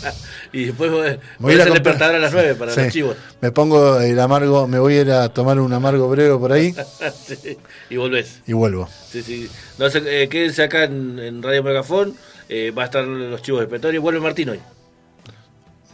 y 0.52 0.66
después 0.66 0.90
voy 0.90 1.18
voy 1.38 1.52
a 1.52 1.64
a 1.64 1.66
ir 1.68 1.72
a 2.02 2.18
las 2.18 2.32
9 2.32 2.54
para 2.54 2.72
Sí, 2.72 2.80
los 2.80 2.92
chivos. 2.92 3.16
Me 3.40 3.50
pongo 3.52 4.00
el 4.00 4.18
amargo, 4.18 4.66
me 4.66 4.78
voy 4.78 4.94
a 4.94 5.00
ir 5.00 5.10
a 5.10 5.28
tomar 5.28 5.58
un 5.60 5.72
amargo 5.72 6.08
breve 6.08 6.36
por 6.36 6.52
ahí 6.52 6.74
Sí, 7.26 7.58
y 7.90 7.96
volvés. 7.96 8.40
y 8.46 8.52
vuelvo. 8.52 8.88
Sí, 9.10 9.22
sí. 9.22 9.48
No 9.78 9.86
eh, 9.86 10.28
quédense 10.30 10.62
acá 10.62 10.84
en, 10.84 11.18
en 11.18 11.42
Radio 11.42 11.62
Megafón. 11.62 12.14
eh, 12.48 12.70
va 12.76 12.82
a 12.82 12.84
estar 12.86 13.04
los 13.04 13.42
chivos 13.42 13.62
expiatorios. 13.62 14.02
Vuelve 14.02 14.20
Martín 14.20 14.50
hoy. 14.50 14.60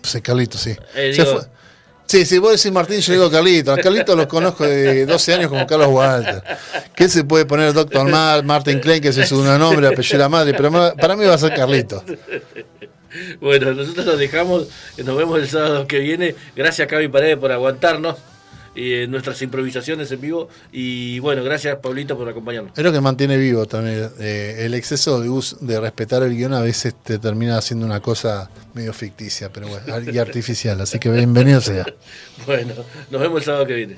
Sí, 0.03 0.21
Carlito, 0.21 0.57
sí. 0.59 0.77
Eh, 0.95 1.13
digo- 1.17 1.33
fue. 1.41 1.43
Sí, 2.07 2.25
si 2.25 2.39
vos 2.39 2.53
decís 2.53 2.73
Martín, 2.73 3.01
yo 3.01 3.13
digo 3.13 3.31
Carlito. 3.31 3.71
A 3.71 3.77
Carlito 3.77 4.17
los 4.17 4.27
conozco 4.29 4.65
de 4.65 5.05
12 5.05 5.35
años 5.35 5.51
como 5.51 5.67
Carlos 5.67 5.89
Walter. 5.91 6.43
¿Qué 6.95 7.07
se 7.07 7.23
puede 7.25 7.45
poner 7.45 7.75
Doctor 7.75 8.09
Mar, 8.09 8.43
Martin 8.45 8.81
Klein, 8.81 9.03
que 9.03 9.09
ese 9.09 9.23
es 9.25 9.33
un 9.33 9.45
nombre, 9.59 9.89
apellido 9.89 10.19
la 10.19 10.29
madre? 10.31 10.55
Pero 10.55 10.95
para 10.99 11.17
mí 11.17 11.27
va 11.27 11.35
a 11.35 11.39
ser 11.39 11.53
Carlito. 11.55 12.03
Bueno, 13.41 13.73
nosotros 13.75 14.07
los 14.07 14.19
dejamos. 14.19 14.69
Nos 14.99 15.17
vemos 15.17 15.39
el 15.39 15.49
sábado 15.49 15.87
que 15.87 15.99
viene. 15.99 16.35
Gracias, 16.57 16.87
Cavi 16.89 17.09
Paredes, 17.09 17.37
por 17.37 17.53
aguantarnos 17.53 18.17
eh, 18.81 19.09
nuestras 19.09 19.43
improvisaciones 19.43 20.11
en 20.13 20.21
vivo. 20.21 20.49
Y 20.71 21.19
bueno, 21.19 21.43
gracias 21.43 21.77
Pablito 21.79 22.17
por 22.17 22.29
acompañarnos. 22.29 22.79
Es 22.79 22.85
lo 22.85 22.93
que 22.93 23.01
mantiene 23.01 23.37
vivo 23.37 23.67
también. 23.67 24.09
Eh, 24.21 24.59
el 24.61 24.75
exceso 24.75 25.21
de, 25.21 25.29
us 25.29 25.57
de 25.61 25.81
respetar 25.81 26.23
el 26.23 26.37
guion 26.37 26.55
a 26.55 26.61
veces 26.61 26.95
te 27.03 27.19
termina 27.19 27.59
haciendo 27.59 27.85
una 27.87 27.99
cosa 28.01 28.49
medio 28.75 28.93
ficticia 28.93 29.51
pero 29.53 29.67
bueno, 29.67 30.13
y 30.13 30.19
artificial. 30.19 30.81
así 30.81 31.01
que 31.01 31.11
bienvenido 31.11 31.61
sea. 31.61 31.87
bueno, 32.47 32.75
nos 33.11 33.21
vemos 33.21 33.39
el 33.39 33.45
sábado 33.45 33.67
que 33.67 33.75
viene. 33.75 33.97